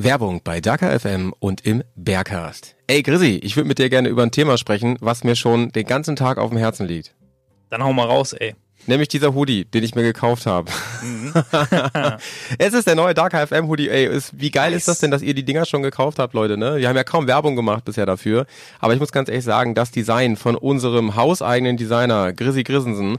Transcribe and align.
Werbung 0.00 0.42
bei 0.44 0.60
Dakar 0.60 0.96
FM 0.96 1.34
und 1.40 1.66
im 1.66 1.82
Bergcast. 1.96 2.76
Ey 2.86 3.02
Grissi, 3.02 3.40
ich 3.42 3.56
würde 3.56 3.66
mit 3.66 3.80
dir 3.80 3.90
gerne 3.90 4.08
über 4.08 4.22
ein 4.22 4.30
Thema 4.30 4.56
sprechen, 4.56 4.96
was 5.00 5.24
mir 5.24 5.34
schon 5.34 5.72
den 5.72 5.88
ganzen 5.88 6.14
Tag 6.14 6.38
auf 6.38 6.50
dem 6.50 6.58
Herzen 6.58 6.86
liegt. 6.86 7.16
Dann 7.68 7.82
hau 7.82 7.92
mal 7.92 8.06
raus, 8.06 8.32
ey. 8.32 8.54
Nämlich 8.86 9.08
dieser 9.08 9.34
Hoodie, 9.34 9.64
den 9.64 9.82
ich 9.82 9.96
mir 9.96 10.04
gekauft 10.04 10.46
habe. 10.46 10.70
Mhm. 11.02 11.32
es 12.58 12.74
ist 12.74 12.86
der 12.86 12.94
neue 12.94 13.12
Darker 13.12 13.44
FM 13.44 13.66
Hoodie. 13.66 13.88
Ey, 13.88 14.06
ist, 14.06 14.40
wie 14.40 14.52
geil 14.52 14.70
nice. 14.70 14.82
ist 14.82 14.88
das 14.88 15.00
denn, 15.00 15.10
dass 15.10 15.20
ihr 15.20 15.34
die 15.34 15.44
Dinger 15.44 15.64
schon 15.64 15.82
gekauft 15.82 16.20
habt, 16.20 16.32
Leute? 16.32 16.56
Ne? 16.56 16.76
Wir 16.76 16.88
haben 16.88 16.96
ja 16.96 17.02
kaum 17.02 17.26
Werbung 17.26 17.56
gemacht 17.56 17.84
bisher 17.84 18.06
dafür. 18.06 18.46
Aber 18.78 18.94
ich 18.94 19.00
muss 19.00 19.10
ganz 19.10 19.28
ehrlich 19.28 19.44
sagen, 19.44 19.74
das 19.74 19.90
Design 19.90 20.36
von 20.36 20.54
unserem 20.54 21.16
hauseigenen 21.16 21.76
Designer 21.76 22.32
Grissi 22.32 22.62
Grissensen 22.62 23.18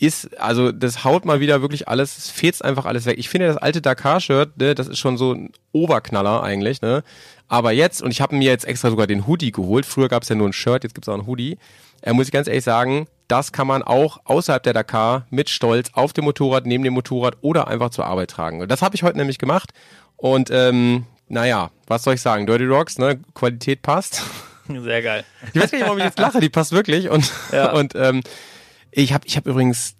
ist, 0.00 0.40
also 0.40 0.72
das 0.72 1.04
haut 1.04 1.24
mal 1.24 1.40
wieder 1.40 1.60
wirklich 1.60 1.86
alles, 1.86 2.16
es 2.16 2.30
fehlt 2.30 2.62
einfach 2.64 2.86
alles 2.86 3.04
weg. 3.04 3.18
Ich 3.18 3.28
finde 3.28 3.48
das 3.48 3.58
alte 3.58 3.82
Dakar-Shirt, 3.82 4.56
ne, 4.56 4.74
das 4.74 4.88
ist 4.88 4.98
schon 4.98 5.18
so 5.18 5.34
ein 5.34 5.50
Oberknaller 5.72 6.42
eigentlich, 6.42 6.80
ne? 6.80 7.02
Aber 7.48 7.72
jetzt, 7.72 8.00
und 8.02 8.10
ich 8.10 8.20
habe 8.20 8.36
mir 8.36 8.48
jetzt 8.48 8.64
extra 8.64 8.90
sogar 8.90 9.06
den 9.06 9.26
Hoodie 9.26 9.52
geholt, 9.52 9.84
früher 9.84 10.08
gab 10.08 10.22
es 10.22 10.28
ja 10.28 10.36
nur 10.36 10.48
ein 10.48 10.52
Shirt, 10.52 10.84
jetzt 10.84 10.94
gibt 10.94 11.06
es 11.06 11.08
auch 11.08 11.18
ein 11.18 11.26
Hoodie, 11.26 11.58
äh, 12.02 12.12
muss 12.12 12.26
ich 12.26 12.32
ganz 12.32 12.48
ehrlich 12.48 12.64
sagen, 12.64 13.08
das 13.28 13.52
kann 13.52 13.66
man 13.66 13.82
auch 13.82 14.20
außerhalb 14.24 14.62
der 14.62 14.72
Dakar 14.72 15.26
mit 15.30 15.50
Stolz 15.50 15.90
auf 15.92 16.12
dem 16.12 16.24
Motorrad, 16.24 16.64
neben 16.64 16.82
dem 16.82 16.94
Motorrad 16.94 17.36
oder 17.42 17.68
einfach 17.68 17.90
zur 17.90 18.06
Arbeit 18.06 18.30
tragen. 18.30 18.62
Und 18.62 18.70
das 18.70 18.82
habe 18.82 18.96
ich 18.96 19.02
heute 19.02 19.18
nämlich 19.18 19.38
gemacht. 19.38 19.70
Und 20.16 20.50
ähm, 20.50 21.04
naja, 21.28 21.70
was 21.86 22.02
soll 22.04 22.14
ich 22.14 22.22
sagen? 22.22 22.46
Dirty 22.46 22.64
Rocks, 22.64 22.98
ne? 22.98 23.20
Qualität 23.34 23.82
passt. 23.82 24.22
Sehr 24.66 25.02
geil. 25.02 25.24
Ich 25.52 25.60
weiß 25.60 25.70
gar 25.70 25.78
nicht, 25.78 25.86
warum 25.86 25.98
ich 25.98 26.04
jetzt 26.04 26.18
lache, 26.18 26.40
die 26.40 26.48
passt 26.48 26.72
wirklich. 26.72 27.08
Und, 27.08 27.30
ja. 27.52 27.72
und 27.74 27.94
ähm, 27.94 28.22
ich 28.90 29.12
habe 29.12 29.26
ich 29.26 29.36
hab 29.36 29.46
übrigens, 29.46 29.96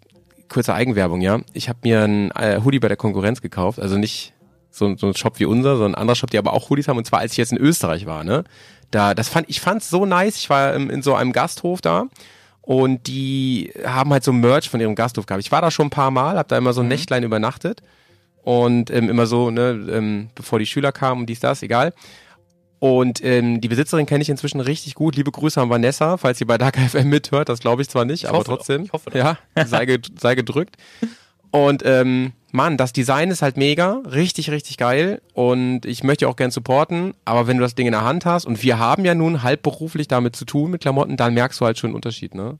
kurze 0.48 0.74
Eigenwerbung, 0.74 1.20
ja, 1.20 1.40
ich 1.52 1.68
habe 1.68 1.78
mir 1.82 2.02
ein 2.02 2.30
äh, 2.32 2.60
Hoodie 2.64 2.80
bei 2.80 2.88
der 2.88 2.96
Konkurrenz 2.96 3.40
gekauft, 3.40 3.80
also 3.80 3.96
nicht 3.96 4.32
so, 4.70 4.96
so 4.96 5.08
ein 5.08 5.14
Shop 5.14 5.38
wie 5.38 5.44
unser, 5.44 5.76
sondern 5.76 5.94
ein 5.94 6.00
anderer 6.00 6.16
Shop, 6.16 6.30
die 6.30 6.38
aber 6.38 6.52
auch 6.52 6.70
Hoodies 6.70 6.88
haben, 6.88 6.98
und 6.98 7.06
zwar 7.06 7.20
als 7.20 7.32
ich 7.32 7.38
jetzt 7.38 7.52
in 7.52 7.58
Österreich 7.58 8.06
war, 8.06 8.24
ne? 8.24 8.44
Da, 8.90 9.14
das 9.14 9.28
fand, 9.28 9.48
ich 9.48 9.60
fand's 9.60 9.88
so 9.88 10.04
nice, 10.04 10.36
ich 10.36 10.50
war 10.50 10.74
in, 10.74 10.90
in 10.90 11.02
so 11.02 11.14
einem 11.14 11.32
Gasthof 11.32 11.80
da 11.80 12.06
und 12.62 13.06
die 13.06 13.72
haben 13.84 14.10
halt 14.12 14.24
so 14.24 14.32
Merch 14.32 14.68
von 14.68 14.80
ihrem 14.80 14.94
Gasthof 14.96 15.26
gehabt. 15.26 15.44
Ich 15.44 15.52
war 15.52 15.62
da 15.62 15.70
schon 15.70 15.86
ein 15.86 15.90
paar 15.90 16.10
Mal, 16.10 16.36
hab 16.36 16.48
da 16.48 16.58
immer 16.58 16.72
so 16.72 16.80
ein 16.80 16.86
mhm. 16.86 16.90
Nächtlein 16.90 17.22
übernachtet 17.22 17.82
und 18.42 18.90
ähm, 18.90 19.08
immer 19.08 19.26
so, 19.26 19.50
ne, 19.50 19.70
ähm, 19.90 20.30
bevor 20.34 20.58
die 20.58 20.66
Schüler 20.66 20.92
kamen 20.92 21.20
und 21.20 21.26
dies, 21.26 21.40
das, 21.40 21.62
egal. 21.62 21.92
Und 22.80 23.22
ähm, 23.22 23.60
die 23.60 23.68
Besitzerin 23.68 24.06
kenne 24.06 24.22
ich 24.22 24.30
inzwischen 24.30 24.60
richtig 24.60 24.94
gut. 24.94 25.14
Liebe 25.14 25.30
Grüße 25.30 25.60
an 25.60 25.68
Vanessa, 25.68 26.16
falls 26.16 26.38
sie 26.38 26.46
bei 26.46 26.56
Dark 26.58 26.76
FM 26.78 27.08
mithört. 27.10 27.50
Das 27.50 27.60
glaube 27.60 27.82
ich 27.82 27.88
zwar 27.88 28.06
nicht, 28.06 28.24
ich 28.24 28.28
aber 28.28 28.42
trotzdem. 28.42 28.78
Doch, 28.78 28.84
ich 28.86 28.92
hoffe 28.94 29.10
doch. 29.10 29.16
Ja, 29.16 29.38
sei, 29.66 29.98
sei 30.18 30.34
gedrückt. 30.34 30.76
Und 31.50 31.82
ähm, 31.84 32.32
Mann, 32.52 32.76
das 32.78 32.92
Design 32.92 33.30
ist 33.30 33.42
halt 33.42 33.58
mega, 33.58 34.00
richtig, 34.10 34.50
richtig 34.50 34.78
geil. 34.78 35.20
Und 35.34 35.84
ich 35.84 36.02
möchte 36.04 36.26
auch 36.26 36.36
gern 36.36 36.50
supporten. 36.50 37.12
Aber 37.26 37.46
wenn 37.46 37.58
du 37.58 37.62
das 37.62 37.74
Ding 37.74 37.86
in 37.86 37.92
der 37.92 38.04
Hand 38.04 38.24
hast 38.24 38.46
und 38.46 38.62
wir 38.62 38.78
haben 38.78 39.04
ja 39.04 39.14
nun 39.14 39.42
halbberuflich 39.42 40.08
damit 40.08 40.34
zu 40.34 40.46
tun 40.46 40.70
mit 40.70 40.80
Klamotten, 40.80 41.18
dann 41.18 41.34
merkst 41.34 41.60
du 41.60 41.66
halt 41.66 41.78
schon 41.78 41.88
einen 41.88 41.96
Unterschied, 41.96 42.34
ne? 42.34 42.58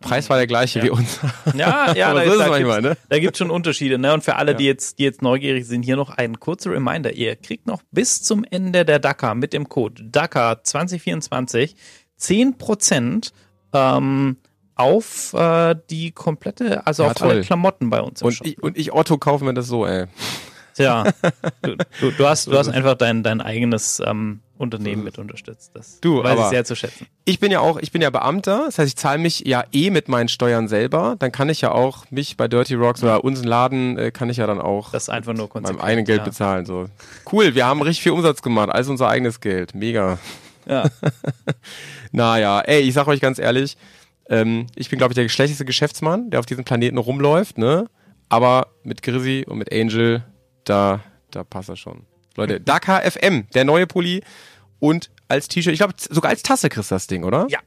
Preis 0.00 0.28
war 0.28 0.36
der 0.36 0.46
gleiche 0.46 0.80
ja. 0.80 0.84
wie 0.84 0.90
uns. 0.90 1.20
Ja, 1.54 1.94
ja, 1.94 2.14
da, 2.14 2.30
so 2.30 2.38
da, 2.38 2.48
manchmal, 2.48 2.82
ne? 2.82 2.96
da 3.08 3.18
gibt 3.18 3.36
schon 3.36 3.50
Unterschiede. 3.50 3.98
Ne? 3.98 4.12
Und 4.12 4.24
für 4.24 4.36
alle, 4.36 4.52
ja. 4.52 4.58
die, 4.58 4.64
jetzt, 4.64 4.98
die 4.98 5.04
jetzt 5.04 5.22
neugierig 5.22 5.66
sind, 5.66 5.82
hier 5.82 5.96
noch 5.96 6.10
ein 6.10 6.38
kurzer 6.38 6.72
Reminder. 6.72 7.12
Ihr 7.12 7.36
kriegt 7.36 7.66
noch 7.66 7.82
bis 7.90 8.22
zum 8.22 8.44
Ende 8.44 8.84
der 8.84 8.98
Dakar 8.98 9.34
mit 9.34 9.52
dem 9.52 9.68
Code 9.68 10.04
DAKAR 10.04 10.62
2024 10.62 11.76
10% 12.20 13.32
ähm, 13.72 14.36
auf 14.74 15.32
äh, 15.32 15.74
die 15.90 16.12
komplette, 16.12 16.86
also 16.86 17.02
ja, 17.04 17.10
auf 17.10 17.14
toll. 17.14 17.30
alle 17.30 17.40
Klamotten 17.42 17.90
bei 17.90 18.00
uns. 18.00 18.22
und, 18.22 18.32
Shop. 18.32 18.46
ich, 18.46 18.62
und 18.62 18.76
ich 18.76 18.92
Otto 18.92 19.18
kaufen 19.18 19.46
wir 19.46 19.54
das 19.54 19.66
so, 19.66 19.86
ey. 19.86 20.06
Tja, 20.76 21.04
du, 21.62 21.76
du, 22.00 22.10
du 22.10 22.26
hast, 22.26 22.48
du 22.48 22.56
hast 22.56 22.68
einfach 22.68 22.96
dein, 22.96 23.22
dein 23.22 23.40
eigenes 23.40 24.00
ähm, 24.04 24.40
Unternehmen 24.58 25.04
mit 25.04 25.18
unterstützt. 25.18 25.70
Das 25.74 26.00
du, 26.00 26.22
weiß 26.22 26.38
ich 26.38 26.46
sehr 26.46 26.64
zu 26.66 26.76
schätzen. 26.76 27.06
Ich 27.24 27.40
bin 27.40 27.50
ja 27.50 27.60
auch, 27.60 27.78
ich 27.78 27.92
bin 27.92 28.02
ja 28.02 28.10
Beamter, 28.10 28.64
das 28.66 28.78
heißt, 28.78 28.88
ich 28.88 28.96
zahle 28.96 29.18
mich 29.18 29.40
ja 29.40 29.64
eh 29.72 29.88
mit 29.88 30.08
meinen 30.08 30.28
Steuern 30.28 30.68
selber. 30.68 31.16
Dann 31.18 31.32
kann 31.32 31.48
ich 31.48 31.62
ja 31.62 31.72
auch 31.72 32.10
mich 32.10 32.36
bei 32.36 32.46
Dirty 32.46 32.74
Rocks 32.74 33.02
oder 33.02 33.24
unseren 33.24 33.48
Laden 33.48 33.98
äh, 33.98 34.10
kann 34.10 34.28
ich 34.28 34.36
ja 34.36 34.46
dann 34.46 34.60
auch 34.60 34.92
das 34.92 35.08
einfach 35.08 35.32
nur 35.32 35.48
meinem 35.54 35.80
eigenen 35.80 36.04
Geld 36.04 36.18
ja. 36.18 36.24
bezahlen. 36.24 36.66
So 36.66 36.88
cool, 37.32 37.54
wir 37.54 37.64
haben 37.64 37.80
richtig 37.80 38.02
viel 38.02 38.12
Umsatz 38.12 38.42
gemacht, 38.42 38.68
alles 38.68 38.88
unser 38.88 39.08
eigenes 39.08 39.40
Geld, 39.40 39.74
mega. 39.74 40.18
Ja. 40.68 40.84
naja, 42.12 42.60
ey, 42.60 42.80
ich 42.80 42.92
sag 42.92 43.06
euch 43.08 43.20
ganz 43.20 43.38
ehrlich, 43.38 43.78
ähm, 44.28 44.66
ich 44.76 44.90
bin 44.90 44.98
glaube 44.98 45.12
ich 45.12 45.16
der 45.16 45.26
schlechteste 45.30 45.64
Geschäftsmann, 45.64 46.28
der 46.28 46.40
auf 46.40 46.46
diesem 46.46 46.64
Planeten 46.64 46.98
rumläuft, 46.98 47.56
ne? 47.56 47.86
Aber 48.28 48.68
mit 48.82 49.02
Grizzy 49.02 49.46
und 49.48 49.56
mit 49.56 49.72
Angel, 49.72 50.24
da, 50.68 51.00
da 51.30 51.44
passt 51.44 51.68
er 51.68 51.76
schon. 51.76 52.04
Leute, 52.36 52.60
Dakar 52.60 53.02
FM, 53.02 53.46
der 53.54 53.64
neue 53.64 53.86
Pulli 53.86 54.22
und 54.78 55.10
als 55.28 55.48
T-Shirt, 55.48 55.72
ich 55.72 55.78
glaube 55.78 55.94
sogar 55.98 56.30
als 56.30 56.42
Tasse 56.42 56.68
kriegst 56.68 56.90
du 56.90 56.94
das 56.94 57.06
Ding, 57.06 57.24
oder? 57.24 57.46
Ja. 57.48 57.60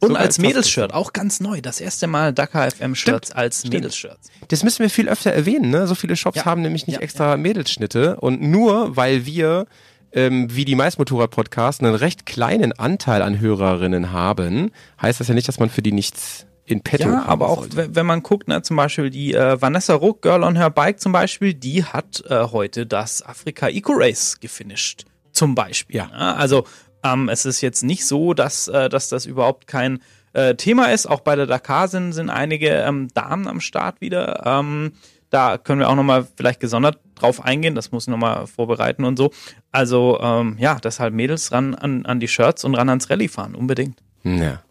Und 0.00 0.08
sogar 0.08 0.22
als, 0.22 0.36
als 0.36 0.38
Mädelsshirt, 0.38 0.92
auch 0.92 1.12
ganz 1.12 1.40
neu. 1.40 1.60
Das 1.60 1.80
erste 1.80 2.06
Mal 2.06 2.32
Dakar 2.32 2.70
FM 2.70 2.94
Shirts 2.94 3.32
als 3.32 3.64
Mädelsshirts. 3.64 4.28
Das 4.48 4.62
müssen 4.62 4.80
wir 4.80 4.90
viel 4.90 5.08
öfter 5.08 5.32
erwähnen, 5.32 5.70
ne? 5.70 5.86
So 5.86 5.94
viele 5.94 6.14
Shops 6.16 6.38
ja. 6.38 6.44
haben 6.44 6.62
nämlich 6.62 6.86
nicht 6.86 6.96
ja, 6.96 7.02
extra 7.02 7.30
ja. 7.32 7.36
Mädelsschnitte 7.36 8.16
und 8.16 8.42
nur 8.42 8.96
weil 8.96 9.26
wir 9.26 9.66
ähm, 10.12 10.54
wie 10.54 10.64
die 10.64 10.74
meisten 10.76 11.00
Motorrad-Podcasts 11.00 11.82
einen 11.82 11.94
recht 11.94 12.24
kleinen 12.24 12.72
Anteil 12.72 13.20
an 13.22 13.40
Hörerinnen 13.40 14.12
haben, 14.12 14.70
heißt 15.02 15.20
das 15.20 15.28
ja 15.28 15.34
nicht, 15.34 15.48
dass 15.48 15.58
man 15.58 15.70
für 15.70 15.82
die 15.82 15.92
nichts 15.92 16.46
in 16.66 16.80
petto 16.80 17.08
Ja, 17.08 17.24
aber 17.26 17.48
auch 17.48 17.60
sollte. 17.60 17.94
wenn 17.94 18.06
man 18.06 18.22
guckt, 18.22 18.48
ne, 18.48 18.62
zum 18.62 18.76
Beispiel 18.76 19.10
die 19.10 19.34
äh, 19.34 19.60
Vanessa 19.60 19.94
Ruck, 19.94 20.22
Girl 20.22 20.42
on 20.42 20.56
Her 20.56 20.70
Bike 20.70 21.00
zum 21.00 21.12
Beispiel, 21.12 21.54
die 21.54 21.84
hat 21.84 22.24
äh, 22.28 22.44
heute 22.52 22.86
das 22.86 23.22
Afrika 23.22 23.68
Eco 23.68 23.92
Race 23.94 24.38
gefinisht. 24.40 25.04
Zum 25.32 25.54
Beispiel. 25.54 25.96
Ja. 25.96 26.06
Ne? 26.06 26.36
Also 26.36 26.64
ähm, 27.02 27.28
es 27.28 27.44
ist 27.44 27.60
jetzt 27.60 27.82
nicht 27.82 28.06
so, 28.06 28.34
dass, 28.34 28.68
äh, 28.68 28.88
dass 28.88 29.08
das 29.08 29.26
überhaupt 29.26 29.66
kein 29.66 30.00
äh, 30.32 30.54
Thema 30.54 30.86
ist. 30.92 31.06
Auch 31.06 31.20
bei 31.20 31.36
der 31.36 31.46
Dakar 31.46 31.88
sind, 31.88 32.12
sind 32.12 32.30
einige 32.30 32.68
ähm, 32.68 33.08
Damen 33.14 33.46
am 33.46 33.60
Start 33.60 34.00
wieder. 34.00 34.42
Ähm, 34.46 34.92
da 35.30 35.58
können 35.58 35.80
wir 35.80 35.88
auch 35.90 35.96
nochmal 35.96 36.26
vielleicht 36.36 36.60
gesondert 36.60 36.98
drauf 37.16 37.44
eingehen. 37.44 37.74
Das 37.74 37.90
muss 37.90 38.04
ich 38.04 38.08
nochmal 38.08 38.46
vorbereiten 38.46 39.04
und 39.04 39.16
so. 39.16 39.32
Also 39.72 40.18
ähm, 40.22 40.56
ja, 40.58 40.76
deshalb 40.76 41.12
Mädels 41.12 41.50
ran 41.52 41.74
an, 41.74 42.06
an 42.06 42.20
die 42.20 42.28
Shirts 42.28 42.64
und 42.64 42.74
ran 42.74 42.88
ans 42.88 43.10
Rallye 43.10 43.28
fahren. 43.28 43.54
Unbedingt. 43.54 43.98
Ja. 44.22 44.62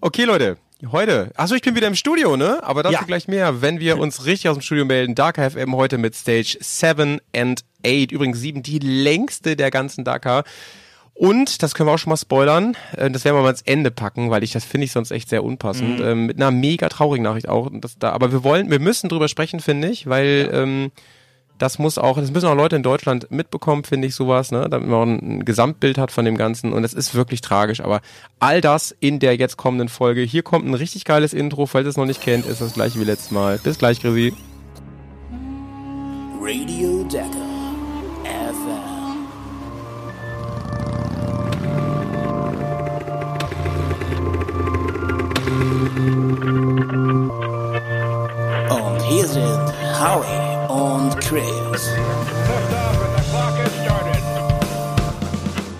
Okay, 0.00 0.24
Leute, 0.24 0.58
Heute. 0.90 1.30
Achso, 1.36 1.54
ich 1.54 1.62
bin 1.62 1.74
wieder 1.74 1.86
im 1.86 1.94
Studio, 1.94 2.36
ne? 2.36 2.62
Aber 2.62 2.82
dazu 2.82 2.94
ja. 2.94 3.02
gleich 3.02 3.28
mehr, 3.28 3.62
wenn 3.62 3.80
wir 3.80 3.98
uns 3.98 4.26
richtig 4.26 4.48
aus 4.48 4.56
dem 4.56 4.62
Studio 4.62 4.84
melden. 4.84 5.14
Dakar 5.14 5.50
FM 5.50 5.74
heute 5.76 5.98
mit 5.98 6.14
Stage 6.14 6.58
7 6.60 7.20
and 7.34 7.64
8. 7.86 8.12
Übrigens 8.12 8.40
7, 8.40 8.62
die 8.62 8.78
längste 8.78 9.56
der 9.56 9.70
ganzen 9.70 10.04
Dakar. 10.04 10.44
Und, 11.14 11.62
das 11.62 11.74
können 11.74 11.88
wir 11.88 11.92
auch 11.94 11.98
schon 11.98 12.10
mal 12.10 12.16
spoilern, 12.16 12.76
äh, 12.96 13.08
das 13.08 13.24
werden 13.24 13.36
wir 13.36 13.42
mal 13.42 13.46
ans 13.46 13.62
Ende 13.62 13.92
packen, 13.92 14.30
weil 14.30 14.42
ich 14.42 14.50
das 14.50 14.64
finde 14.64 14.86
ich 14.86 14.92
sonst 14.92 15.12
echt 15.12 15.28
sehr 15.28 15.44
unpassend. 15.44 16.00
Mhm. 16.00 16.04
Ähm, 16.04 16.26
mit 16.26 16.36
einer 16.38 16.50
mega 16.50 16.88
traurigen 16.88 17.22
Nachricht 17.22 17.48
auch. 17.48 17.70
Das 17.72 17.96
da, 17.98 18.10
aber 18.10 18.32
wir 18.32 18.42
wollen, 18.42 18.70
wir 18.70 18.80
müssen 18.80 19.08
drüber 19.08 19.28
sprechen, 19.28 19.60
finde 19.60 19.88
ich, 19.88 20.08
weil 20.08 20.50
ja. 20.52 20.62
ähm, 20.62 20.90
das 21.58 21.78
muss 21.78 21.98
auch, 21.98 22.18
das 22.18 22.30
müssen 22.30 22.46
auch 22.46 22.54
Leute 22.54 22.76
in 22.76 22.82
Deutschland 22.82 23.30
mitbekommen, 23.30 23.84
finde 23.84 24.08
ich 24.08 24.14
sowas, 24.14 24.50
ne, 24.50 24.68
damit 24.68 24.88
man 24.88 24.98
auch 24.98 25.22
ein 25.22 25.44
Gesamtbild 25.44 25.98
hat 25.98 26.10
von 26.10 26.24
dem 26.24 26.36
Ganzen 26.36 26.72
und 26.72 26.84
es 26.84 26.94
ist 26.94 27.14
wirklich 27.14 27.40
tragisch, 27.40 27.80
aber 27.80 28.00
all 28.40 28.60
das 28.60 28.94
in 29.00 29.20
der 29.20 29.36
jetzt 29.36 29.56
kommenden 29.56 29.88
Folge. 29.88 30.22
Hier 30.22 30.42
kommt 30.42 30.66
ein 30.66 30.74
richtig 30.74 31.04
geiles 31.04 31.32
Intro, 31.32 31.66
falls 31.66 31.86
ihr 31.86 31.90
es 31.90 31.96
noch 31.96 32.06
nicht 32.06 32.20
kennt, 32.20 32.46
ist 32.46 32.60
das 32.60 32.74
gleiche 32.74 32.98
wie 33.00 33.04
letztes 33.04 33.30
Mal. 33.30 33.58
Bis 33.58 33.78
gleich, 33.78 34.00
Grisi. 34.00 34.34
Radio 36.40 37.04
Decker 37.04 37.28
FM. 38.24 39.24
Und 48.70 49.02
hier 49.02 49.26
sind 49.26 49.72
Howie 49.98 50.43
und 50.84 51.18
Chris. 51.20 51.94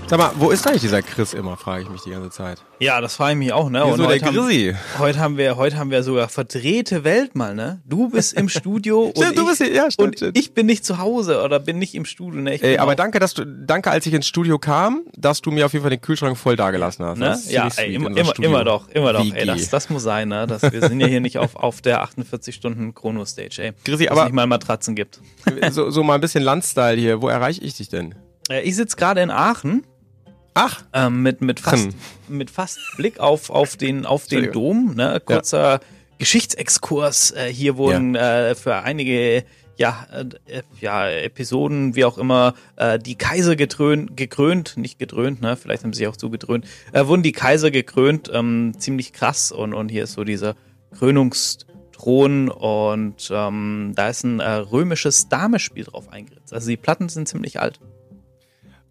Sag 0.07 0.19
mal, 0.19 0.33
wo 0.37 0.51
ist 0.51 0.67
eigentlich 0.67 0.83
dieser 0.83 1.01
Chris 1.01 1.33
immer, 1.33 1.57
frage 1.57 1.85
ich 1.85 1.89
mich 1.89 2.03
die 2.03 2.11
ganze 2.11 2.29
Zeit. 2.29 2.63
Ja, 2.79 3.01
das 3.01 3.17
frage 3.17 3.33
ich 3.33 3.39
mich 3.39 3.53
auch, 3.55 3.71
ne? 3.71 3.85
Wieso 3.87 4.07
der 4.07 4.19
Grissi? 4.19 4.75
Haben, 4.75 4.99
heute 4.99 5.19
haben 5.19 5.37
wir, 5.39 5.57
heute 5.57 5.79
haben 5.79 5.91
wir 5.91 6.03
sogar 6.03 6.29
verdrehte 6.29 7.05
Welt 7.05 7.35
mal, 7.35 7.55
ne? 7.55 7.81
Du 7.87 8.11
bist 8.11 8.35
im 8.35 8.51
Studio 8.51 9.13
stimmt, 9.17 9.31
und, 9.31 9.39
du 9.39 9.47
bist 9.47 9.63
hier, 9.63 9.73
ja, 9.73 9.91
stimmt, 9.91 10.09
und 10.09 10.17
stimmt. 10.19 10.39
ich 10.39 10.53
bin 10.53 10.67
nicht 10.67 10.85
zu 10.85 10.99
Hause 10.99 11.43
oder 11.43 11.59
bin 11.59 11.79
nicht 11.79 11.95
im 11.95 12.05
Studio, 12.05 12.39
ne? 12.43 12.63
Ey, 12.63 12.77
aber 12.77 12.97
danke, 12.97 13.19
dass 13.19 13.33
du, 13.33 13.47
danke, 13.47 13.91
als 13.91 14.05
ich 14.05 14.13
ins 14.13 14.27
Studio 14.27 14.59
kam, 14.59 15.05
dass 15.17 15.41
du 15.41 15.51
mir 15.51 15.65
auf 15.65 15.73
jeden 15.73 15.83
Fall 15.83 15.91
den 15.91 16.03
Kühlschrank 16.03 16.37
voll 16.37 16.57
dagelassen 16.57 17.07
hast. 17.07 17.19
Ne? 17.19 17.39
Ja, 17.49 17.69
ey, 17.75 17.95
immer, 17.95 18.11
immer, 18.15 18.39
immer 18.39 18.65
doch, 18.65 18.89
immer 18.91 19.15
doch. 19.15 19.25
Ey, 19.25 19.47
das, 19.47 19.71
das 19.71 19.89
muss 19.89 20.03
sein, 20.03 20.29
ne? 20.29 20.47
Das, 20.47 20.63
wir 20.63 20.87
sind 20.87 21.01
ja 21.01 21.07
hier 21.07 21.21
nicht 21.21 21.39
auf, 21.39 21.57
auf 21.57 21.81
der 21.81 22.03
48 22.03 22.55
Stunden 22.55 22.95
Chrono 22.95 23.25
Stage, 23.25 23.63
ey. 23.63 23.73
Grissi, 23.87 24.09
aber. 24.09 24.21
es 24.21 24.25
nicht 24.27 24.35
mal 24.35 24.47
Matratzen 24.47 24.95
gibt. 24.95 25.21
So, 25.71 25.89
so 25.91 26.03
mal 26.03 26.17
ein 26.17 26.21
bisschen 26.21 26.43
Landstyle 26.43 27.01
hier. 27.01 27.23
Wo 27.23 27.29
erreiche 27.29 27.63
ich 27.63 27.75
dich 27.75 27.89
denn? 27.89 28.15
Ich 28.63 28.77
sitze 28.77 28.97
gerade 28.97 29.23
in 29.23 29.31
Aachen 29.31 29.83
Ach. 30.55 30.85
Ähm, 30.93 31.23
mit, 31.23 31.41
mit, 31.41 31.61
fast, 31.61 31.87
hm. 31.87 31.95
mit 32.29 32.51
fast 32.51 32.79
Blick 32.97 33.19
auf, 33.19 33.51
auf 33.51 33.77
den, 33.77 34.07
auf 34.07 34.27
den 34.27 34.53
Dom. 34.53 34.95
Ne? 34.95 35.21
Kurzer 35.25 35.73
ja. 35.73 35.81
Geschichtsexkurs. 36.19 37.33
Äh, 37.33 37.53
hier 37.53 37.77
wurden 37.77 38.15
ja. 38.15 38.51
äh, 38.51 38.55
für 38.55 38.77
einige 38.77 39.45
ja, 39.77 40.07
äh, 40.13 40.63
ja, 40.81 41.09
Episoden, 41.11 41.97
wie 41.97 42.05
auch 42.05 42.19
immer, 42.19 42.55
äh, 42.77 42.99
die 42.99 43.17
Kaiser 43.17 43.57
gekrönt, 43.57 44.17
gekrönt, 44.17 44.77
nicht 44.77 44.99
gedröhnt, 44.99 45.41
ne, 45.41 45.57
vielleicht 45.57 45.83
haben 45.85 45.93
sie 45.93 46.07
auch 46.07 46.15
so 46.17 46.31
gedröhnt, 46.31 46.67
äh, 46.93 47.07
wurden 47.07 47.23
die 47.23 47.33
Kaiser 47.33 47.71
gekrönt, 47.73 48.31
ähm, 48.33 48.75
ziemlich 48.79 49.13
krass 49.13 49.51
und, 49.51 49.75
und 49.75 49.89
hier 49.89 50.05
ist 50.05 50.13
so 50.13 50.25
dieser 50.25 50.55
Krönungsthron 50.97 52.49
und 52.49 53.31
ähm, 53.33 53.93
da 53.97 54.09
ist 54.09 54.23
ein 54.23 54.41
äh, 54.41 54.49
römisches 54.49 55.29
Damespiel 55.29 55.85
drauf 55.85 56.09
eingeritzt. 56.09 56.53
Also 56.53 56.69
die 56.69 56.77
Platten 56.77 57.09
sind 57.09 57.27
ziemlich 57.29 57.59
alt. 57.59 57.81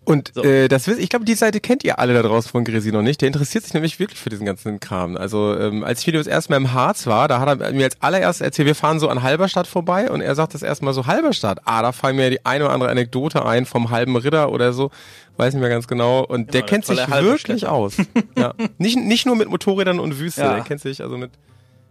Und 0.05 0.31
so. 0.33 0.43
äh, 0.43 0.67
das 0.67 0.87
ich 0.87 1.09
glaube, 1.09 1.25
die 1.25 1.35
Seite 1.35 1.59
kennt 1.59 1.83
ihr 1.83 1.99
alle 1.99 2.13
da 2.13 2.21
draußen 2.21 2.51
von 2.51 2.63
Gresi 2.63 2.91
noch 2.91 3.01
nicht. 3.01 3.21
Der 3.21 3.27
interessiert 3.27 3.63
sich 3.63 3.73
nämlich 3.73 3.99
wirklich 3.99 4.19
für 4.19 4.29
diesen 4.29 4.45
ganzen 4.45 4.79
Kram. 4.79 5.15
Also 5.15 5.57
ähm, 5.57 5.83
als 5.83 6.01
ich 6.01 6.07
wieder 6.07 6.17
das 6.17 6.27
erste 6.27 6.51
Mal 6.51 6.57
im 6.57 6.73
Harz 6.73 7.07
war, 7.07 7.27
da 7.27 7.39
hat 7.39 7.61
er 7.61 7.73
mir 7.73 7.85
als 7.85 8.01
allererstes 8.01 8.41
erzählt, 8.41 8.67
wir 8.67 8.75
fahren 8.75 8.99
so 8.99 9.07
an 9.07 9.23
Halberstadt 9.23 9.67
vorbei 9.67 10.11
und 10.11 10.21
er 10.21 10.35
sagt 10.35 10.53
das 10.53 10.61
erstmal 10.61 10.93
so 10.93 11.07
Halberstadt. 11.07 11.61
Ah, 11.65 11.81
da 11.81 11.91
fallen 11.91 12.15
mir 12.17 12.29
die 12.29 12.45
eine 12.45 12.65
oder 12.65 12.73
andere 12.73 12.89
Anekdote 12.89 13.45
ein 13.45 13.65
vom 13.65 13.91
halben 13.91 14.15
Ritter 14.15 14.51
oder 14.51 14.73
so, 14.73 14.91
weiß 15.37 15.53
nicht 15.53 15.61
mehr 15.61 15.69
ganz 15.69 15.87
genau. 15.87 16.19
Und 16.21 16.47
genau, 16.47 16.51
der 16.51 16.61
kennt 16.63 16.85
sich 16.85 16.99
wirklich 17.07 17.67
aus. 17.67 17.97
ja. 18.37 18.53
Nicht 18.77 18.97
nicht 18.97 19.25
nur 19.25 19.35
mit 19.35 19.49
Motorrädern 19.49 19.99
und 19.99 20.19
Wüste, 20.19 20.41
ja. 20.41 20.55
der 20.55 20.63
kennt 20.63 20.81
sich 20.81 21.01
also 21.01 21.17
mit 21.17 21.31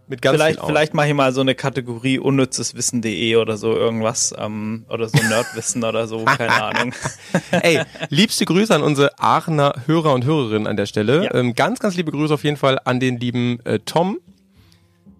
mit 0.07 0.21
ganz 0.21 0.35
vielleicht, 0.35 0.59
vielleicht 0.65 0.93
mache 0.93 1.07
ich 1.07 1.13
mal 1.13 1.31
so 1.33 1.41
eine 1.41 1.55
Kategorie 1.55 2.19
unnützeswissen.de 2.19 3.35
oder 3.37 3.57
so 3.57 3.73
irgendwas 3.73 4.33
ähm, 4.37 4.85
oder 4.89 5.07
so 5.07 5.17
Nerdwissen 5.17 5.83
oder 5.83 6.07
so, 6.07 6.25
keine 6.25 6.61
Ahnung. 6.61 6.93
Ey, 7.51 7.81
liebste 8.09 8.45
Grüße 8.45 8.73
an 8.75 8.83
unsere 8.83 9.17
Aachener 9.17 9.73
Hörer 9.85 10.13
und 10.13 10.25
Hörerinnen 10.25 10.67
an 10.67 10.77
der 10.77 10.85
Stelle. 10.85 11.25
Ja. 11.25 11.33
Ähm, 11.35 11.53
ganz, 11.55 11.79
ganz 11.79 11.95
liebe 11.95 12.11
Grüße 12.11 12.33
auf 12.33 12.43
jeden 12.43 12.57
Fall 12.57 12.79
an 12.83 12.99
den 12.99 13.19
lieben 13.19 13.59
äh, 13.65 13.79
Tom, 13.79 14.19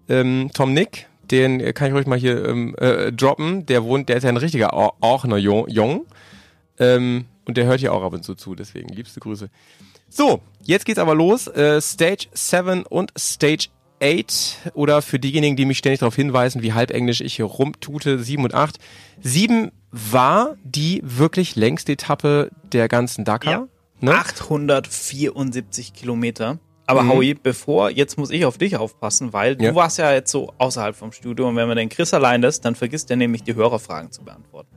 ähm, 0.08 0.50
Tom 0.52 0.74
Nick. 0.74 1.06
Den 1.30 1.72
kann 1.72 1.88
ich 1.88 1.94
ruhig 1.94 2.06
mal 2.06 2.18
hier 2.18 2.44
ähm, 2.46 2.76
äh, 2.76 3.10
droppen. 3.10 3.64
Der 3.64 3.82
wohnt, 3.84 4.10
der 4.10 4.16
ist 4.18 4.24
ja 4.24 4.28
ein 4.28 4.36
richtiger 4.36 4.74
Aachener 5.00 5.38
Jung. 5.38 6.06
Ähm, 6.78 7.24
und 7.46 7.56
der 7.56 7.64
hört 7.66 7.80
hier 7.80 7.92
auch 7.92 8.02
ab 8.02 8.12
und 8.12 8.22
zu 8.22 8.34
zu, 8.34 8.54
deswegen 8.54 8.88
liebste 8.88 9.20
Grüße. 9.20 9.48
So, 10.08 10.40
jetzt 10.62 10.84
geht's 10.84 10.98
aber 10.98 11.14
los. 11.14 11.46
Äh, 11.48 11.80
Stage 11.80 12.28
7 12.32 12.84
und 12.84 13.12
Stage 13.18 13.68
8 14.04 14.72
oder 14.74 15.00
für 15.02 15.18
diejenigen, 15.18 15.56
die 15.56 15.64
mich 15.64 15.78
ständig 15.78 16.00
darauf 16.00 16.14
hinweisen, 16.14 16.62
wie 16.62 16.74
halb 16.74 16.90
Englisch 16.90 17.20
ich 17.20 17.36
hier 17.36 17.46
rumtute, 17.46 18.18
7 18.18 18.44
und 18.44 18.54
8. 18.54 18.78
7 19.22 19.72
war 19.90 20.56
die 20.62 21.00
wirklich 21.02 21.56
längste 21.56 21.92
Etappe 21.92 22.50
der 22.72 22.88
ganzen 22.88 23.24
Dakar. 23.24 23.52
Ja. 23.52 23.68
Ne? 24.00 24.12
874 24.12 25.94
Kilometer. 25.94 26.58
Aber 26.86 27.02
mhm. 27.02 27.12
Howie, 27.12 27.34
bevor, 27.34 27.90
jetzt 27.90 28.18
muss 28.18 28.30
ich 28.30 28.44
auf 28.44 28.58
dich 28.58 28.76
aufpassen, 28.76 29.32
weil 29.32 29.60
ja. 29.60 29.70
du 29.70 29.76
warst 29.76 29.98
ja 29.98 30.12
jetzt 30.12 30.30
so 30.30 30.52
außerhalb 30.58 30.94
vom 30.94 31.12
Studio 31.12 31.48
und 31.48 31.56
wenn 31.56 31.66
man 31.66 31.78
den 31.78 31.88
Chris 31.88 32.12
allein 32.12 32.42
lässt, 32.42 32.64
dann 32.64 32.74
vergisst 32.74 33.10
er 33.10 33.16
nämlich 33.16 33.42
die 33.42 33.54
Hörerfragen 33.54 34.12
zu 34.12 34.22
beantworten. 34.22 34.76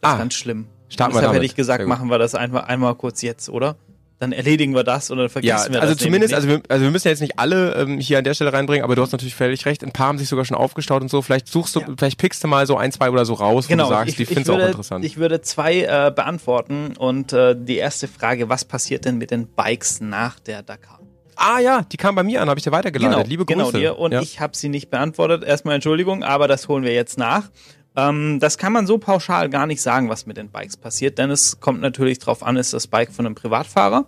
Das 0.00 0.12
ah. 0.12 0.14
ist 0.14 0.18
ganz 0.20 0.34
schlimm. 0.34 0.66
Starten 0.88 1.14
Deshalb 1.14 1.34
hätte 1.34 1.44
ich 1.44 1.54
gesagt, 1.54 1.86
machen 1.86 2.08
wir 2.08 2.18
das 2.18 2.34
einmal, 2.34 2.64
einmal 2.64 2.94
kurz 2.94 3.20
jetzt, 3.20 3.48
oder? 3.48 3.76
Dann 4.18 4.32
erledigen 4.32 4.74
wir 4.74 4.84
das 4.84 5.10
oder 5.10 5.28
vergessen 5.28 5.72
ja, 5.72 5.72
wir 5.72 5.82
also 5.82 5.94
das. 5.94 6.02
Zumindest, 6.02 6.34
also 6.34 6.48
wir, 6.48 6.62
also 6.68 6.84
wir 6.84 6.90
müssen 6.90 7.08
ja 7.08 7.10
jetzt 7.10 7.20
nicht 7.20 7.38
alle 7.38 7.74
ähm, 7.74 7.98
hier 7.98 8.18
an 8.18 8.24
der 8.24 8.34
Stelle 8.34 8.52
reinbringen, 8.52 8.84
aber 8.84 8.94
du 8.94 9.02
hast 9.02 9.12
natürlich 9.12 9.34
völlig 9.34 9.66
recht. 9.66 9.82
Ein 9.82 9.92
paar 9.92 10.08
haben 10.08 10.18
sich 10.18 10.28
sogar 10.28 10.44
schon 10.44 10.56
aufgestaut 10.56 11.02
und 11.02 11.10
so. 11.10 11.20
Vielleicht 11.22 11.48
suchst 11.48 11.76
du, 11.76 11.80
ja. 11.80 11.86
vielleicht 11.96 12.18
pickst 12.18 12.42
du 12.44 12.48
mal 12.48 12.66
so 12.66 12.76
ein, 12.76 12.92
zwei 12.92 13.10
oder 13.10 13.24
so 13.24 13.34
raus, 13.34 13.66
genau, 13.66 13.84
wo 13.84 13.88
du 13.88 13.94
sagst, 13.94 14.10
ich, 14.10 14.16
die 14.16 14.26
findest 14.26 14.48
du 14.48 14.54
auch 14.54 14.66
interessant. 14.66 15.04
Ich 15.04 15.16
würde 15.16 15.40
zwei 15.40 15.82
äh, 15.82 16.12
beantworten 16.14 16.94
und 16.96 17.32
äh, 17.32 17.56
die 17.58 17.76
erste 17.76 18.08
Frage, 18.08 18.48
was 18.48 18.64
passiert 18.64 19.04
denn 19.04 19.18
mit 19.18 19.30
den 19.30 19.48
Bikes 19.48 20.00
nach 20.00 20.38
der 20.38 20.62
Dakar? 20.62 21.00
Ah 21.36 21.58
ja, 21.58 21.82
die 21.82 21.96
kam 21.96 22.14
bei 22.14 22.22
mir 22.22 22.40
an, 22.42 22.48
habe 22.48 22.58
ich 22.58 22.64
dir 22.64 22.72
weitergeleitet. 22.72 23.16
Genau, 23.16 23.28
Liebe 23.28 23.44
genau 23.44 23.64
Grüße. 23.64 23.78
Genau 23.78 23.94
dir 23.94 23.98
und 23.98 24.12
ja. 24.12 24.20
ich 24.20 24.40
habe 24.40 24.56
sie 24.56 24.68
nicht 24.68 24.90
beantwortet. 24.90 25.42
Erstmal 25.42 25.74
Entschuldigung, 25.74 26.22
aber 26.22 26.46
das 26.46 26.68
holen 26.68 26.84
wir 26.84 26.94
jetzt 26.94 27.18
nach. 27.18 27.50
Ähm, 27.96 28.38
das 28.40 28.58
kann 28.58 28.72
man 28.72 28.86
so 28.86 28.98
pauschal 28.98 29.48
gar 29.50 29.66
nicht 29.66 29.80
sagen, 29.82 30.08
was 30.08 30.26
mit 30.26 30.36
den 30.36 30.50
Bikes 30.50 30.76
passiert, 30.76 31.18
denn 31.18 31.30
es 31.30 31.60
kommt 31.60 31.80
natürlich 31.80 32.18
drauf 32.18 32.42
an, 32.42 32.56
ist 32.56 32.72
das 32.72 32.86
Bike 32.86 33.12
von 33.12 33.26
einem 33.26 33.34
Privatfahrer 33.34 34.06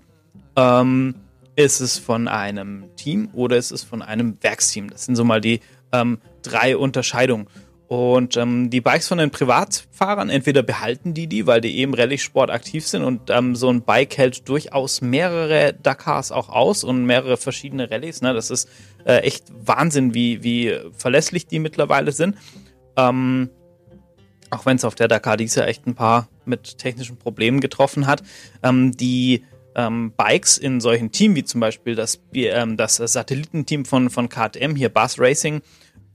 ähm, 0.57 1.15
ist 1.55 1.81
es 1.81 1.99
von 1.99 2.29
einem 2.29 2.85
Team 2.97 3.29
oder 3.33 3.57
ist 3.57 3.71
es 3.71 3.85
von 3.85 4.03
einem 4.03 4.37
Werksteam? 4.43 4.91
Das 4.91 5.05
sind 5.05 5.17
so 5.17 5.25
mal 5.25 5.41
die 5.41 5.61
ähm, 5.93 6.19
drei 6.43 6.77
Unterscheidungen. 6.77 7.47
Und 7.89 8.37
ähm, 8.37 8.69
die 8.69 8.81
Bikes 8.81 9.07
von 9.07 9.19
den 9.19 9.31
Privatfahrern, 9.31 10.29
entweder 10.29 10.65
behalten 10.65 11.15
die 11.15 11.29
die, 11.29 11.47
weil 11.47 11.61
die 11.61 11.79
eben 11.79 11.95
Rallye-Sport 11.95 12.51
aktiv 12.51 12.85
sind 12.85 13.05
und 13.05 13.31
ähm, 13.31 13.55
so 13.55 13.71
ein 13.71 13.83
Bike 13.83 14.19
hält 14.19 14.49
durchaus 14.49 15.03
mehrere 15.03 15.73
Dakars 15.73 16.33
auch 16.33 16.49
aus 16.49 16.83
und 16.83 17.07
mehrere 17.07 17.37
verschiedene 17.37 17.89
Rallyes. 17.89 18.23
Ne? 18.23 18.35
Das 18.35 18.51
ist 18.51 18.69
äh, 19.05 19.19
echt 19.19 19.45
Wahnsinn, 19.65 20.15
wie, 20.15 20.43
wie 20.43 20.77
verlässlich 20.99 21.47
die 21.47 21.61
mittlerweile 21.61 22.11
sind. 22.11 22.37
Ähm, 22.97 23.51
auch 24.51 24.67
wenn 24.67 24.77
es 24.77 24.85
auf 24.85 24.95
der 24.95 25.09
Dakar 25.09 25.37
dies 25.37 25.55
Jahr 25.55 25.69
echt 25.69 25.87
ein 25.87 25.95
paar 25.95 26.29
mit 26.45 26.79
technischen 26.79 27.17
Problemen 27.17 27.61
getroffen 27.61 28.07
hat. 28.07 28.23
Ähm, 28.63 28.97
die 28.97 29.45
ähm, 29.75 30.13
Bikes 30.17 30.59
in 30.59 30.81
solchen 30.81 31.13
Teams, 31.13 31.37
wie 31.37 31.45
zum 31.45 31.61
Beispiel 31.61 31.95
das, 31.95 32.21
ähm, 32.35 32.77
das 32.77 32.97
Satellitenteam 32.97 33.85
von, 33.85 34.11
von 34.11 34.29
KTM, 34.29 34.75
hier 34.75 34.89
Bus 34.89 35.19
Racing, 35.19 35.61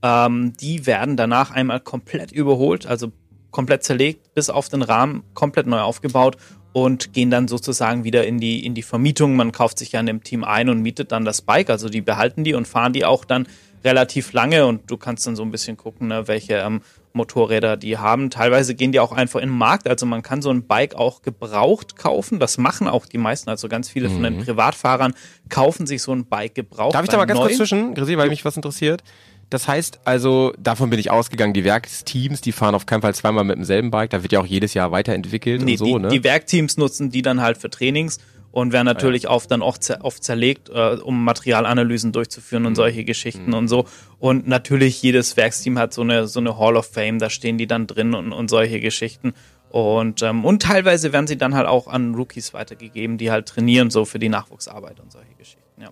ähm, 0.02 0.52
die 0.60 0.86
werden 0.86 1.16
danach 1.16 1.50
einmal 1.52 1.80
komplett 1.80 2.32
überholt, 2.32 2.86
also 2.86 3.12
komplett 3.50 3.84
zerlegt, 3.84 4.34
bis 4.34 4.50
auf 4.50 4.68
den 4.68 4.82
Rahmen, 4.82 5.22
komplett 5.34 5.66
neu 5.66 5.80
aufgebaut 5.80 6.36
und 6.72 7.12
gehen 7.12 7.30
dann 7.30 7.48
sozusagen 7.48 8.02
wieder 8.02 8.26
in 8.26 8.38
die, 8.40 8.64
in 8.64 8.74
die 8.74 8.82
Vermietung. 8.82 9.36
Man 9.36 9.52
kauft 9.52 9.78
sich 9.78 9.92
ja 9.92 10.00
in 10.00 10.06
dem 10.06 10.24
Team 10.24 10.42
ein 10.42 10.68
und 10.68 10.80
mietet 10.80 11.12
dann 11.12 11.24
das 11.24 11.42
Bike, 11.42 11.70
also 11.70 11.88
die 11.88 12.00
behalten 12.00 12.44
die 12.44 12.54
und 12.54 12.66
fahren 12.66 12.92
die 12.92 13.04
auch 13.04 13.24
dann 13.24 13.46
relativ 13.84 14.32
lange 14.32 14.66
und 14.66 14.90
du 14.90 14.96
kannst 14.96 15.26
dann 15.26 15.36
so 15.36 15.42
ein 15.42 15.50
bisschen 15.50 15.76
gucken, 15.76 16.08
ne, 16.08 16.28
welche 16.28 16.54
ähm, 16.54 16.82
Motorräder 17.12 17.76
die 17.76 17.98
haben. 17.98 18.30
Teilweise 18.30 18.74
gehen 18.74 18.92
die 18.92 19.00
auch 19.00 19.12
einfach 19.12 19.40
in 19.40 19.48
den 19.48 19.58
Markt. 19.58 19.88
Also 19.88 20.06
man 20.06 20.22
kann 20.22 20.42
so 20.42 20.50
ein 20.50 20.66
Bike 20.66 20.94
auch 20.94 21.22
gebraucht 21.22 21.96
kaufen. 21.96 22.38
Das 22.38 22.58
machen 22.58 22.88
auch 22.88 23.06
die 23.06 23.18
meisten. 23.18 23.50
Also 23.50 23.68
ganz 23.68 23.88
viele 23.88 24.08
mhm. 24.08 24.14
von 24.14 24.22
den 24.22 24.36
mhm. 24.38 24.44
Privatfahrern 24.44 25.14
kaufen 25.48 25.86
sich 25.86 26.02
so 26.02 26.12
ein 26.12 26.24
Bike 26.24 26.54
gebraucht. 26.54 26.94
Darf 26.94 27.04
ich 27.04 27.10
da 27.10 27.16
mal 27.16 27.26
ganz 27.26 27.38
neu? 27.38 27.46
kurz 27.46 27.56
zwischen, 27.56 27.94
Grisi, 27.94 28.16
weil 28.16 28.28
mich 28.28 28.44
was 28.44 28.56
interessiert? 28.56 29.02
Das 29.50 29.68
heißt 29.68 30.00
also, 30.04 30.54
davon 30.58 30.88
bin 30.88 30.98
ich 30.98 31.10
ausgegangen, 31.10 31.52
die 31.52 31.62
Werksteams, 31.62 32.40
die 32.40 32.52
fahren 32.52 32.74
auf 32.74 32.86
keinen 32.86 33.02
Fall 33.02 33.14
zweimal 33.14 33.44
mit 33.44 33.58
demselben 33.58 33.90
Bike. 33.90 34.08
Da 34.08 34.22
wird 34.22 34.32
ja 34.32 34.40
auch 34.40 34.46
jedes 34.46 34.72
Jahr 34.72 34.92
weiterentwickelt 34.92 35.60
nee, 35.60 35.72
und 35.72 35.78
so, 35.78 35.84
die, 35.84 35.98
ne? 35.98 36.08
Die 36.08 36.24
Werkteams 36.24 36.78
nutzen 36.78 37.10
die 37.10 37.20
dann 37.20 37.42
halt 37.42 37.58
für 37.58 37.68
Trainings 37.68 38.18
und 38.52 38.72
werden 38.72 38.84
natürlich 38.84 39.26
ah, 39.26 39.30
ja. 39.30 39.36
oft 39.36 39.50
dann 39.50 39.62
oft, 39.62 39.90
oft 40.02 40.22
zerlegt, 40.22 40.68
äh, 40.68 40.96
um 41.02 41.24
Materialanalysen 41.24 42.12
durchzuführen 42.12 42.66
und 42.66 42.72
mhm. 42.72 42.76
solche 42.76 43.04
Geschichten 43.04 43.48
mhm. 43.48 43.54
und 43.54 43.68
so. 43.68 43.86
Und 44.18 44.46
natürlich 44.46 45.02
jedes 45.02 45.36
Werksteam 45.36 45.78
hat 45.78 45.92
so 45.92 46.02
eine 46.02 46.28
so 46.28 46.38
eine 46.38 46.58
Hall 46.58 46.76
of 46.76 46.86
Fame, 46.86 47.18
da 47.18 47.30
stehen 47.30 47.58
die 47.58 47.66
dann 47.66 47.86
drin 47.86 48.14
und, 48.14 48.32
und 48.32 48.48
solche 48.48 48.78
Geschichten. 48.78 49.32
Und, 49.70 50.22
ähm, 50.22 50.44
und 50.44 50.62
teilweise 50.62 51.14
werden 51.14 51.26
sie 51.26 51.38
dann 51.38 51.54
halt 51.54 51.66
auch 51.66 51.86
an 51.86 52.14
Rookies 52.14 52.52
weitergegeben, 52.52 53.16
die 53.16 53.30
halt 53.30 53.48
trainieren, 53.48 53.88
so 53.88 54.04
für 54.04 54.18
die 54.18 54.28
Nachwuchsarbeit 54.28 55.00
und 55.00 55.10
solche 55.10 55.34
Geschichten, 55.38 55.80
ja. 55.80 55.88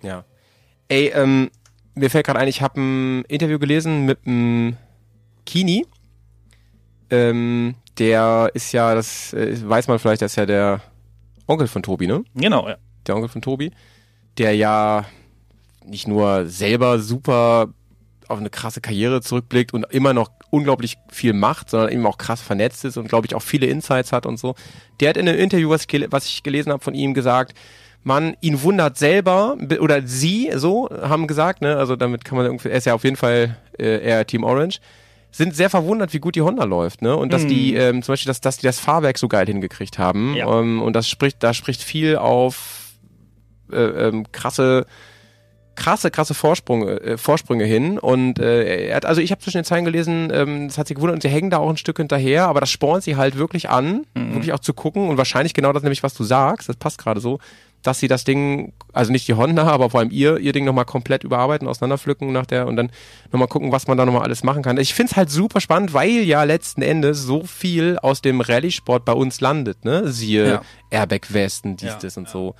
Ja. 0.00 0.24
Ey, 0.86 1.08
ähm, 1.08 1.50
mir 1.96 2.08
fällt 2.08 2.26
gerade 2.26 2.38
ein, 2.38 2.46
ich 2.46 2.62
habe 2.62 2.80
ein 2.80 3.24
Interview 3.24 3.58
gelesen 3.58 4.06
mit 4.06 4.20
einem 4.26 4.76
Kini. 5.44 5.86
Ähm, 7.10 7.74
der 7.98 8.50
ist 8.54 8.70
ja, 8.70 8.94
das 8.94 9.32
äh, 9.32 9.56
weiß 9.68 9.88
man 9.88 9.98
vielleicht, 9.98 10.22
das 10.22 10.32
ist 10.32 10.36
ja 10.36 10.46
der 10.46 10.80
Onkel 11.50 11.66
von 11.66 11.82
Tobi, 11.82 12.06
ne? 12.06 12.24
Genau, 12.34 12.68
ja. 12.68 12.76
Der 13.06 13.16
Onkel 13.16 13.28
von 13.28 13.42
Tobi, 13.42 13.72
der 14.38 14.54
ja 14.54 15.04
nicht 15.84 16.06
nur 16.06 16.46
selber 16.46 16.98
super 17.00 17.68
auf 18.28 18.38
eine 18.38 18.50
krasse 18.50 18.80
Karriere 18.80 19.20
zurückblickt 19.20 19.74
und 19.74 19.84
immer 19.90 20.14
noch 20.14 20.30
unglaublich 20.50 20.96
viel 21.08 21.32
macht, 21.32 21.70
sondern 21.70 21.90
eben 21.90 22.06
auch 22.06 22.18
krass 22.18 22.40
vernetzt 22.40 22.84
ist 22.84 22.96
und 22.96 23.08
glaube 23.08 23.26
ich 23.26 23.34
auch 23.34 23.42
viele 23.42 23.66
Insights 23.66 24.12
hat 24.12 24.26
und 24.26 24.38
so. 24.38 24.54
Der 25.00 25.08
hat 25.08 25.16
in 25.16 25.28
einem 25.28 25.38
Interview, 25.38 25.68
was 25.68 25.86
ich, 25.88 26.06
was 26.10 26.26
ich 26.26 26.42
gelesen 26.42 26.72
habe 26.72 26.82
von 26.82 26.94
ihm, 26.94 27.14
gesagt, 27.14 27.54
man 28.02 28.36
ihn 28.40 28.62
wundert 28.62 28.96
selber 28.96 29.56
oder 29.80 30.06
sie 30.06 30.50
so 30.54 30.88
haben 30.90 31.26
gesagt, 31.26 31.60
ne, 31.60 31.76
also 31.76 31.96
damit 31.96 32.24
kann 32.24 32.38
man 32.38 32.46
irgendwie, 32.46 32.68
er 32.68 32.78
ist 32.78 32.86
ja 32.86 32.94
auf 32.94 33.04
jeden 33.04 33.16
Fall 33.16 33.56
äh, 33.78 34.02
eher 34.02 34.26
Team 34.26 34.44
Orange, 34.44 34.80
sind 35.30 35.54
sehr 35.54 35.70
verwundert, 35.70 36.12
wie 36.12 36.18
gut 36.18 36.34
die 36.34 36.42
Honda 36.42 36.64
läuft, 36.64 37.02
ne? 37.02 37.16
Und 37.16 37.32
dass 37.32 37.44
mm. 37.44 37.48
die, 37.48 37.74
ähm, 37.74 38.02
zum 38.02 38.12
Beispiel, 38.12 38.28
dass, 38.28 38.40
dass 38.40 38.58
die 38.58 38.66
das 38.66 38.80
Fahrwerk 38.80 39.18
so 39.18 39.28
geil 39.28 39.46
hingekriegt 39.46 39.98
haben. 39.98 40.34
Ja. 40.34 40.60
Ähm, 40.60 40.82
und 40.82 40.94
das 40.94 41.08
spricht, 41.08 41.42
da 41.42 41.54
spricht 41.54 41.82
viel 41.82 42.16
auf 42.16 42.94
äh, 43.72 43.76
ähm, 43.76 44.26
krasse 44.32 44.86
krasse, 45.80 46.10
krasse 46.10 46.34
Vorsprünge, 46.34 47.00
äh, 47.00 47.16
Vorsprünge 47.16 47.64
hin. 47.64 47.98
Und 47.98 48.38
äh, 48.38 48.88
er 48.88 48.96
hat, 48.96 49.06
also 49.06 49.20
ich 49.20 49.30
habe 49.30 49.40
zwischen 49.40 49.58
den 49.58 49.64
Zeilen 49.64 49.84
gelesen, 49.84 50.30
ähm, 50.32 50.68
das 50.68 50.78
hat 50.78 50.86
sie 50.86 50.94
gewundert 50.94 51.16
und 51.16 51.22
sie 51.22 51.28
hängen 51.28 51.50
da 51.50 51.58
auch 51.58 51.70
ein 51.70 51.78
Stück 51.78 51.96
hinterher, 51.96 52.46
aber 52.46 52.60
das 52.60 52.70
spornt 52.70 53.02
sie 53.02 53.16
halt 53.16 53.38
wirklich 53.38 53.70
an, 53.70 54.04
mhm. 54.14 54.34
wirklich 54.34 54.52
auch 54.52 54.58
zu 54.58 54.74
gucken 54.74 55.08
und 55.08 55.16
wahrscheinlich 55.16 55.54
genau 55.54 55.72
das 55.72 55.82
nämlich, 55.82 56.02
was 56.02 56.14
du 56.14 56.22
sagst, 56.22 56.68
das 56.68 56.76
passt 56.76 56.98
gerade 56.98 57.20
so, 57.20 57.38
dass 57.82 57.98
sie 57.98 58.08
das 58.08 58.24
Ding, 58.24 58.72
also 58.92 59.10
nicht 59.10 59.26
die 59.26 59.34
Honda, 59.34 59.66
aber 59.66 59.90
vor 59.90 60.00
allem 60.00 60.10
ihr, 60.10 60.38
ihr 60.38 60.52
Ding 60.52 60.64
nochmal 60.64 60.84
komplett 60.84 61.24
überarbeiten, 61.24 61.66
auseinanderpflücken 61.66 62.32
nach 62.32 62.46
der 62.46 62.66
und 62.66 62.76
dann 62.76 62.90
nochmal 63.32 63.48
gucken, 63.48 63.72
was 63.72 63.86
man 63.86 63.96
da 63.96 64.04
nochmal 64.04 64.22
alles 64.22 64.44
machen 64.44 64.62
kann. 64.62 64.76
Ich 64.76 64.94
find's 64.94 65.16
halt 65.16 65.30
super 65.30 65.60
spannend, 65.60 65.94
weil 65.94 66.20
ja 66.22 66.44
letzten 66.44 66.82
Endes 66.82 67.22
so 67.22 67.44
viel 67.44 67.98
aus 67.98 68.20
dem 68.20 68.40
Rallye-Sport 68.40 69.04
bei 69.04 69.12
uns 69.12 69.40
landet, 69.40 69.84
ne? 69.84 70.08
Siehe 70.08 70.48
ja. 70.48 70.62
Airbag-Westen, 70.90 71.76
dies, 71.76 71.88
ja, 71.88 71.98
das 72.00 72.16
und 72.16 72.24
ja. 72.24 72.30
so. 72.30 72.54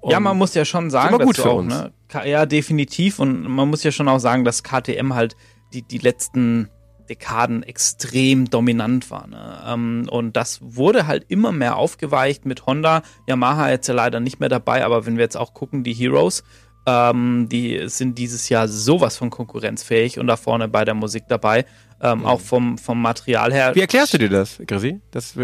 Und 0.00 0.10
ja, 0.10 0.20
man 0.20 0.36
muss 0.36 0.54
ja 0.54 0.64
schon 0.64 0.90
sagen, 0.90 1.16
gut 1.18 1.36
für 1.36 1.50
auch, 1.50 1.56
uns. 1.56 1.74
Ne? 1.74 1.92
Ja, 2.26 2.44
definitiv. 2.44 3.18
Und 3.18 3.48
man 3.48 3.70
muss 3.70 3.82
ja 3.84 3.90
schon 3.90 4.06
auch 4.06 4.18
sagen, 4.18 4.44
dass 4.44 4.62
KTM 4.62 5.14
halt 5.14 5.34
die, 5.72 5.80
die 5.80 5.96
letzten 5.96 6.68
Dekaden 7.08 7.62
extrem 7.62 8.50
dominant 8.50 9.10
war. 9.10 9.26
Ne? 9.26 9.62
Ähm, 9.66 10.08
und 10.10 10.36
das 10.36 10.60
wurde 10.62 11.06
halt 11.06 11.26
immer 11.28 11.52
mehr 11.52 11.76
aufgeweicht 11.76 12.46
mit 12.46 12.66
Honda. 12.66 13.02
Yamaha 13.26 13.70
jetzt 13.70 13.86
ja 13.86 13.94
leider 13.94 14.20
nicht 14.20 14.40
mehr 14.40 14.48
dabei, 14.48 14.84
aber 14.84 15.06
wenn 15.06 15.16
wir 15.16 15.24
jetzt 15.24 15.36
auch 15.36 15.54
gucken, 15.54 15.84
die 15.84 15.94
Heroes, 15.94 16.44
ähm, 16.86 17.48
die 17.50 17.88
sind 17.88 18.18
dieses 18.18 18.48
Jahr 18.48 18.68
sowas 18.68 19.16
von 19.16 19.30
konkurrenzfähig 19.30 20.18
und 20.18 20.26
da 20.26 20.36
vorne 20.36 20.68
bei 20.68 20.84
der 20.84 20.94
Musik 20.94 21.24
dabei. 21.28 21.64
Ähm, 22.02 22.20
mhm. 22.20 22.26
Auch 22.26 22.40
vom, 22.40 22.76
vom 22.76 23.00
Material 23.00 23.52
her. 23.52 23.74
Wie 23.74 23.80
erklärst 23.80 24.12
du 24.12 24.18
dir 24.18 24.28
das, 24.28 24.58
Grisi? 24.66 25.00
Das, 25.10 25.34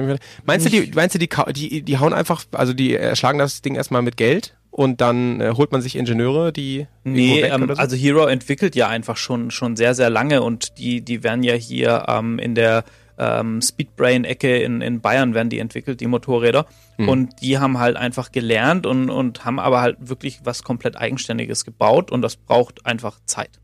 meinst 0.44 0.66
du, 0.66 0.70
die, 0.70 0.90
meinst 0.94 1.14
du 1.14 1.18
die, 1.18 1.28
die, 1.52 1.82
die 1.82 1.98
hauen 1.98 2.12
einfach, 2.12 2.44
also 2.52 2.74
die 2.74 2.94
erschlagen 2.94 3.38
das 3.38 3.62
Ding 3.62 3.76
erstmal 3.76 4.02
mit 4.02 4.16
Geld 4.16 4.56
und 4.70 5.00
dann 5.00 5.40
äh, 5.40 5.52
holt 5.56 5.72
man 5.72 5.82
sich 5.82 5.96
Ingenieure, 5.96 6.52
die. 6.52 6.86
Nee, 7.04 7.42
ähm, 7.42 7.66
so? 7.68 7.74
also 7.74 7.96
Hero 7.96 8.26
entwickelt 8.26 8.76
ja 8.76 8.88
einfach 8.88 9.16
schon, 9.16 9.50
schon 9.50 9.76
sehr, 9.76 9.94
sehr 9.94 10.10
lange 10.10 10.42
und 10.42 10.78
die, 10.78 11.00
die 11.02 11.22
werden 11.22 11.42
ja 11.42 11.54
hier 11.54 12.04
ähm, 12.08 12.38
in 12.38 12.54
der 12.54 12.84
ähm, 13.18 13.60
Speedbrain-Ecke 13.60 14.58
in, 14.58 14.80
in 14.80 15.00
Bayern 15.00 15.34
werden 15.34 15.50
die 15.50 15.58
entwickelt, 15.58 16.00
die 16.00 16.06
Motorräder. 16.06 16.66
Mhm. 16.96 17.08
Und 17.08 17.42
die 17.42 17.58
haben 17.58 17.78
halt 17.78 17.96
einfach 17.96 18.32
gelernt 18.32 18.86
und, 18.86 19.10
und 19.10 19.44
haben 19.44 19.58
aber 19.58 19.82
halt 19.82 19.96
wirklich 20.00 20.40
was 20.44 20.62
komplett 20.62 20.96
Eigenständiges 20.96 21.64
gebaut 21.64 22.10
und 22.10 22.22
das 22.22 22.36
braucht 22.36 22.86
einfach 22.86 23.18
Zeit. 23.26 23.60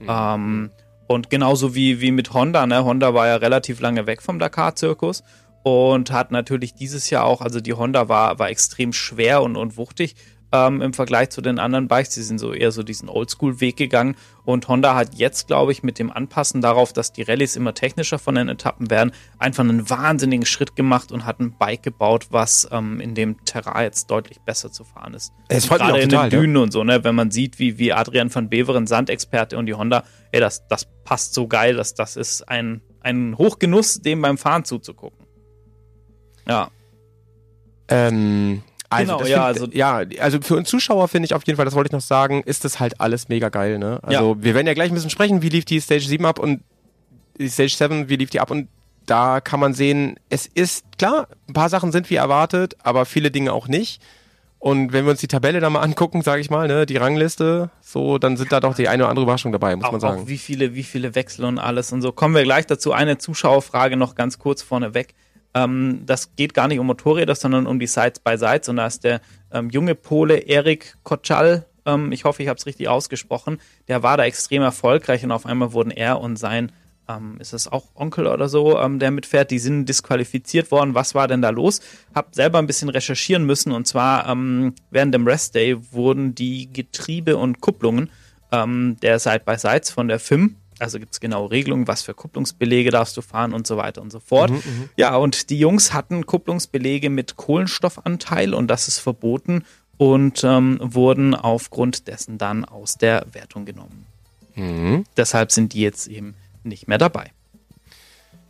Mhm. 0.00 0.70
Und 1.06 1.30
genauso 1.30 1.74
wie, 1.74 2.00
wie 2.00 2.10
mit 2.10 2.32
Honda, 2.32 2.66
ne? 2.66 2.84
Honda 2.84 3.12
war 3.12 3.28
ja 3.28 3.36
relativ 3.36 3.80
lange 3.80 4.06
weg 4.06 4.22
vom 4.22 4.38
Dakar-Zirkus 4.38 5.22
und 5.62 6.10
hat 6.10 6.30
natürlich 6.30 6.74
dieses 6.74 7.10
Jahr 7.10 7.24
auch, 7.24 7.40
also 7.40 7.60
die 7.60 7.74
Honda 7.74 8.08
war, 8.08 8.38
war 8.38 8.50
extrem 8.50 8.92
schwer 8.92 9.42
und, 9.42 9.56
und 9.56 9.76
wuchtig 9.76 10.16
ähm, 10.52 10.82
im 10.82 10.92
Vergleich 10.92 11.30
zu 11.30 11.40
den 11.40 11.58
anderen 11.58 11.88
Bikes. 11.88 12.10
Die 12.10 12.22
sind 12.22 12.38
so 12.38 12.52
eher 12.52 12.70
so 12.72 12.82
diesen 12.82 13.08
Oldschool-Weg 13.08 13.76
gegangen. 13.76 14.16
Und 14.44 14.68
Honda 14.68 14.94
hat 14.94 15.14
jetzt, 15.14 15.46
glaube 15.46 15.72
ich, 15.72 15.82
mit 15.82 15.98
dem 15.98 16.10
Anpassen 16.10 16.60
darauf, 16.60 16.92
dass 16.92 17.12
die 17.12 17.22
Rallyes 17.22 17.56
immer 17.56 17.74
technischer 17.74 18.18
von 18.18 18.34
den 18.34 18.48
Etappen 18.48 18.90
werden, 18.90 19.12
einfach 19.38 19.64
einen 19.64 19.88
wahnsinnigen 19.88 20.46
Schritt 20.46 20.76
gemacht 20.76 21.10
und 21.10 21.24
hat 21.24 21.40
ein 21.40 21.56
Bike 21.58 21.82
gebaut, 21.82 22.26
was 22.30 22.68
ähm, 22.70 23.00
in 23.00 23.14
dem 23.14 23.44
Terrain 23.44 23.84
jetzt 23.84 24.10
deutlich 24.10 24.40
besser 24.40 24.70
zu 24.70 24.84
fahren 24.84 25.14
ist. 25.14 25.32
Es 25.48 25.68
Gerade 25.68 26.00
in 26.00 26.08
den 26.08 26.30
Dünen 26.30 26.56
ja. 26.56 26.62
und 26.62 26.72
so, 26.72 26.84
ne, 26.84 27.02
wenn 27.04 27.14
man 27.14 27.30
sieht, 27.30 27.58
wie, 27.58 27.78
wie 27.78 27.92
Adrian 27.92 28.34
van 28.34 28.50
Beveren, 28.50 28.86
Sandexperte 28.86 29.56
und 29.56 29.66
die 29.66 29.74
Honda, 29.74 30.04
ey, 30.32 30.40
das, 30.40 30.66
das 30.68 30.86
passt 31.04 31.34
so 31.34 31.46
geil, 31.46 31.74
dass 31.74 31.94
das 31.94 32.16
ist 32.16 32.48
ein, 32.48 32.82
ein 33.00 33.38
Hochgenuss, 33.38 34.00
dem 34.00 34.20
beim 34.20 34.38
Fahren 34.38 34.64
zuzugucken. 34.64 35.21
Ja. 36.46 36.70
Ähm, 37.88 38.62
also 38.90 39.16
genau, 39.16 39.28
ja, 39.28 39.52
find, 39.52 39.60
also 39.60 39.66
ja, 39.72 40.02
also 40.20 40.40
für 40.40 40.56
uns 40.56 40.68
Zuschauer 40.68 41.08
finde 41.08 41.26
ich 41.26 41.34
auf 41.34 41.46
jeden 41.46 41.56
Fall, 41.56 41.64
das 41.64 41.74
wollte 41.74 41.88
ich 41.88 41.92
noch 41.92 42.00
sagen, 42.00 42.42
ist 42.44 42.64
das 42.64 42.78
halt 42.78 43.00
alles 43.00 43.28
mega 43.28 43.48
geil, 43.48 43.78
ne? 43.78 44.00
Also 44.02 44.34
ja. 44.34 44.42
wir 44.42 44.54
werden 44.54 44.66
ja 44.66 44.74
gleich 44.74 44.90
ein 44.90 44.94
bisschen 44.94 45.10
sprechen, 45.10 45.42
wie 45.42 45.48
lief 45.48 45.64
die 45.64 45.80
Stage 45.80 46.04
7 46.04 46.24
ab 46.26 46.38
und 46.38 46.62
die 47.38 47.48
Stage 47.48 47.74
7, 47.76 48.08
wie 48.08 48.16
lief 48.16 48.30
die 48.30 48.40
ab 48.40 48.50
und 48.50 48.68
da 49.06 49.40
kann 49.40 49.60
man 49.60 49.74
sehen, 49.74 50.16
es 50.28 50.46
ist 50.46 50.84
klar, 50.98 51.28
ein 51.48 51.54
paar 51.54 51.68
Sachen 51.68 51.90
sind 51.90 52.10
wie 52.10 52.16
erwartet, 52.16 52.76
aber 52.82 53.04
viele 53.04 53.30
Dinge 53.30 53.52
auch 53.52 53.66
nicht. 53.66 54.00
Und 54.58 54.92
wenn 54.92 55.04
wir 55.04 55.10
uns 55.10 55.18
die 55.18 55.26
Tabelle 55.26 55.58
da 55.58 55.70
mal 55.70 55.80
angucken, 55.80 56.22
sage 56.22 56.40
ich 56.40 56.48
mal, 56.48 56.68
ne, 56.68 56.86
die 56.86 56.96
Rangliste, 56.96 57.70
so, 57.80 58.18
dann 58.18 58.36
sind 58.36 58.52
da 58.52 58.60
doch 58.60 58.76
die 58.76 58.86
eine 58.86 59.02
oder 59.02 59.10
andere 59.10 59.24
Überraschung 59.24 59.50
dabei, 59.50 59.74
muss 59.74 59.86
auch, 59.86 59.90
man 59.90 60.00
sagen. 60.00 60.22
Auch 60.22 60.28
wie 60.28 60.38
viele, 60.38 60.76
wie 60.76 60.84
viele 60.84 61.16
Wechsel 61.16 61.44
und 61.46 61.58
alles 61.58 61.90
und 61.92 62.00
so. 62.00 62.12
Kommen 62.12 62.36
wir 62.36 62.44
gleich 62.44 62.66
dazu. 62.66 62.92
Eine 62.92 63.18
Zuschauerfrage 63.18 63.96
noch 63.96 64.14
ganz 64.14 64.38
kurz 64.38 64.62
vorneweg. 64.62 65.14
Ähm, 65.54 66.02
das 66.06 66.34
geht 66.36 66.54
gar 66.54 66.68
nicht 66.68 66.78
um 66.78 66.86
Motorräder, 66.86 67.34
sondern 67.34 67.66
um 67.66 67.78
die 67.78 67.86
Sides 67.86 68.20
by 68.20 68.36
Sides. 68.36 68.68
Und 68.68 68.76
da 68.76 68.86
ist 68.86 69.04
der 69.04 69.20
ähm, 69.52 69.70
junge 69.70 69.94
Pole 69.94 70.36
Erik 70.36 70.96
Kotschal, 71.02 71.66
ähm, 71.86 72.12
ich 72.12 72.24
hoffe, 72.24 72.42
ich 72.42 72.48
habe 72.48 72.58
es 72.58 72.66
richtig 72.66 72.88
ausgesprochen, 72.88 73.58
der 73.88 74.02
war 74.02 74.16
da 74.16 74.24
extrem 74.24 74.62
erfolgreich 74.62 75.24
und 75.24 75.32
auf 75.32 75.46
einmal 75.46 75.72
wurden 75.72 75.90
er 75.90 76.20
und 76.20 76.36
sein, 76.36 76.72
ähm, 77.08 77.36
ist 77.40 77.52
es 77.52 77.70
auch 77.70 77.86
Onkel 77.94 78.26
oder 78.26 78.48
so, 78.48 78.78
ähm, 78.78 78.98
der 78.98 79.10
mitfährt, 79.10 79.50
die 79.50 79.58
sind 79.58 79.86
disqualifiziert 79.86 80.70
worden. 80.70 80.94
Was 80.94 81.14
war 81.14 81.26
denn 81.26 81.42
da 81.42 81.50
los? 81.50 81.80
Hab 82.14 82.34
selber 82.34 82.58
ein 82.58 82.66
bisschen 82.66 82.88
recherchieren 82.88 83.44
müssen 83.44 83.72
und 83.72 83.86
zwar 83.86 84.28
ähm, 84.28 84.74
während 84.90 85.12
dem 85.14 85.26
Rest 85.26 85.54
Day 85.54 85.76
wurden 85.92 86.34
die 86.34 86.72
Getriebe 86.72 87.36
und 87.36 87.60
Kupplungen 87.60 88.10
der 88.54 89.18
Side 89.18 89.44
by 89.46 89.56
Sides 89.56 89.90
von 89.90 90.08
der 90.08 90.18
FIM 90.18 90.56
also 90.82 90.98
gibt 90.98 91.12
es 91.12 91.20
genaue 91.20 91.50
Regelungen, 91.50 91.88
was 91.88 92.02
für 92.02 92.14
Kupplungsbelege 92.14 92.90
darfst 92.90 93.16
du 93.16 93.22
fahren 93.22 93.54
und 93.54 93.66
so 93.66 93.76
weiter 93.76 94.02
und 94.02 94.10
so 94.10 94.20
fort. 94.20 94.50
Mhm, 94.50 94.56
mhm, 94.56 94.88
ja, 94.96 95.16
und 95.16 95.50
die 95.50 95.58
Jungs 95.58 95.94
hatten 95.94 96.26
Kupplungsbelege 96.26 97.08
mit 97.08 97.36
Kohlenstoffanteil 97.36 98.52
und 98.54 98.68
das 98.68 98.88
ist 98.88 98.98
verboten 98.98 99.64
und 99.96 100.42
ähm, 100.44 100.78
wurden 100.82 101.34
aufgrund 101.34 102.08
dessen 102.08 102.38
dann 102.38 102.64
aus 102.64 102.96
der 102.96 103.26
Wertung 103.32 103.64
genommen. 103.64 104.06
Mhm. 104.54 105.04
Deshalb 105.16 105.52
sind 105.52 105.72
die 105.72 105.80
jetzt 105.80 106.08
eben 106.08 106.34
nicht 106.64 106.88
mehr 106.88 106.98
dabei. 106.98 107.30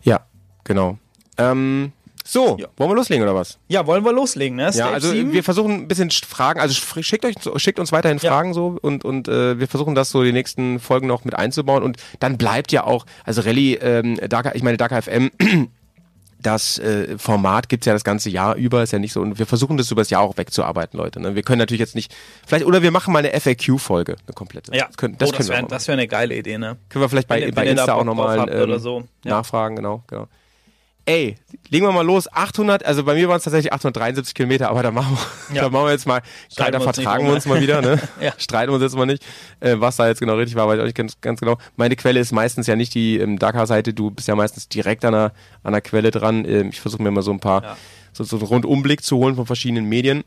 Ja, 0.02 0.26
genau. 0.64 0.98
Ähm, 1.38 1.92
so, 2.24 2.56
ja. 2.58 2.68
wollen 2.76 2.90
wir 2.90 2.94
loslegen 2.94 3.22
oder 3.22 3.34
was? 3.34 3.58
Ja, 3.68 3.86
wollen 3.86 4.04
wir 4.04 4.12
loslegen, 4.12 4.56
ne? 4.56 4.70
ja, 4.72 4.90
also 4.90 5.10
7? 5.10 5.32
wir 5.32 5.42
versuchen 5.42 5.72
ein 5.72 5.88
bisschen 5.88 6.10
Fragen, 6.10 6.60
also 6.60 6.74
schickt 6.74 7.24
euch, 7.24 7.34
schickt 7.56 7.78
uns 7.78 7.92
weiterhin 7.92 8.18
Fragen 8.18 8.50
ja. 8.50 8.54
so 8.54 8.78
und 8.80 9.04
und 9.04 9.28
äh, 9.28 9.58
wir 9.58 9.68
versuchen 9.68 9.94
das 9.94 10.10
so 10.10 10.22
die 10.22 10.32
nächsten 10.32 10.78
Folgen 10.78 11.06
noch 11.06 11.24
mit 11.24 11.34
einzubauen 11.34 11.82
und 11.82 11.96
dann 12.20 12.38
bleibt 12.38 12.72
ja 12.72 12.84
auch, 12.84 13.06
also 13.24 13.42
Rallye, 13.42 13.74
ähm, 13.76 14.16
Dakar, 14.28 14.54
ich 14.54 14.62
meine 14.62 14.76
Dakar 14.76 15.02
FM, 15.02 15.30
das 16.40 16.78
äh, 16.78 17.18
Format 17.18 17.68
gibt's 17.68 17.86
ja 17.86 17.92
das 17.92 18.04
ganze 18.04 18.30
Jahr 18.30 18.56
über, 18.56 18.82
ist 18.82 18.92
ja 18.92 18.98
nicht 18.98 19.12
so 19.12 19.20
und 19.20 19.38
wir 19.38 19.46
versuchen 19.46 19.76
das 19.76 19.90
über 19.90 20.02
das 20.02 20.10
Jahr 20.10 20.22
auch 20.22 20.36
wegzuarbeiten, 20.36 20.98
Leute. 20.98 21.20
Ne? 21.20 21.34
Wir 21.34 21.42
können 21.42 21.58
natürlich 21.58 21.80
jetzt 21.80 21.94
nicht, 21.94 22.14
vielleicht 22.46 22.66
oder 22.66 22.82
wir 22.82 22.90
machen 22.90 23.12
mal 23.12 23.20
eine 23.24 23.38
FAQ-Folge, 23.38 24.16
eine 24.26 24.34
komplette. 24.34 24.74
Ja, 24.74 24.86
das, 24.86 24.96
können, 24.96 25.16
das, 25.18 25.30
oh, 25.30 25.36
das 25.36 25.48
wäre 25.48 25.68
wär 25.86 25.92
eine 25.94 26.08
geile 26.08 26.36
Idee, 26.36 26.58
ne? 26.58 26.76
Können 26.88 27.02
wir 27.02 27.08
vielleicht 27.08 27.28
bei, 27.28 27.40
wenn, 27.40 27.54
bei 27.54 27.62
wenn 27.62 27.76
Insta 27.76 27.94
auch 27.94 28.04
nochmal 28.04 28.48
ähm, 28.50 28.78
so. 28.78 29.04
ja. 29.24 29.30
nachfragen, 29.30 29.76
genau, 29.76 30.04
genau 30.06 30.28
ey, 31.04 31.36
legen 31.68 31.86
wir 31.86 31.92
mal 31.92 32.04
los, 32.04 32.32
800, 32.32 32.84
also 32.84 33.04
bei 33.04 33.14
mir 33.14 33.28
waren 33.28 33.38
es 33.38 33.44
tatsächlich 33.44 33.72
873 33.72 34.34
Kilometer, 34.34 34.70
aber 34.70 34.82
da 34.82 34.90
machen 34.90 35.18
wir, 35.48 35.56
ja. 35.56 35.62
da 35.62 35.70
machen 35.70 35.86
wir 35.86 35.92
jetzt 35.92 36.06
mal, 36.06 36.22
da 36.56 36.80
vertragen 36.80 37.26
wir 37.26 37.32
uns 37.32 37.46
mal 37.46 37.60
wieder, 37.60 37.80
ne? 37.80 38.00
ja. 38.20 38.32
Streiten 38.38 38.70
wir 38.70 38.74
uns 38.74 38.82
jetzt 38.82 38.96
mal 38.96 39.06
nicht, 39.06 39.24
äh, 39.60 39.76
was 39.78 39.96
da 39.96 40.06
jetzt 40.08 40.20
genau 40.20 40.36
richtig 40.36 40.56
war, 40.56 40.68
weiß 40.68 40.76
ich 40.76 40.80
auch 40.80 40.86
nicht 40.86 40.96
ganz, 40.96 41.20
ganz 41.20 41.40
genau. 41.40 41.58
Meine 41.76 41.96
Quelle 41.96 42.20
ist 42.20 42.32
meistens 42.32 42.66
ja 42.66 42.76
nicht 42.76 42.94
die 42.94 43.18
ähm, 43.18 43.38
Dakar-Seite, 43.38 43.94
du 43.94 44.10
bist 44.10 44.28
ja 44.28 44.36
meistens 44.36 44.68
direkt 44.68 45.04
an 45.04 45.12
der, 45.12 45.32
an 45.62 45.72
der 45.72 45.80
Quelle 45.80 46.10
dran. 46.10 46.44
Ähm, 46.44 46.68
ich 46.70 46.80
versuche 46.80 47.02
mir 47.02 47.10
mal 47.10 47.22
so 47.22 47.32
ein 47.32 47.40
paar, 47.40 47.62
ja. 47.62 47.76
so, 48.12 48.24
so 48.24 48.36
einen 48.36 48.46
Rundumblick 48.46 49.02
zu 49.02 49.16
holen 49.16 49.36
von 49.36 49.46
verschiedenen 49.46 49.88
Medien. 49.88 50.24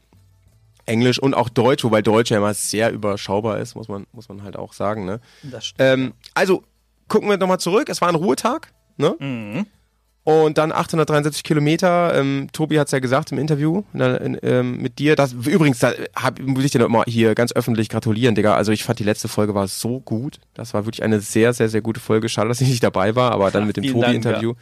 Englisch 0.88 1.18
und 1.18 1.34
auch 1.34 1.50
Deutsch, 1.50 1.84
wobei 1.84 2.04
Deutsch 2.04 2.30
ja 2.30 2.38
immer 2.38 2.54
sehr 2.54 2.92
überschaubar 2.92 3.58
ist, 3.58 3.76
muss 3.76 3.88
man, 3.88 4.06
muss 4.12 4.30
man 4.30 4.44
halt 4.44 4.56
auch 4.56 4.74
sagen, 4.74 5.06
ne? 5.06 5.20
Das 5.42 5.66
stimmt. 5.66 5.82
Ähm, 5.82 6.14
also, 6.36 6.64
gucken 7.08 7.28
wir 7.28 7.38
nochmal 7.38 7.60
zurück, 7.60 7.90
es 7.90 8.02
war 8.02 8.10
ein 8.10 8.16
Ruhetag, 8.16 8.72
ne? 8.98 9.16
Mhm. 9.20 9.66
Und 10.26 10.58
dann 10.58 10.72
873 10.72 11.44
Kilometer. 11.44 12.16
Ähm, 12.16 12.48
Tobi 12.52 12.80
hat 12.80 12.88
es 12.88 12.92
ja 12.92 12.98
gesagt 12.98 13.32
im 13.32 13.38
Interview 13.38 13.84
in, 13.94 14.02
in, 14.02 14.40
ähm, 14.42 14.82
mit 14.82 14.98
dir. 14.98 15.16
Das, 15.16 15.34
übrigens, 15.34 15.78
da 15.78 15.94
hab, 16.16 16.40
muss 16.40 16.64
ich 16.64 16.72
dir 16.72 16.80
noch 16.80 16.90
mal 16.90 17.04
hier 17.06 17.36
ganz 17.36 17.54
öffentlich 17.54 17.90
gratulieren, 17.90 18.34
Digga. 18.34 18.56
Also 18.56 18.72
ich 18.72 18.84
fand 18.84 18.98
die 18.98 19.04
letzte 19.04 19.28
Folge 19.28 19.54
war 19.54 19.68
so 19.68 20.00
gut. 20.00 20.40
Das 20.56 20.74
war 20.74 20.88
wirklich 20.88 21.04
eine 21.04 21.20
sehr, 21.22 21.54
sehr, 21.54 21.70
sehr 21.70 21.82
gute 21.82 22.00
Folge. 22.00 22.28
Schade, 22.28 22.50
dass 22.50 22.60
ich 22.60 22.70
nicht 22.70 22.84
dabei 22.84 23.16
war, 23.16 23.34
aber 23.34 23.52
dann 23.52 23.68
mit 23.68 23.78
dem 23.78 23.84
Tobi-Interview. 23.84 24.54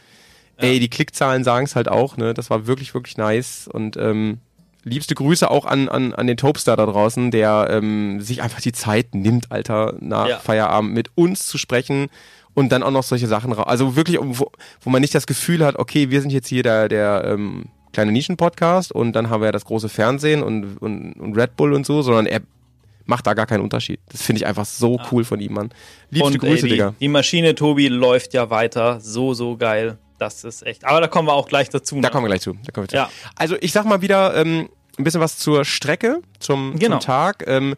Ja. 0.57 0.67
Ey, 0.67 0.81
die 0.81 0.89
Klickzahlen 0.89 1.45
sagen 1.45 1.65
es 1.65 1.77
halt 1.77 1.87
auch, 1.87 2.17
ne? 2.17 2.33
Das 2.33 2.49
war 2.49 2.67
wirklich, 2.67 2.93
wirklich 2.93 3.15
nice. 3.15 3.69
Und 3.71 3.95
ähm, 3.95 4.39
liebste 4.83 5.15
Grüße 5.15 5.49
auch 5.49 5.65
an, 5.65 5.87
an, 5.87 6.13
an 6.13 6.27
den 6.27 6.35
Topstar 6.35 6.75
da 6.75 6.85
draußen, 6.85 7.31
der 7.31 7.67
ähm, 7.69 8.19
sich 8.19 8.41
einfach 8.41 8.59
die 8.59 8.73
Zeit 8.73 9.15
nimmt, 9.15 9.49
Alter, 9.49 9.95
nach 10.01 10.27
ja. 10.27 10.39
Feierabend 10.39 10.93
mit 10.93 11.11
uns 11.15 11.47
zu 11.47 11.57
sprechen 11.57 12.09
und 12.53 12.71
dann 12.71 12.83
auch 12.83 12.91
noch 12.91 13.03
solche 13.03 13.27
Sachen 13.27 13.51
raus. 13.51 13.65
Also 13.67 13.95
wirklich, 13.95 14.17
wo, 14.21 14.51
wo 14.81 14.89
man 14.89 15.01
nicht 15.01 15.15
das 15.15 15.27
Gefühl 15.27 15.65
hat, 15.65 15.77
okay, 15.77 16.09
wir 16.09 16.21
sind 16.21 16.31
jetzt 16.31 16.47
hier 16.47 16.63
der, 16.63 16.87
der 16.87 17.23
ähm, 17.25 17.65
kleine 17.91 18.11
Nischen-Podcast 18.11 18.91
und 18.91 19.13
dann 19.13 19.29
haben 19.29 19.41
wir 19.41 19.47
ja 19.47 19.51
das 19.51 19.65
große 19.65 19.89
Fernsehen 19.89 20.43
und, 20.43 20.77
und, 20.77 21.13
und 21.13 21.37
Red 21.37 21.55
Bull 21.55 21.73
und 21.73 21.85
so, 21.85 22.01
sondern 22.01 22.25
er 22.25 22.41
macht 23.05 23.27
da 23.27 23.33
gar 23.33 23.45
keinen 23.45 23.61
Unterschied. 23.61 23.99
Das 24.11 24.21
finde 24.21 24.41
ich 24.41 24.45
einfach 24.45 24.65
so 24.65 24.97
ah. 24.97 25.07
cool 25.11 25.23
von 25.23 25.39
ihm, 25.39 25.53
Mann. 25.53 25.69
Liebste 26.09 26.33
und, 26.33 26.39
Grüße, 26.39 26.53
ey, 26.53 26.61
die, 26.63 26.69
Digga. 26.69 26.95
Die 26.99 27.07
Maschine, 27.07 27.55
Tobi, 27.55 27.87
läuft 27.87 28.33
ja 28.33 28.49
weiter. 28.49 28.99
So, 28.99 29.33
so 29.33 29.57
geil. 29.57 29.97
Das 30.17 30.43
ist 30.43 30.65
echt. 30.65 30.85
Aber 30.85 31.01
da 31.01 31.07
kommen 31.07 31.27
wir 31.27 31.33
auch 31.33 31.47
gleich 31.47 31.69
dazu. 31.69 31.95
Ne? 31.95 32.01
Da 32.01 32.09
kommen 32.09 32.25
wir 32.25 32.29
gleich 32.29 32.41
zu. 32.41 32.53
Da 32.53 32.71
kommen 32.71 32.85
wir 32.85 32.89
zu. 32.89 32.95
Ja. 32.95 33.09
Also 33.35 33.57
ich 33.59 33.73
sag 33.73 33.85
mal 33.85 34.01
wieder 34.01 34.35
ähm, 34.35 34.69
ein 34.97 35.03
bisschen 35.03 35.21
was 35.21 35.37
zur 35.37 35.65
Strecke, 35.65 36.21
zum, 36.39 36.79
genau. 36.79 36.99
zum 36.99 37.05
Tag. 37.05 37.43
Ähm, 37.47 37.75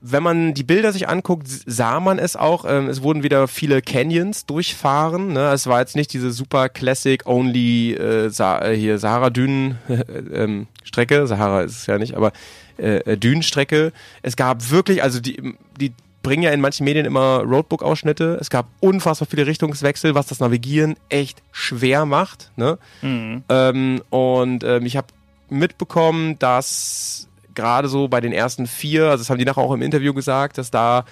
wenn 0.00 0.22
man 0.22 0.54
die 0.54 0.62
Bilder 0.62 0.92
sich 0.92 1.08
anguckt, 1.08 1.46
sah 1.48 2.00
man 2.00 2.18
es 2.18 2.36
auch. 2.36 2.64
Ähm, 2.66 2.88
es 2.88 3.02
wurden 3.02 3.22
wieder 3.22 3.48
viele 3.48 3.82
Canyons 3.82 4.46
durchfahren. 4.46 5.32
Ne? 5.32 5.52
Es 5.52 5.66
war 5.66 5.80
jetzt 5.80 5.96
nicht 5.96 6.12
diese 6.12 6.30
super 6.30 6.68
Classic 6.68 7.26
Only 7.26 7.94
äh, 7.94 8.30
Sa 8.30 8.62
äh, 8.62 8.76
hier 8.76 8.98
Sahara-Dünen 8.98 9.78
ähm, 10.32 10.66
Strecke. 10.84 11.26
Sahara 11.26 11.62
ist 11.62 11.76
es 11.76 11.86
ja 11.86 11.98
nicht, 11.98 12.14
aber 12.14 12.32
äh, 12.78 12.96
äh, 12.98 13.16
Dünenstrecke. 13.16 13.92
Es 14.22 14.36
gab 14.36 14.70
wirklich, 14.70 15.02
also 15.02 15.20
die, 15.20 15.54
die 15.78 15.92
bringen 16.22 16.42
ja 16.42 16.50
in 16.50 16.60
manchen 16.60 16.84
Medien 16.84 17.04
immer 17.04 17.42
Roadbook-Ausschnitte. 17.42 18.38
Es 18.40 18.48
gab 18.50 18.66
unfassbar 18.80 19.28
viele 19.30 19.46
Richtungswechsel, 19.46 20.14
was 20.14 20.26
das 20.26 20.40
Navigieren 20.40 20.96
echt 21.08 21.42
schwer 21.52 22.06
macht. 22.06 22.52
Ne? 22.56 22.78
Mhm. 23.02 23.44
Ähm, 23.48 24.02
und 24.10 24.64
ähm, 24.64 24.86
ich 24.86 24.96
habe 24.96 25.08
mitbekommen, 25.50 26.38
dass 26.38 27.28
gerade 27.60 27.88
so 27.88 28.08
bei 28.08 28.20
den 28.20 28.32
ersten 28.32 28.66
vier, 28.66 29.10
also 29.10 29.22
das 29.22 29.30
haben 29.30 29.38
die 29.38 29.44
nachher 29.44 29.62
auch 29.62 29.72
im 29.72 29.82
Interview 29.82 30.14
gesagt, 30.14 30.58
dass 30.58 30.70
da 30.70 31.04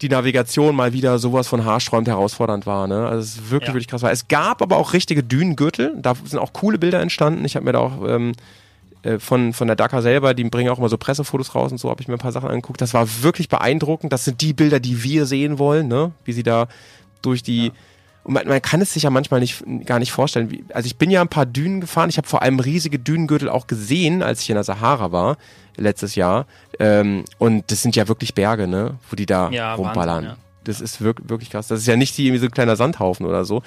die 0.00 0.08
Navigation 0.08 0.74
mal 0.74 0.92
wieder 0.92 1.18
sowas 1.18 1.46
von 1.46 1.64
haarsträubend 1.64 2.08
herausfordernd 2.08 2.66
war. 2.66 2.88
Ne? 2.88 3.06
Also 3.06 3.20
es 3.20 3.34
ist 3.36 3.50
wirklich, 3.50 3.68
ja. 3.68 3.74
wirklich 3.74 3.88
krass 3.88 4.02
war. 4.02 4.10
Es 4.10 4.26
gab 4.26 4.62
aber 4.62 4.76
auch 4.76 4.94
richtige 4.94 5.22
Dünengürtel, 5.22 5.94
da 6.00 6.14
sind 6.24 6.38
auch 6.38 6.52
coole 6.52 6.78
Bilder 6.78 7.00
entstanden. 7.00 7.44
Ich 7.44 7.54
habe 7.54 7.64
mir 7.64 7.72
da 7.72 7.78
auch 7.78 8.08
ähm, 8.08 8.32
äh, 9.02 9.18
von, 9.18 9.52
von 9.52 9.68
der 9.68 9.76
Dakar 9.76 10.02
selber, 10.02 10.34
die 10.34 10.44
bringen 10.44 10.70
auch 10.70 10.78
immer 10.78 10.88
so 10.88 10.98
Pressefotos 10.98 11.54
raus 11.54 11.70
und 11.70 11.78
so, 11.78 11.90
habe 11.90 12.00
ich 12.00 12.08
mir 12.08 12.14
ein 12.14 12.20
paar 12.20 12.32
Sachen 12.32 12.48
angeguckt. 12.48 12.80
Das 12.80 12.94
war 12.94 13.06
wirklich 13.22 13.48
beeindruckend. 13.48 14.12
Das 14.12 14.24
sind 14.24 14.40
die 14.40 14.54
Bilder, 14.54 14.80
die 14.80 15.04
wir 15.04 15.26
sehen 15.26 15.58
wollen, 15.58 15.88
ne? 15.88 16.12
wie 16.24 16.32
sie 16.32 16.42
da 16.42 16.68
durch 17.20 17.42
die... 17.42 17.66
Ja. 17.66 17.72
Und 18.24 18.34
man, 18.34 18.46
man, 18.46 18.62
kann 18.62 18.80
es 18.80 18.92
sich 18.92 19.02
ja 19.02 19.10
manchmal 19.10 19.40
nicht, 19.40 19.64
gar 19.84 19.98
nicht 19.98 20.12
vorstellen. 20.12 20.50
Wie, 20.50 20.64
also 20.72 20.86
ich 20.86 20.96
bin 20.96 21.10
ja 21.10 21.20
ein 21.20 21.28
paar 21.28 21.46
Dünen 21.46 21.80
gefahren. 21.80 22.08
Ich 22.08 22.18
habe 22.18 22.28
vor 22.28 22.42
allem 22.42 22.60
riesige 22.60 22.98
Dünengürtel 22.98 23.48
auch 23.48 23.66
gesehen, 23.66 24.22
als 24.22 24.42
ich 24.42 24.50
in 24.50 24.54
der 24.54 24.64
Sahara 24.64 25.12
war 25.12 25.36
letztes 25.76 26.14
Jahr. 26.14 26.46
Ähm, 26.78 27.24
und 27.38 27.70
das 27.70 27.82
sind 27.82 27.96
ja 27.96 28.08
wirklich 28.08 28.34
Berge, 28.34 28.68
ne, 28.68 28.96
wo 29.10 29.16
die 29.16 29.26
da 29.26 29.50
ja, 29.50 29.74
rumballern. 29.74 30.24
Wahnsinn, 30.24 30.30
ja. 30.30 30.36
Das 30.64 30.80
ist 30.80 31.00
wirklich, 31.00 31.28
wirklich 31.28 31.50
krass. 31.50 31.66
Das 31.68 31.80
ist 31.80 31.86
ja 31.86 31.96
nicht 31.96 32.16
irgendwie 32.18 32.38
so 32.38 32.46
ein 32.46 32.52
kleiner 32.52 32.76
Sandhaufen 32.76 33.26
oder 33.26 33.44
so. 33.44 33.62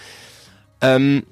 Ähm, 0.82 1.24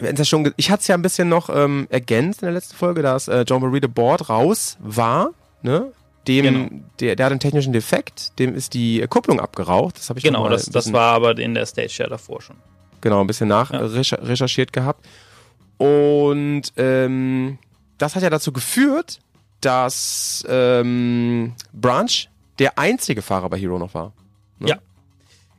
ja 0.00 0.24
schon, 0.24 0.52
ich 0.56 0.70
hatte 0.70 0.80
es 0.82 0.88
ja 0.88 0.94
ein 0.94 1.02
bisschen 1.02 1.28
noch 1.28 1.48
ähm, 1.48 1.86
ergänzt 1.90 2.42
in 2.42 2.46
der 2.46 2.54
letzten 2.54 2.76
Folge, 2.76 3.02
dass 3.02 3.28
äh, 3.28 3.44
John 3.46 3.62
Marie 3.62 3.80
de 3.80 3.90
Board 3.90 4.28
raus 4.28 4.76
war, 4.80 5.30
ne? 5.62 5.92
Dem, 6.26 6.44
genau. 6.44 6.84
der, 7.00 7.16
der 7.16 7.26
hat 7.26 7.32
einen 7.32 7.40
technischen 7.40 7.72
Defekt, 7.72 8.38
dem 8.38 8.54
ist 8.54 8.74
die 8.74 9.04
Kupplung 9.08 9.40
abgeraucht. 9.40 9.98
Das 9.98 10.08
habe 10.08 10.18
ich 10.18 10.24
Genau, 10.24 10.48
das, 10.48 10.66
das 10.66 10.92
war 10.92 11.12
aber 11.14 11.36
in 11.38 11.54
der 11.54 11.66
Stage 11.66 11.96
ja 11.98 12.06
davor 12.06 12.40
schon. 12.40 12.56
Genau, 13.00 13.20
ein 13.20 13.26
bisschen 13.26 13.48
nach 13.48 13.70
ja. 13.70 13.80
recherchiert 13.80 14.72
gehabt. 14.72 15.06
Und 15.76 16.62
ähm, 16.76 17.58
das 17.98 18.16
hat 18.16 18.22
ja 18.22 18.30
dazu 18.30 18.52
geführt, 18.52 19.20
dass 19.60 20.44
ähm, 20.48 21.52
Branch 21.72 22.28
der 22.58 22.78
einzige 22.78 23.22
Fahrer 23.22 23.48
bei 23.50 23.58
Hero 23.58 23.78
noch 23.78 23.94
war. 23.94 24.12
Ne? 24.58 24.70
Ja. 24.70 24.78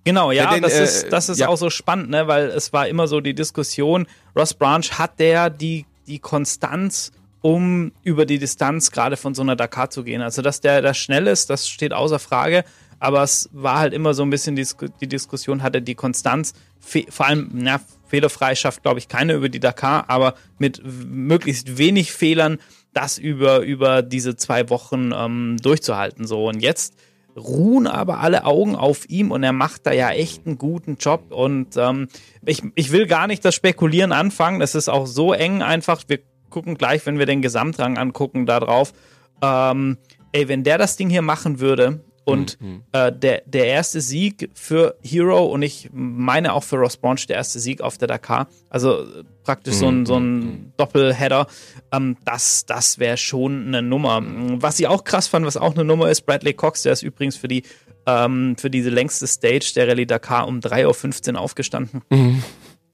Genau, 0.03 0.31
ja, 0.31 0.53
den, 0.53 0.61
das 0.61 0.73
äh, 0.73 0.83
ist, 0.83 1.09
das 1.11 1.29
ist 1.29 1.39
ja. 1.39 1.47
auch 1.47 1.57
so 1.57 1.71
spannend, 1.71 2.11
ne, 2.11 2.27
weil 2.27 2.45
es 2.45 2.71
war 2.73 2.87
immer 2.87 3.07
so 3.07 3.21
die 3.21 3.33
Diskussion, 3.33 4.05
Ross 4.35 4.53
Branch 4.53 4.83
hat 4.91 5.19
der 5.19 5.49
die, 5.49 5.85
die 6.05 6.19
Konstanz, 6.19 7.11
um 7.45 7.91
über 8.01 8.25
die 8.25 8.39
Distanz 8.39 8.89
gerade 8.89 9.17
von 9.17 9.35
so 9.35 9.43
einer 9.43 9.55
Dakar 9.55 9.91
zu 9.91 10.03
gehen. 10.03 10.23
Also, 10.23 10.41
dass 10.41 10.61
der 10.61 10.81
da 10.81 10.95
schnell 10.95 11.27
ist, 11.27 11.51
das 11.51 11.69
steht 11.69 11.93
außer 11.93 12.17
Frage, 12.17 12.63
aber 12.97 13.21
es 13.21 13.51
war 13.53 13.77
halt 13.77 13.93
immer 13.93 14.15
so 14.15 14.23
ein 14.23 14.31
bisschen 14.31 14.55
die, 14.55 14.65
die 14.99 15.07
Diskussion, 15.07 15.61
hat 15.61 15.75
er 15.75 15.81
die 15.81 15.93
Konstanz, 15.93 16.53
vor 16.79 17.27
allem, 17.27 17.51
na, 17.53 17.81
fehlerfrei 18.07 18.55
schafft, 18.55 18.81
glaube 18.81 18.97
ich, 18.97 19.09
keine 19.09 19.33
über 19.33 19.47
die 19.47 19.59
Dakar, 19.59 20.05
aber 20.07 20.33
mit 20.57 20.81
möglichst 20.83 21.77
wenig 21.77 22.13
Fehlern 22.13 22.57
das 22.93 23.19
über, 23.19 23.59
über 23.59 24.01
diese 24.01 24.35
zwei 24.35 24.67
Wochen 24.71 25.11
ähm, 25.15 25.57
durchzuhalten. 25.61 26.25
So, 26.25 26.47
und 26.47 26.63
jetzt 26.63 26.95
ruhen 27.37 27.85
aber 27.85 28.21
alle 28.21 28.45
Augen 28.45 28.75
auf 28.75 29.07
ihm 29.07 29.29
und 29.29 29.43
er 29.43 29.53
macht 29.53 29.85
da 29.85 29.91
ja 29.91 30.09
echt 30.09 30.47
einen 30.47 30.57
guten 30.57 30.95
Job. 30.95 31.25
Und 31.29 31.77
ähm, 31.77 32.07
ich, 32.43 32.63
ich 32.73 32.91
will 32.91 33.05
gar 33.05 33.27
nicht 33.27 33.45
das 33.45 33.53
Spekulieren 33.53 34.13
anfangen. 34.13 34.59
Das 34.59 34.73
ist 34.73 34.89
auch 34.89 35.05
so 35.05 35.31
eng 35.31 35.61
einfach. 35.61 36.01
Wir 36.07 36.21
gucken 36.55 36.77
gleich, 36.77 37.05
wenn 37.05 37.19
wir 37.19 37.25
den 37.25 37.41
Gesamtrang 37.41 37.97
angucken, 37.97 38.45
da 38.45 38.61
drauf. 38.61 38.93
Ähm, 39.41 39.97
ey, 40.31 40.47
wenn 40.47 40.63
der 40.63 40.77
das 40.77 40.95
Ding 40.95 41.09
hier 41.09 41.21
machen 41.21 41.59
würde, 41.59 41.99
und 42.23 42.59
mhm. 42.59 42.81
äh, 42.91 43.11
der, 43.11 43.43
der 43.45 43.67
erste 43.67 44.01
Sieg 44.01 44.49
für 44.55 44.97
Hero 45.03 45.45
und 45.45 45.61
ich 45.61 45.89
meine 45.93 46.53
auch 46.53 46.63
für 46.63 46.77
Ross 46.77 46.97
Branch 46.97 47.19
der 47.27 47.35
erste 47.35 47.59
Sieg 47.59 47.81
auf 47.81 47.99
der 47.99 48.07
Dakar, 48.07 48.47
also 48.69 49.03
äh, 49.03 49.23
praktisch 49.43 49.75
mhm. 49.75 49.79
so 49.79 49.87
ein, 49.89 50.05
so 50.07 50.15
ein 50.15 50.39
mhm. 50.39 50.71
Doppelheader, 50.77 51.45
ähm, 51.91 52.17
das, 52.25 52.65
das 52.65 52.97
wäre 52.97 53.17
schon 53.17 53.67
eine 53.67 53.83
Nummer. 53.83 54.23
Was 54.59 54.79
ich 54.79 54.87
auch 54.87 55.03
krass 55.03 55.27
fand, 55.27 55.45
was 55.45 55.55
auch 55.55 55.75
eine 55.75 55.85
Nummer 55.85 56.09
ist, 56.09 56.21
Bradley 56.25 56.53
Cox, 56.53 56.81
der 56.81 56.93
ist 56.93 57.03
übrigens 57.03 57.35
für 57.35 57.47
die 57.47 57.61
ähm, 58.07 58.55
für 58.57 58.71
diese 58.71 58.89
längste 58.89 59.27
Stage 59.27 59.73
der 59.75 59.87
Rallye 59.87 60.07
Dakar 60.07 60.47
um 60.47 60.61
3.15 60.61 61.33
Uhr 61.33 61.39
aufgestanden. 61.39 62.01
Mhm. 62.09 62.43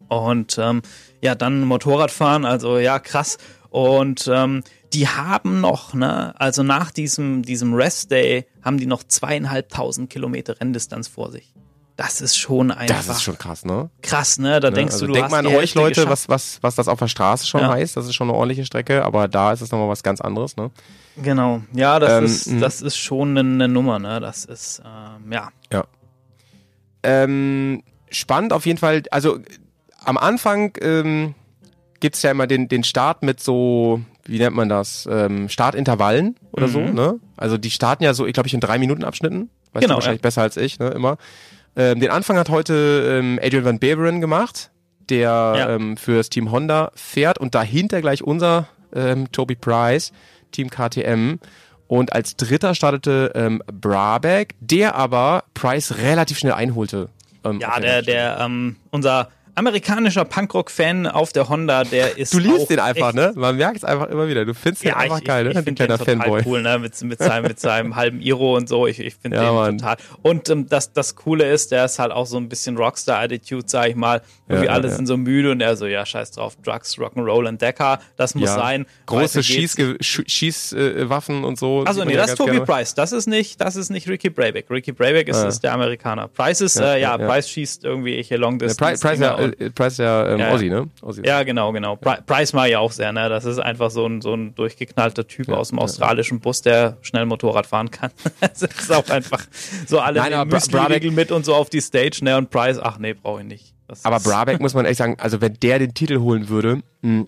Und 0.10 0.58
ähm, 0.58 0.82
ja, 1.22 1.36
dann 1.36 1.62
Motorrad 1.62 2.12
fahren, 2.12 2.46
also 2.46 2.78
ja, 2.78 3.00
krass. 3.00 3.38
Und 3.70 4.30
ähm, 4.32 4.64
die 4.94 5.08
haben 5.08 5.62
noch, 5.62 5.94
ne, 5.94 6.34
also 6.38 6.64
nach 6.64 6.92
diesem, 6.92 7.44
diesem 7.44 7.74
Rest 7.74 8.12
Day 8.12 8.46
haben 8.62 8.78
die 8.78 8.86
noch 8.86 9.04
zweieinhalbtausend 9.04 10.10
Kilometer 10.10 10.60
Renndistanz 10.60 11.08
vor 11.08 11.32
sich. 11.32 11.54
Das 11.96 12.20
ist 12.20 12.36
schon 12.36 12.72
einfach. 12.72 12.98
Das 12.98 13.08
ist 13.08 13.24
schon 13.24 13.38
krass, 13.38 13.64
ne? 13.64 13.90
Krass, 14.02 14.40
ne? 14.40 14.60
Da 14.60 14.70
ne? 14.70 14.76
denkst 14.76 14.94
also 14.94 15.06
du, 15.06 15.12
du 15.12 15.14
denk 15.14 15.26
hast 15.26 15.32
mal 15.32 15.46
an 15.46 15.48
euch 15.48 15.76
Leute, 15.76 16.10
was, 16.10 16.28
was, 16.30 16.58
was 16.62 16.76
das 16.76 16.88
auf 16.88 16.98
der 17.00 17.08
Straße 17.08 17.46
schon 17.46 17.62
ja. 17.62 17.70
heißt. 17.70 17.96
Das 17.96 18.06
ist 18.06 18.16
schon 18.16 18.30
eine 18.30 18.38
ordentliche 18.38 18.66
Strecke, 18.66 19.06
aber 19.06 19.28
da 19.28 19.52
ist 19.52 19.62
es 19.62 19.72
nochmal 19.72 19.88
was 19.88 20.02
ganz 20.02 20.20
anderes, 20.20 20.58
ne? 20.58 20.72
Genau. 21.22 21.62
Ja, 21.74 22.00
das 22.00 22.12
ähm, 22.18 22.26
ist, 22.26 22.62
das 22.62 22.82
ist 22.82 22.98
schon 22.98 23.38
eine, 23.38 23.42
eine, 23.42 23.68
Nummer, 23.68 24.00
ne? 24.00 24.20
Das 24.20 24.46
ist, 24.46 24.82
ähm, 24.84 25.32
ja. 25.32 25.50
Ja. 25.72 25.84
Ähm, 27.04 27.84
spannend 28.10 28.54
auf 28.54 28.66
jeden 28.66 28.80
Fall. 28.80 29.04
Also 29.12 29.40
am 30.12 30.18
Anfang 30.18 30.74
ähm, 30.82 31.36
gibt 32.02 32.18
es 32.18 32.22
ja 32.22 32.32
immer 32.32 32.46
den, 32.46 32.68
den 32.68 32.84
Start 32.84 33.24
mit 33.24 33.40
so, 33.40 34.02
wie 34.26 34.40
nennt 34.40 34.56
man 34.56 34.68
das, 34.68 35.08
ähm, 35.10 35.48
Startintervallen 35.48 36.36
oder 36.52 36.68
mhm. 36.68 36.72
so, 36.72 36.80
ne? 36.82 37.20
Also 37.38 37.58
die 37.58 37.72
starten 37.72 38.04
ja 38.04 38.14
so, 38.14 38.28
ich 38.28 38.34
glaube 38.34 38.48
ich, 38.48 38.54
in 38.54 38.60
drei 38.60 38.78
Minuten 38.78 39.06
Abschnitten. 39.06 39.50
Weißt 39.72 39.84
genau, 39.84 39.94
du 39.94 39.96
wahrscheinlich 39.96 40.20
ja. 40.20 40.24
besser 40.24 40.42
als 40.42 40.58
ich, 40.58 40.80
ne, 40.80 40.90
immer. 40.90 41.18
Ähm, 41.78 42.02
den 42.02 42.10
Anfang 42.10 42.38
hat 42.38 42.50
heute 42.50 43.20
ähm, 43.20 43.40
Adrian 43.42 43.64
Van 43.64 43.80
Beveren 43.80 44.20
gemacht, 44.20 44.70
der 45.10 45.30
ja. 45.30 45.70
ähm, 45.70 45.96
für 45.96 46.18
das 46.18 46.30
Team 46.30 46.52
Honda 46.52 46.92
fährt 46.94 47.38
und 47.38 47.56
dahinter 47.56 48.02
gleich 48.02 48.22
unser 48.22 48.68
ähm, 48.94 49.32
Toby 49.32 49.56
Price, 49.56 50.12
Team 50.52 50.70
KTM. 50.70 51.40
Und 51.88 52.12
als 52.12 52.36
dritter 52.36 52.76
startete 52.76 53.32
ähm, 53.34 53.64
Brabeck, 53.72 54.56
der 54.60 54.96
aber 54.96 55.46
Price 55.54 56.00
relativ 56.00 56.38
schnell 56.38 56.54
einholte. 56.54 57.08
Ähm, 57.46 57.60
ja, 57.62 57.80
der, 57.80 58.02
der, 58.02 58.40
ähm, 58.42 58.76
unser 58.92 59.30
amerikanischer 59.56 60.26
Punkrock-Fan 60.26 61.08
auf 61.08 61.34
der 61.34 61.50
Honda, 61.50 61.84
der 61.84 62.18
ist. 62.18 62.34
Du 62.34 62.40
liest 62.40 62.70
den 62.70 62.80
einfach, 62.80 63.14
ne? 63.14 63.34
Man 63.36 63.58
merkt 63.58 63.78
es 63.78 63.84
einfach 63.84 64.08
immer 64.10 64.28
wieder. 64.28 64.46
Du 64.46 64.54
findest 64.54 64.84
ja, 64.84 64.94
den 64.94 65.00
einfach 65.00 65.20
ich, 65.20 65.26
geil, 65.26 65.48
ich, 65.48 65.54
ne? 65.54 65.60
Ich 65.60 65.66
finde 65.66 65.88
den 65.88 65.98
total 65.98 66.06
Fanboy. 66.06 66.44
cool, 66.46 66.62
ne? 66.62 66.80
Mit, 66.80 67.02
mit, 67.02 67.20
seinem, 67.20 67.44
mit 67.44 67.60
seinem 67.60 67.96
halben 67.96 68.22
Iro 68.22 68.56
und 68.56 68.70
so. 68.70 68.88
Ich, 68.88 69.00
ich 69.00 69.16
finde 69.16 69.38
ja, 69.38 69.66
den 69.68 69.78
total. 69.78 69.98
Und 70.22 70.50
ähm, 70.50 70.68
das, 70.68 70.94
das 70.94 71.16
Coole 71.16 71.50
ist, 71.52 71.72
der 71.72 71.86
ist 71.86 72.00
halt 72.00 72.12
auch 72.12 72.26
so 72.26 72.38
ein 72.38 72.50
bisschen 72.50 72.78
Rockstar-Attitude, 72.78 73.66
sag 73.68 73.90
ich 73.90 73.96
mal. 73.96 74.22
Irgendwie 74.48 74.68
ja, 74.68 74.74
alle 74.74 74.90
ja. 74.90 74.96
sind 74.96 75.06
so 75.06 75.16
müde 75.18 75.52
und 75.52 75.62
er 75.62 75.78
so, 75.78 75.86
ja, 75.86 76.06
scheiß 76.06 76.32
drauf, 76.32 76.58
Drugs, 76.64 76.98
Rock'n'Roll 76.98 77.48
und 77.48 77.62
Decker, 77.62 78.00
das 78.18 78.36
muss 78.36 78.54
sein. 78.54 78.86
Große 79.06 79.44
Schießwaffen 79.44 79.98
Schieß, 80.02 80.74
äh, 80.74 81.06
und 81.46 81.58
so. 81.58 81.84
Also 81.86 82.04
nee, 82.04 82.16
das 82.16 82.32
ist 82.32 82.38
Toby 82.38 82.52
gerne. 82.52 82.66
Price. 82.66 82.94
Das 82.94 83.12
ist 83.12 83.28
nicht, 83.28 83.62
das 83.62 83.76
ist 83.76 83.90
nicht 83.90 84.08
Ricky 84.10 84.30
Breivik. 84.30 84.70
Ricky 84.70 84.92
Breivik 84.92 85.30
ist, 85.30 85.42
ist 85.44 85.62
der 85.62 85.74
Amerikaner. 85.74 86.28
Price 86.28 86.62
ist, 86.62 86.78
äh, 86.78 87.00
ja, 87.00 87.18
Price 87.18 87.50
schießt 87.50 87.86
irgendwie 87.86 88.16
ich 88.16 88.30
Long 88.32 88.60
Distance. 88.60 89.02
Price, 89.02 89.20
ja, 89.20 89.38
äh, 89.44 89.70
Price 89.70 89.98
ja 89.98 90.28
ähm, 90.30 90.40
ja, 90.40 90.50
Aussie, 90.50 90.70
ne? 90.70 90.90
Aussie. 91.02 91.22
Ja, 91.26 91.44
genau, 91.44 91.72
genau. 91.72 91.96
Price 91.96 92.54
mag 92.54 92.70
ja 92.70 92.80
auch 92.80 92.92
sehr, 92.92 93.12
ne? 93.12 93.30
Das 93.30 93.46
ist 93.46 93.60
einfach 93.60 93.92
so 93.92 94.06
ein, 94.06 94.22
so 94.22 94.34
ein 94.34 94.56
durchgeknallter 94.56 95.28
Typ 95.28 95.48
ja, 95.48 95.56
aus 95.56 95.70
dem 95.70 95.80
australischen 95.80 96.40
Bus, 96.40 96.62
der 96.62 96.98
schnell 97.02 97.26
Motorrad 97.26 97.66
fahren 97.66 97.92
kann. 97.92 98.12
das 98.40 98.62
ist 98.62 98.92
auch 98.92 99.10
einfach 99.10 99.44
so 99.88 100.00
alle 100.00 100.20
Nein, 100.20 100.48
Müsli 100.48 101.12
mit 101.12 101.32
und 101.32 101.46
so 101.46 101.56
auf 101.56 101.70
die 101.70 101.82
Stage, 101.82 102.20
ne? 102.24 102.38
Und 102.38 102.50
Price, 102.50 102.80
ach 102.80 102.98
nee, 102.98 103.14
brauche 103.14 103.42
ich 103.42 103.48
nicht. 103.48 103.74
Das 103.88 104.06
aber 104.06 104.20
Brabeck 104.20 104.62
muss 104.62 104.74
man 104.74 104.86
echt 104.86 104.98
sagen, 104.98 105.18
also 105.20 105.42
wenn 105.42 105.56
der 105.62 105.80
den 105.80 105.94
Titel 105.94 106.20
holen 106.20 106.48
würde, 106.48 106.78
mh, 106.78 106.84
hm, 107.02 107.28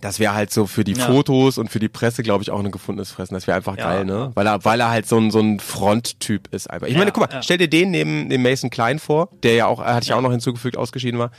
das 0.00 0.18
wäre 0.20 0.34
halt 0.34 0.52
so 0.52 0.66
für 0.66 0.84
die 0.84 0.92
ja. 0.92 1.06
Fotos 1.06 1.58
und 1.58 1.70
für 1.70 1.78
die 1.78 1.88
Presse, 1.88 2.22
glaube 2.22 2.42
ich, 2.42 2.50
auch 2.50 2.58
ein 2.60 2.70
gefundenes 2.70 3.10
Fressen. 3.10 3.34
Das 3.34 3.46
wäre 3.46 3.56
einfach 3.56 3.76
ja. 3.76 3.84
geil, 3.84 4.04
ne? 4.04 4.30
Weil 4.34 4.46
er, 4.46 4.64
weil 4.64 4.80
er 4.80 4.90
halt 4.90 5.06
so 5.06 5.18
ein, 5.18 5.30
so 5.30 5.40
ein 5.40 5.60
Fronttyp 5.60 6.52
ist 6.52 6.70
einfach. 6.70 6.86
Ich 6.86 6.94
ja, 6.94 6.98
meine, 6.98 7.12
guck 7.12 7.30
mal, 7.30 7.42
stell 7.42 7.58
dir 7.58 7.68
den 7.68 7.90
neben 7.90 8.28
dem 8.28 8.42
Mason 8.42 8.70
Klein 8.70 8.98
vor, 8.98 9.30
der 9.42 9.54
ja 9.54 9.66
auch, 9.66 9.80
hatte 9.80 10.04
ich 10.04 10.12
auch 10.12 10.20
noch 10.20 10.30
hinzugefügt, 10.30 10.76
ausgeschieden 10.76 11.18
war. 11.18 11.30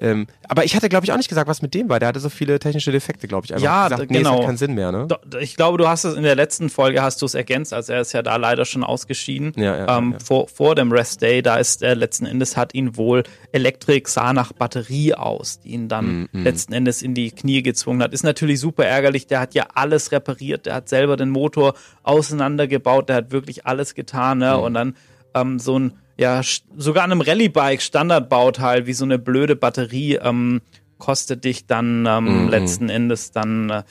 Ähm, 0.00 0.26
aber 0.48 0.64
ich 0.64 0.76
hatte, 0.76 0.88
glaube 0.88 1.04
ich, 1.04 1.12
auch 1.12 1.16
nicht 1.16 1.28
gesagt, 1.28 1.48
was 1.48 1.62
mit 1.62 1.74
dem 1.74 1.88
war. 1.88 1.98
Der 1.98 2.08
hatte 2.08 2.20
so 2.20 2.28
viele 2.28 2.58
technische 2.58 2.92
Defekte, 2.92 3.26
glaube 3.26 3.46
ich. 3.46 3.52
Einfach 3.52 3.64
ja, 3.64 3.88
gesagt, 3.88 4.10
nee, 4.10 4.18
genau. 4.18 4.44
keinen 4.44 4.56
Sinn 4.56 4.74
mehr, 4.74 4.92
ne? 4.92 5.08
Ich 5.40 5.56
glaube, 5.56 5.78
du 5.78 5.88
hast 5.88 6.04
es 6.04 6.14
in 6.14 6.22
der 6.22 6.36
letzten 6.36 6.70
Folge 6.70 7.02
hast 7.02 7.20
du 7.20 7.26
es 7.26 7.34
ergänzt, 7.34 7.72
also 7.72 7.92
er 7.92 8.00
ist 8.00 8.12
ja 8.12 8.22
da 8.22 8.36
leider 8.36 8.64
schon 8.64 8.84
ausgeschieden. 8.84 9.52
Ja, 9.56 9.76
ja, 9.76 9.98
ähm, 9.98 10.12
ja. 10.12 10.18
Vor, 10.24 10.48
vor 10.48 10.74
dem 10.74 10.92
Rest 10.92 11.22
Day, 11.22 11.42
da 11.42 11.56
ist 11.56 11.82
er 11.82 11.96
letzten 11.96 12.26
Endes 12.26 12.56
hat 12.56 12.74
ihn 12.74 12.96
wohl 12.96 13.24
Elektrik 13.52 14.08
sah 14.08 14.32
nach 14.32 14.52
Batterie 14.52 15.14
aus, 15.14 15.60
die 15.60 15.70
ihn 15.70 15.88
dann 15.88 16.28
mm, 16.32 16.40
mm. 16.40 16.42
letzten 16.44 16.72
Endes 16.72 17.02
in 17.02 17.14
die 17.14 17.30
Knie 17.30 17.62
gezwungen 17.62 18.02
hat. 18.02 18.12
Ist 18.12 18.24
natürlich 18.24 18.60
super 18.60 18.84
ärgerlich. 18.84 19.26
Der 19.26 19.40
hat 19.40 19.54
ja 19.54 19.66
alles 19.74 20.12
repariert. 20.12 20.66
Der 20.66 20.74
hat 20.74 20.88
selber 20.88 21.16
den 21.16 21.30
Motor 21.30 21.74
auseinandergebaut. 22.02 23.08
Der 23.08 23.16
hat 23.16 23.32
wirklich 23.32 23.66
alles 23.66 23.94
getan, 23.94 24.38
ne? 24.38 24.56
Mm. 24.56 24.60
Und 24.60 24.74
dann 24.74 24.96
ähm, 25.34 25.58
so 25.58 25.78
ein 25.78 25.92
ja, 26.18 26.40
sogar 26.76 27.04
an 27.04 27.12
einem 27.12 27.20
Rallye-Bike 27.20 27.80
Standardbauteil 27.80 28.86
wie 28.86 28.92
so 28.92 29.04
eine 29.04 29.18
blöde 29.18 29.54
Batterie 29.54 30.16
ähm, 30.16 30.60
kostet 30.98 31.44
dich 31.44 31.66
dann 31.66 32.06
ähm, 32.06 32.44
mhm. 32.44 32.48
letzten 32.48 32.88
Endes 32.88 33.30
dann 33.30 33.70
äh, 33.70 33.82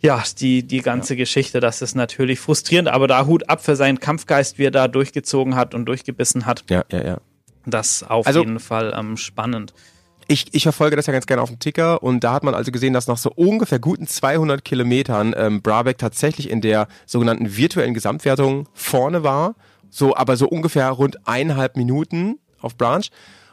ja 0.00 0.22
die 0.38 0.62
die 0.62 0.80
ganze 0.80 1.14
ja. 1.14 1.18
Geschichte. 1.18 1.60
Das 1.60 1.82
ist 1.82 1.94
natürlich 1.94 2.40
frustrierend, 2.40 2.88
aber 2.88 3.06
da 3.06 3.26
Hut 3.26 3.48
ab 3.50 3.62
für 3.62 3.76
seinen 3.76 4.00
Kampfgeist, 4.00 4.58
wie 4.58 4.64
er 4.64 4.70
da 4.70 4.88
durchgezogen 4.88 5.54
hat 5.54 5.74
und 5.74 5.84
durchgebissen 5.84 6.46
hat. 6.46 6.64
Ja, 6.70 6.84
ja, 6.90 7.04
ja. 7.04 7.18
Das 7.66 8.02
auf 8.02 8.26
also, 8.26 8.40
jeden 8.40 8.58
Fall 8.58 8.94
ähm, 8.96 9.18
spannend. 9.18 9.74
Ich, 10.26 10.46
ich 10.52 10.62
verfolge 10.62 10.96
das 10.96 11.06
ja 11.06 11.12
ganz 11.12 11.26
gerne 11.26 11.42
auf 11.42 11.50
dem 11.50 11.58
Ticker 11.58 12.02
und 12.02 12.24
da 12.24 12.32
hat 12.32 12.42
man 12.42 12.54
also 12.54 12.72
gesehen, 12.72 12.94
dass 12.94 13.06
nach 13.06 13.18
so 13.18 13.30
ungefähr 13.30 13.78
guten 13.78 14.06
200 14.06 14.64
Kilometern 14.64 15.34
ähm, 15.36 15.60
Brabeck 15.60 15.98
tatsächlich 15.98 16.48
in 16.48 16.62
der 16.62 16.88
sogenannten 17.04 17.54
virtuellen 17.54 17.92
Gesamtwertung 17.92 18.66
vorne 18.72 19.22
war 19.22 19.54
so, 19.94 20.16
aber 20.16 20.36
so 20.36 20.48
ungefähr 20.48 20.90
rund 20.90 21.26
eineinhalb 21.26 21.76
Minuten 21.76 22.40
auf 22.60 22.76
Branch. 22.76 23.04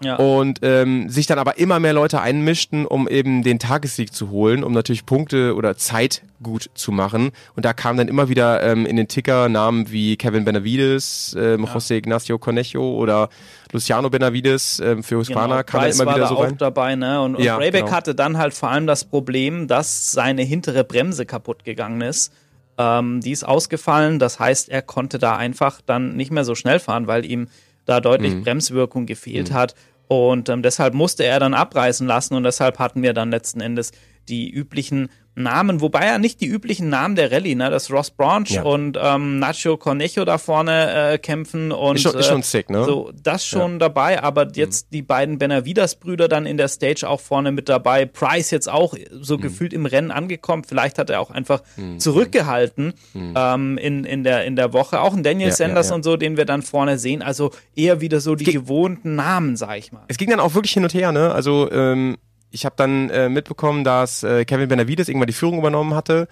Ja. 0.04 0.16
Und 0.16 0.62
ähm, 0.64 1.10
sich 1.10 1.28
dann 1.28 1.38
aber 1.38 1.60
immer 1.60 1.80
mehr 1.80 1.94
Leute 1.94 2.22
einmischten, 2.22 2.88
um 2.88 3.08
eben 3.08 3.44
den 3.44 3.60
Tagessieg 3.60 4.12
zu 4.12 4.32
holen, 4.32 4.64
um 4.64 4.74
natürlich 4.74 5.06
Punkte 5.06 5.54
oder 5.54 5.78
Zeit 5.78 6.24
gut 6.42 6.72
zu 6.74 6.92
machen. 6.92 7.30
Und 7.56 7.66
da 7.66 7.74
kamen 7.74 8.00
dann 8.00 8.08
immer 8.08 8.28
wieder 8.28 8.64
ähm, 8.64 8.88
in 8.88 8.96
den 8.96 9.08
Ticker 9.08 9.48
Namen 9.48 9.92
wie 9.92 10.18
Kevin 10.18 10.44
Benavides, 10.44 11.36
ähm, 11.40 11.66
ja. 11.66 11.72
José 11.72 11.98
Ignacio 11.98 12.40
Cornejo 12.40 12.96
oder 12.96 13.30
Luciano 13.72 14.10
Benavides 14.10 14.80
ähm, 14.84 15.04
für 15.04 15.18
Husqvarna 15.18 15.62
genau. 15.62 15.64
kam 15.66 15.82
Price 15.82 15.98
dann 15.98 16.08
immer 16.08 16.16
wieder 16.16 16.28
so 16.30 16.36
rein. 16.36 16.54
auch 16.54 16.58
dabei, 16.58 16.96
ne? 16.96 17.22
Und, 17.22 17.36
und 17.36 17.44
ja, 17.44 17.58
Rayback 17.58 17.86
genau. 17.86 17.96
hatte 17.96 18.16
dann 18.16 18.40
halt 18.40 18.56
vor 18.56 18.72
allem 18.72 18.88
das 18.88 19.06
Problem, 19.06 19.68
dass 19.68 20.12
seine 20.12 20.42
hintere 20.42 20.84
Bremse 20.84 21.28
kaputt 21.28 21.64
gegangen 21.64 22.02
ist. 22.02 22.34
Ähm, 22.78 23.22
die 23.22 23.32
ist 23.32 23.44
ausgefallen, 23.44 24.20
das 24.20 24.40
heißt, 24.40 24.70
er 24.70 24.82
konnte 24.82 25.20
da 25.20 25.36
einfach 25.36 25.82
dann 25.82 26.16
nicht 26.16 26.32
mehr 26.32 26.46
so 26.46 26.56
schnell 26.56 26.80
fahren, 26.80 27.08
weil 27.08 27.26
ihm 27.26 27.48
da 27.86 28.00
deutlich 28.00 28.34
mhm. 28.34 28.44
Bremswirkung 28.44 29.06
gefehlt 29.06 29.52
mhm. 29.52 29.54
hat. 29.54 29.76
Und 30.08 30.50
ähm, 30.50 30.62
deshalb 30.62 30.94
musste 30.94 31.24
er 31.24 31.40
dann 31.40 31.54
abreißen 31.54 32.06
lassen 32.06 32.36
und 32.36 32.44
deshalb 32.44 32.80
hatten 32.80 33.02
wir 33.02 33.14
dann 33.14 33.32
letzten 33.32 33.62
Endes 33.62 33.92
die 34.28 34.50
üblichen 34.50 35.10
Namen, 35.34 35.80
wobei 35.80 36.08
ja 36.08 36.18
nicht 36.18 36.42
die 36.42 36.48
üblichen 36.48 36.90
Namen 36.90 37.16
der 37.16 37.32
Rallye, 37.32 37.56
ne? 37.56 37.70
dass 37.70 37.90
Ross 37.90 38.12
Branch 38.12 38.50
ja. 38.50 38.64
und 38.64 38.98
ähm, 39.02 39.40
Nacho 39.40 39.78
Cornejo 39.78 40.26
da 40.26 40.38
vorne 40.38 41.14
äh, 41.14 41.18
kämpfen 41.18 41.72
und 41.72 41.96
ist 41.96 42.02
schon, 42.02 42.16
ist 42.16 42.28
schon 42.28 42.44
sick, 42.44 42.70
ne? 42.70 42.84
So, 42.84 43.12
das 43.24 43.46
schon 43.46 43.74
ja. 43.74 43.78
dabei, 43.80 44.22
aber 44.22 44.48
jetzt 44.54 44.88
mhm. 44.88 44.96
die 44.96 45.02
beiden 45.02 45.38
Benavidas-Brüder 45.38 46.28
dann 46.28 46.46
in 46.46 46.58
der 46.58 46.68
Stage 46.68 47.08
auch 47.08 47.22
vorne 47.22 47.54
mit 47.54 47.70
dabei. 47.70 48.06
Price 48.06 48.52
jetzt 48.52 48.70
auch 48.70 48.94
so 49.12 49.38
mhm. 49.38 49.42
gefühlt 49.42 49.72
im 49.72 49.86
Rennen 49.86 50.12
angekommen. 50.12 50.66
Vielleicht 50.66 50.98
hat 50.98 51.10
er 51.10 51.22
auch 51.22 51.32
einfach 51.32 51.64
mhm. 51.78 52.00
zurückgehalten 52.00 52.94
mhm. 53.14 53.34
ähm, 53.38 53.78
in, 53.78 54.04
in, 54.04 54.26
der, 54.26 54.44
in 54.44 54.58
der 54.58 54.74
Woche. 54.74 55.00
Auch 55.00 55.14
ein 55.14 55.24
Daniel 55.24 55.50
ja, 55.50 55.56
Sanders 55.56 55.92
und 55.92 56.04
so, 56.04 56.18
den 56.18 56.36
wir 56.36 56.46
dann 56.46 56.62
vorne 56.62 56.98
sehen. 56.98 57.22
Also 57.22 57.52
eher 57.74 58.02
wieder 58.02 58.20
so 58.20 58.36
die 58.36 58.44
gewohnten 58.44 59.16
Namen, 59.16 59.56
sag 59.56 59.78
ich 59.78 59.94
mal. 59.94 60.04
Es 60.10 60.18
ging 60.18 60.30
dann 60.30 60.42
auch 60.42 60.56
wirklich 60.56 60.74
hin 60.74 60.84
und 60.84 60.94
her, 60.94 61.14
ne? 61.14 61.32
Also 61.32 61.72
ähm 61.72 62.18
ich 62.52 62.66
habe 62.66 62.76
dann 62.78 63.10
äh, 63.10 63.30
mitbekommen, 63.30 63.84
dass 63.84 64.24
äh, 64.24 64.46
Kevin 64.46 64.68
Benavides 64.68 65.08
irgendwann 65.08 65.28
die 65.28 65.34
Führung 65.34 65.58
übernommen 65.58 65.96
hatte 65.96 66.28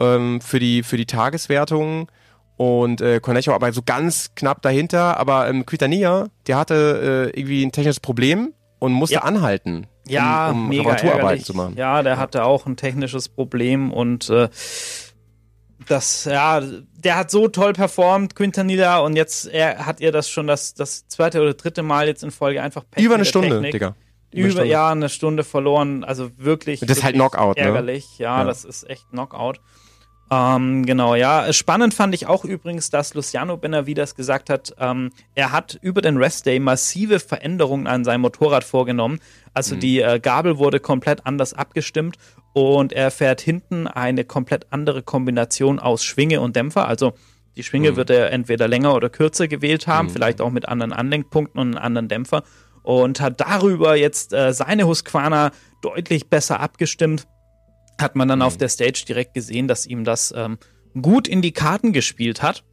ähm, 0.00 0.40
für 0.40 0.58
die 0.58 0.82
für 0.82 0.96
die 0.96 1.06
Tageswertung 1.06 2.10
und 2.56 3.00
äh, 3.00 3.20
Cornejo 3.20 3.54
aber 3.54 3.72
so 3.72 3.82
ganz 3.82 4.34
knapp 4.34 4.62
dahinter. 4.62 5.18
Aber 5.18 5.48
ähm, 5.48 5.64
Quitania, 5.64 6.28
der 6.46 6.58
hatte 6.58 7.30
äh, 7.34 7.38
irgendwie 7.38 7.64
ein 7.64 7.72
technisches 7.72 8.00
Problem 8.00 8.52
und 8.78 8.92
musste 8.92 9.14
ja. 9.14 9.22
anhalten, 9.22 9.86
ja, 10.06 10.50
um, 10.50 10.64
um 10.64 10.68
mega 10.68 10.90
Reparaturarbeiten 10.90 11.44
zu 11.44 11.54
machen. 11.54 11.76
Ja, 11.76 12.02
der 12.02 12.18
hatte 12.18 12.44
auch 12.44 12.66
ein 12.66 12.76
technisches 12.76 13.28
Problem 13.28 13.92
und 13.92 14.28
äh, 14.30 14.48
das, 15.86 16.26
ja, 16.26 16.60
der 16.60 17.16
hat 17.16 17.30
so 17.30 17.48
toll 17.48 17.72
performt, 17.72 18.36
Quintanilla, 18.36 18.98
und 18.98 19.16
jetzt 19.16 19.46
er, 19.46 19.86
hat 19.86 20.00
ihr 20.00 20.12
das 20.12 20.28
schon 20.28 20.46
das, 20.46 20.74
das 20.74 21.08
zweite 21.08 21.40
oder 21.40 21.54
dritte 21.54 21.82
Mal 21.82 22.06
jetzt 22.06 22.22
in 22.22 22.30
Folge 22.30 22.62
einfach 22.62 22.84
Pech 22.88 23.02
Über 23.02 23.14
eine 23.14 23.24
Stunde, 23.24 23.48
Technik. 23.48 23.72
Digga 23.72 23.96
über 24.32 24.64
ja 24.64 24.90
eine 24.90 25.08
Stunde 25.08 25.44
verloren. 25.44 26.04
Also 26.04 26.30
wirklich. 26.36 26.80
Das 26.80 26.98
ist 26.98 27.04
halt 27.04 27.14
Knockout, 27.14 27.56
ne? 27.56 27.64
ärgerlich. 27.64 28.18
Ne? 28.18 28.24
Ja, 28.24 28.38
ja, 28.38 28.44
das 28.44 28.64
ist 28.64 28.88
echt 28.88 29.08
Knockout. 29.10 29.60
Ähm, 30.32 30.86
genau, 30.86 31.16
ja. 31.16 31.52
Spannend 31.52 31.92
fand 31.92 32.14
ich 32.14 32.28
auch 32.28 32.44
übrigens, 32.44 32.88
dass 32.88 33.14
Luciano 33.14 33.56
Benavides 33.56 34.14
gesagt 34.14 34.48
hat, 34.48 34.74
ähm, 34.78 35.10
er 35.34 35.50
hat 35.50 35.78
über 35.82 36.02
den 36.02 36.16
Rest 36.18 36.46
Day 36.46 36.60
massive 36.60 37.18
Veränderungen 37.18 37.88
an 37.88 38.04
seinem 38.04 38.20
Motorrad 38.20 38.62
vorgenommen. 38.62 39.18
Also 39.54 39.74
mhm. 39.74 39.80
die 39.80 40.00
äh, 40.00 40.20
Gabel 40.20 40.58
wurde 40.58 40.78
komplett 40.78 41.26
anders 41.26 41.52
abgestimmt 41.52 42.16
und 42.52 42.92
er 42.92 43.10
fährt 43.10 43.40
hinten 43.40 43.88
eine 43.88 44.24
komplett 44.24 44.68
andere 44.70 45.02
Kombination 45.02 45.80
aus 45.80 46.04
Schwinge 46.04 46.40
und 46.40 46.54
Dämpfer. 46.54 46.86
Also 46.86 47.14
die 47.56 47.64
Schwinge 47.64 47.92
mhm. 47.92 47.96
wird 47.96 48.10
er 48.10 48.30
entweder 48.30 48.68
länger 48.68 48.94
oder 48.94 49.08
kürzer 49.08 49.48
gewählt 49.48 49.88
haben, 49.88 50.06
mhm. 50.06 50.12
vielleicht 50.12 50.40
auch 50.40 50.50
mit 50.50 50.68
anderen 50.68 50.92
Anlenkpunkten 50.92 51.60
und 51.60 51.74
einem 51.74 51.84
anderen 51.84 52.08
Dämpfer 52.08 52.44
und 52.82 53.20
hat 53.20 53.40
darüber 53.40 53.96
jetzt 53.96 54.32
äh, 54.32 54.52
seine 54.52 54.86
Husqvarna 54.86 55.52
deutlich 55.82 56.28
besser 56.28 56.60
abgestimmt. 56.60 57.26
Hat 58.00 58.16
man 58.16 58.28
dann 58.28 58.38
mhm. 58.38 58.46
auf 58.46 58.56
der 58.56 58.68
Stage 58.68 59.04
direkt 59.06 59.34
gesehen, 59.34 59.68
dass 59.68 59.86
ihm 59.86 60.04
das 60.04 60.32
ähm, 60.36 60.58
gut 61.00 61.28
in 61.28 61.42
die 61.42 61.52
Karten 61.52 61.92
gespielt 61.92 62.42
hat. 62.42 62.64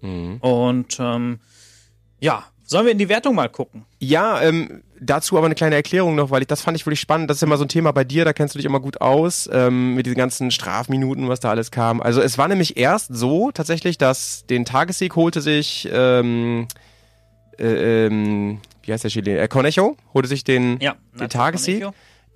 Mhm. 0.00 0.38
Und 0.38 0.98
ähm, 1.00 1.40
ja, 2.20 2.44
sollen 2.70 2.84
wir 2.84 2.92
in 2.92 2.98
die 2.98 3.08
Wertung 3.08 3.34
mal 3.34 3.48
gucken? 3.48 3.84
Ja, 3.98 4.40
ähm, 4.40 4.82
dazu 5.00 5.36
aber 5.36 5.46
eine 5.46 5.56
kleine 5.56 5.74
Erklärung 5.74 6.14
noch, 6.14 6.30
weil 6.30 6.42
ich 6.42 6.46
das 6.46 6.62
fand 6.62 6.76
ich 6.76 6.86
wirklich 6.86 7.00
spannend. 7.00 7.28
Das 7.28 7.38
ist 7.38 7.42
immer 7.42 7.56
so 7.56 7.64
ein 7.64 7.68
Thema 7.68 7.90
bei 7.92 8.04
dir, 8.04 8.24
da 8.24 8.32
kennst 8.32 8.54
du 8.54 8.58
dich 8.58 8.66
immer 8.66 8.78
gut 8.78 9.00
aus 9.00 9.50
ähm, 9.52 9.96
mit 9.96 10.06
diesen 10.06 10.16
ganzen 10.16 10.52
Strafminuten, 10.52 11.28
was 11.28 11.40
da 11.40 11.50
alles 11.50 11.72
kam. 11.72 12.00
Also 12.00 12.20
es 12.20 12.38
war 12.38 12.46
nämlich 12.46 12.76
erst 12.76 13.12
so 13.12 13.50
tatsächlich, 13.50 13.98
dass 13.98 14.46
den 14.46 14.64
Tagessieg 14.64 15.16
holte 15.16 15.40
sich 15.40 15.88
ähm, 15.92 16.68
äh, 17.58 18.06
ähm, 18.06 18.60
wie 18.82 18.92
heißt 18.92 19.04
der 19.04 19.10
Chilene? 19.10 19.40
Äh, 19.40 19.48
Cornejo 19.48 19.96
holte 20.14 20.28
sich 20.28 20.44
den, 20.44 20.78
ja, 20.80 20.96
den 21.18 21.28
Tagessieg, 21.28 21.86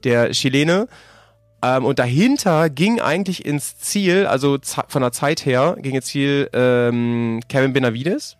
der 0.04 0.30
Chilene. 0.30 0.88
Ähm, 1.62 1.84
und 1.84 1.98
dahinter 1.98 2.68
ging 2.70 3.00
eigentlich 3.00 3.44
ins 3.44 3.78
Ziel, 3.78 4.26
also 4.26 4.58
von 4.88 5.02
der 5.02 5.12
Zeit 5.12 5.46
her, 5.46 5.76
ging 5.78 5.94
ins 5.94 6.06
Ziel 6.06 6.50
ähm, 6.52 7.40
Kevin 7.48 7.72
Benavides. 7.72 8.36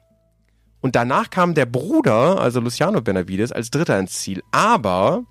Und 0.80 0.96
danach 0.96 1.30
kam 1.30 1.54
der 1.54 1.64
Bruder, 1.64 2.38
also 2.38 2.60
Luciano 2.60 3.00
Benavides, 3.00 3.52
als 3.52 3.70
Dritter 3.70 3.98
ins 3.98 4.20
Ziel. 4.20 4.42
Aber 4.52 5.24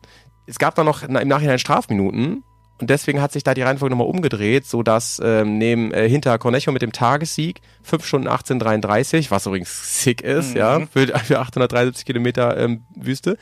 es 0.47 0.57
gab 0.57 0.73
dann 0.73 0.88
noch 0.88 1.03
im 1.03 1.27
Nachhinein 1.27 1.59
Strafminuten 1.59 2.43
und 2.79 2.89
deswegen 2.89 3.21
hat 3.21 3.31
sich 3.31 3.43
da 3.43 3.53
die 3.53 3.62
Reihenfolge 3.62 3.95
nochmal 3.95 4.07
umgedreht, 4.07 4.65
so 4.65 4.83
dass 4.83 5.21
ähm, 5.23 5.57
neben, 5.57 5.93
äh, 5.93 6.09
hinter 6.09 6.38
Cornejo 6.38 6.71
mit 6.71 6.81
dem 6.81 6.91
Tagessieg 6.91 7.62
5 7.83 8.05
Stunden 8.05 8.27
18,33, 8.27 9.31
was 9.31 9.45
übrigens 9.45 10.03
sick 10.03 10.21
ist, 10.21 10.51
mhm. 10.51 10.57
ja, 10.57 10.79
für, 10.88 11.07
für 11.07 11.39
873 11.39 12.05
Kilometer 12.05 12.57
ähm, 12.57 12.83
Wüste, 12.95 13.38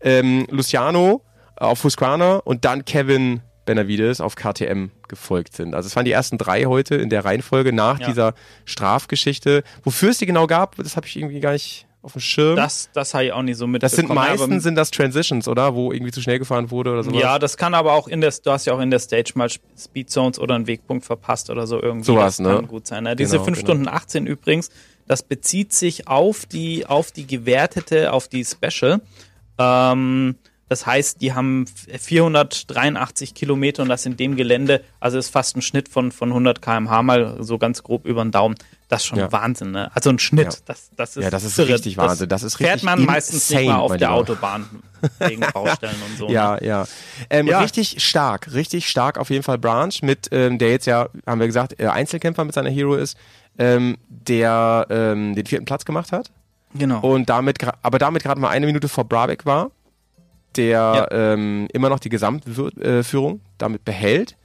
ähm, 0.00 0.46
Luciano 0.50 1.22
auf 1.56 1.84
Husqvarna 1.84 2.36
und 2.36 2.64
dann 2.64 2.84
Kevin 2.84 3.42
Benavides 3.66 4.20
auf 4.20 4.34
KTM 4.34 4.86
gefolgt 5.06 5.54
sind. 5.54 5.74
Also 5.74 5.86
es 5.86 5.94
waren 5.94 6.04
die 6.04 6.12
ersten 6.12 6.38
drei 6.38 6.64
heute 6.64 6.96
in 6.96 7.10
der 7.10 7.24
Reihenfolge 7.24 7.72
nach 7.72 8.00
ja. 8.00 8.08
dieser 8.08 8.34
Strafgeschichte. 8.64 9.62
Wofür 9.84 10.10
es 10.10 10.18
die 10.18 10.26
genau 10.26 10.46
gab, 10.46 10.76
das 10.76 10.96
habe 10.96 11.06
ich 11.06 11.16
irgendwie 11.16 11.40
gar 11.40 11.52
nicht 11.52 11.86
auf 12.02 12.12
dem 12.12 12.20
Schirm. 12.20 12.56
Das, 12.56 12.88
das 12.92 13.12
habe 13.14 13.26
ich 13.26 13.32
auch 13.32 13.42
nicht 13.42 13.56
so 13.56 13.66
mitbekommen. 13.66 13.80
Das 13.80 14.08
sind 14.08 14.14
meistens 14.14 14.62
sind 14.62 14.74
das 14.74 14.90
Transitions, 14.90 15.48
oder? 15.48 15.74
Wo 15.74 15.92
irgendwie 15.92 16.12
zu 16.12 16.22
schnell 16.22 16.38
gefahren 16.38 16.70
wurde 16.70 16.92
oder 16.92 17.02
sowas. 17.02 17.20
Ja, 17.20 17.38
das 17.38 17.56
kann 17.56 17.74
aber 17.74 17.92
auch 17.92 18.08
in 18.08 18.20
der, 18.20 18.32
du 18.42 18.50
hast 18.50 18.66
ja 18.66 18.72
auch 18.72 18.80
in 18.80 18.90
der 18.90 19.00
Stage 19.00 19.32
mal 19.34 19.48
Speed 19.76 20.10
Zones 20.10 20.38
oder 20.38 20.54
einen 20.54 20.66
Wegpunkt 20.66 21.04
verpasst 21.04 21.50
oder 21.50 21.66
so 21.66 21.80
irgendwie. 21.80 22.06
Sowas, 22.06 22.38
das 22.38 22.46
ne? 22.46 22.54
kann 22.54 22.68
gut 22.68 22.86
sein. 22.86 23.06
Ja, 23.06 23.14
diese 23.14 23.32
genau, 23.32 23.44
5 23.44 23.58
genau. 23.58 23.66
Stunden 23.66 23.88
18 23.88 24.26
übrigens, 24.26 24.70
das 25.06 25.22
bezieht 25.22 25.72
sich 25.72 26.08
auf 26.08 26.46
die, 26.46 26.86
auf 26.86 27.12
die 27.12 27.26
gewertete, 27.26 28.12
auf 28.12 28.28
die 28.28 28.44
Special. 28.44 29.00
Ähm, 29.58 30.36
das 30.68 30.86
heißt, 30.86 31.20
die 31.20 31.32
haben 31.32 31.66
483 31.66 33.34
Kilometer 33.34 33.82
und 33.82 33.88
das 33.88 34.06
in 34.06 34.16
dem 34.16 34.36
Gelände, 34.36 34.82
also 35.00 35.18
ist 35.18 35.28
fast 35.28 35.56
ein 35.56 35.62
Schnitt 35.62 35.88
von, 35.88 36.12
von 36.12 36.28
100 36.28 36.62
km/h 36.62 37.02
mal 37.02 37.42
so 37.42 37.58
ganz 37.58 37.82
grob 37.82 38.06
über 38.06 38.22
den 38.22 38.30
Daumen. 38.30 38.54
Das 38.90 39.02
ist 39.02 39.06
schon 39.06 39.18
ja. 39.18 39.32
Wahnsinn, 39.32 39.70
ne? 39.70 39.90
Also 39.94 40.10
ein 40.10 40.18
Schnitt, 40.18 40.52
ja. 40.52 40.60
das, 40.66 40.90
das 40.96 41.16
ist 41.16 41.22
Ja, 41.22 41.30
das 41.30 41.44
ist 41.44 41.58
irre. 41.58 41.74
richtig 41.74 41.96
Wahnsinn. 41.96 42.28
Das 42.28 42.42
ist 42.42 42.56
fährt 42.56 42.82
man 42.82 43.04
meistens 43.04 43.48
nicht 43.48 43.66
mal 43.66 43.76
auf 43.76 43.96
der 43.96 44.12
Autobahn 44.12 44.66
wegen 45.20 45.42
Baustellen 45.52 45.96
und 46.10 46.18
so. 46.18 46.28
Ja, 46.28 46.56
ne? 46.56 46.66
ja. 46.66 46.84
Ähm, 47.30 47.46
ja. 47.46 47.60
Richtig 47.60 48.02
stark, 48.04 48.52
richtig 48.52 48.88
stark 48.88 49.16
auf 49.16 49.30
jeden 49.30 49.44
Fall 49.44 49.58
Branch 49.58 49.94
mit, 50.02 50.28
ähm, 50.32 50.58
der 50.58 50.70
jetzt 50.70 50.86
ja, 50.86 51.08
haben 51.26 51.40
wir 51.40 51.46
gesagt, 51.46 51.80
äh, 51.80 51.86
Einzelkämpfer 51.86 52.44
mit 52.44 52.54
seiner 52.54 52.70
Hero 52.70 52.96
ist, 52.96 53.16
ähm, 53.58 53.96
der 54.08 54.86
ähm, 54.90 55.34
den 55.34 55.46
vierten 55.46 55.64
Platz 55.64 55.84
gemacht 55.84 56.12
hat. 56.12 56.30
Genau. 56.74 57.00
Und 57.00 57.30
damit, 57.30 57.58
aber 57.82 57.98
damit 57.98 58.22
gerade 58.22 58.40
mal 58.40 58.50
eine 58.50 58.66
Minute 58.66 58.88
vor 58.88 59.04
Brabeck 59.04 59.46
war 59.46 59.70
der 60.56 61.08
ähm, 61.12 61.68
immer 61.72 61.88
noch 61.88 62.00
die 62.00 62.08
Gesamtführung 62.08 63.36
äh, 63.36 63.40
damit 63.58 63.84
behält. 63.84 64.36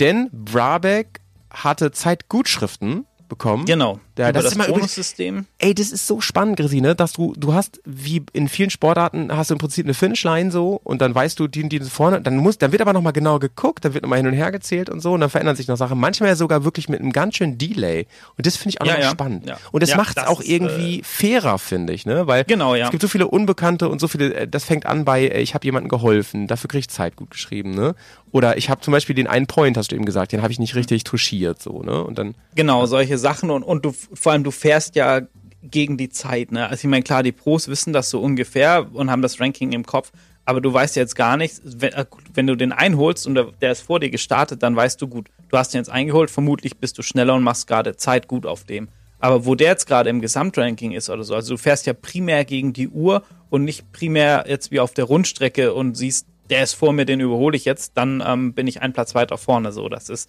Denn 0.00 0.28
Brabeck 0.32 1.20
hatte 1.50 1.92
Zeitgutschriften 1.92 3.06
bekommen. 3.32 3.64
Genau. 3.64 3.98
Ja, 4.18 4.30
das, 4.30 4.44
das, 4.44 4.56
ist 4.56 4.68
Bonussystem. 4.68 5.46
Ey, 5.58 5.74
das 5.74 5.90
ist 5.90 6.06
so 6.06 6.20
spannend, 6.20 6.58
Grisine, 6.58 6.94
dass 6.94 7.14
du, 7.14 7.32
du 7.36 7.54
hast, 7.54 7.80
wie 7.84 8.22
in 8.32 8.48
vielen 8.48 8.68
Sportarten, 8.68 9.34
hast 9.34 9.50
du 9.50 9.54
im 9.54 9.58
Prinzip 9.58 9.86
eine 9.86 9.94
Finishline 9.94 10.50
so 10.50 10.80
und 10.84 11.00
dann 11.00 11.14
weißt 11.14 11.38
du, 11.38 11.48
die, 11.48 11.68
die 11.68 11.80
vorne, 11.80 12.20
dann 12.20 12.36
muss, 12.36 12.58
dann 12.58 12.72
wird 12.72 12.82
aber 12.82 12.92
nochmal 12.92 13.14
genau 13.14 13.38
geguckt, 13.38 13.84
dann 13.84 13.94
wird 13.94 14.02
nochmal 14.02 14.18
hin 14.18 14.26
und 14.26 14.34
her 14.34 14.52
gezählt 14.52 14.90
und 14.90 15.00
so 15.00 15.12
und 15.12 15.20
dann 15.20 15.30
verändern 15.30 15.56
sich 15.56 15.66
noch 15.68 15.76
Sachen. 15.76 15.98
Manchmal 15.98 16.36
sogar 16.36 16.64
wirklich 16.64 16.88
mit 16.88 17.00
einem 17.00 17.12
ganz 17.12 17.36
schönen 17.36 17.56
Delay. 17.56 18.06
Und 18.36 18.46
das 18.46 18.56
finde 18.56 18.70
ich 18.70 18.80
auch 18.82 18.86
ja, 18.86 18.94
noch 18.94 19.00
ja. 19.00 19.10
spannend. 19.10 19.46
Ja. 19.46 19.58
Und 19.70 19.82
das 19.82 19.90
ja, 19.90 19.96
macht 19.96 20.18
es 20.18 20.26
auch 20.26 20.40
ist, 20.40 20.48
irgendwie 20.48 21.00
äh, 21.00 21.04
fairer, 21.04 21.58
finde 21.58 21.94
ich, 21.94 22.04
ne? 22.04 22.26
Weil 22.26 22.44
genau, 22.44 22.74
ja. 22.74 22.86
es 22.86 22.90
gibt 22.90 23.02
so 23.02 23.08
viele 23.08 23.28
Unbekannte 23.28 23.88
und 23.88 24.00
so 24.00 24.08
viele, 24.08 24.34
äh, 24.34 24.48
das 24.48 24.64
fängt 24.64 24.84
an 24.84 25.04
bei, 25.06 25.26
äh, 25.26 25.40
ich 25.40 25.54
habe 25.54 25.64
jemandem 25.64 25.88
geholfen, 25.88 26.46
dafür 26.46 26.68
kriege 26.68 26.80
ich 26.80 26.88
Zeit 26.90 27.16
gut 27.16 27.30
geschrieben, 27.30 27.74
ne? 27.74 27.94
Oder 28.32 28.56
ich 28.56 28.70
habe 28.70 28.80
zum 28.80 28.92
Beispiel 28.92 29.14
den 29.14 29.26
einen 29.26 29.46
Point, 29.46 29.76
hast 29.76 29.92
du 29.92 29.96
eben 29.96 30.06
gesagt, 30.06 30.32
den 30.32 30.42
habe 30.42 30.52
ich 30.52 30.58
nicht 30.58 30.74
richtig 30.74 31.04
touchiert, 31.04 31.60
so, 31.62 31.82
ne? 31.82 32.02
Und 32.02 32.18
dann. 32.18 32.34
Genau, 32.54 32.86
solche 32.86 33.18
Sachen 33.18 33.50
und, 33.50 33.62
und 33.62 33.84
du, 33.84 33.94
vor 34.12 34.32
allem 34.32 34.44
du 34.44 34.50
fährst 34.50 34.96
ja 34.96 35.22
gegen 35.62 35.96
die 35.96 36.08
Zeit, 36.08 36.52
ne? 36.52 36.68
Also 36.68 36.86
ich 36.86 36.90
meine, 36.90 37.02
klar, 37.02 37.22
die 37.22 37.32
Pros 37.32 37.68
wissen 37.68 37.92
das 37.92 38.10
so 38.10 38.20
ungefähr 38.20 38.88
und 38.92 39.10
haben 39.10 39.22
das 39.22 39.40
Ranking 39.40 39.72
im 39.72 39.86
Kopf, 39.86 40.12
aber 40.44 40.60
du 40.60 40.72
weißt 40.72 40.96
jetzt 40.96 41.14
gar 41.14 41.36
nicht, 41.36 41.60
wenn, 41.64 41.92
äh, 41.92 42.04
wenn 42.34 42.46
du 42.46 42.56
den 42.56 42.72
einholst 42.72 43.26
und 43.26 43.38
der, 43.60 43.72
ist 43.72 43.82
vor 43.82 44.00
dir 44.00 44.10
gestartet, 44.10 44.62
dann 44.62 44.74
weißt 44.74 45.00
du 45.00 45.06
gut, 45.06 45.28
du 45.48 45.56
hast 45.56 45.72
den 45.72 45.78
jetzt 45.78 45.90
eingeholt, 45.90 46.30
vermutlich 46.30 46.78
bist 46.78 46.98
du 46.98 47.02
schneller 47.02 47.34
und 47.34 47.42
machst 47.42 47.68
gerade 47.68 47.96
Zeit 47.96 48.26
gut 48.26 48.46
auf 48.46 48.64
dem. 48.64 48.88
Aber 49.20 49.46
wo 49.46 49.54
der 49.54 49.68
jetzt 49.68 49.86
gerade 49.86 50.10
im 50.10 50.20
Gesamtranking 50.20 50.90
ist 50.92 51.08
oder 51.08 51.22
so, 51.22 51.36
also 51.36 51.54
du 51.54 51.58
fährst 51.58 51.86
ja 51.86 51.92
primär 51.92 52.44
gegen 52.44 52.72
die 52.72 52.88
Uhr 52.88 53.22
und 53.50 53.64
nicht 53.64 53.92
primär 53.92 54.46
jetzt 54.48 54.72
wie 54.72 54.80
auf 54.80 54.94
der 54.94 55.04
Rundstrecke 55.04 55.74
und 55.74 55.96
siehst, 55.96 56.26
der 56.50 56.64
ist 56.64 56.74
vor 56.74 56.92
mir, 56.92 57.06
den 57.06 57.20
überhole 57.20 57.56
ich 57.56 57.64
jetzt, 57.64 57.92
dann 57.94 58.22
ähm, 58.26 58.52
bin 58.52 58.66
ich 58.66 58.82
einen 58.82 58.92
Platz 58.92 59.14
weiter 59.14 59.38
vorne. 59.38 59.70
So, 59.70 59.88
das 59.88 60.08
ist 60.08 60.28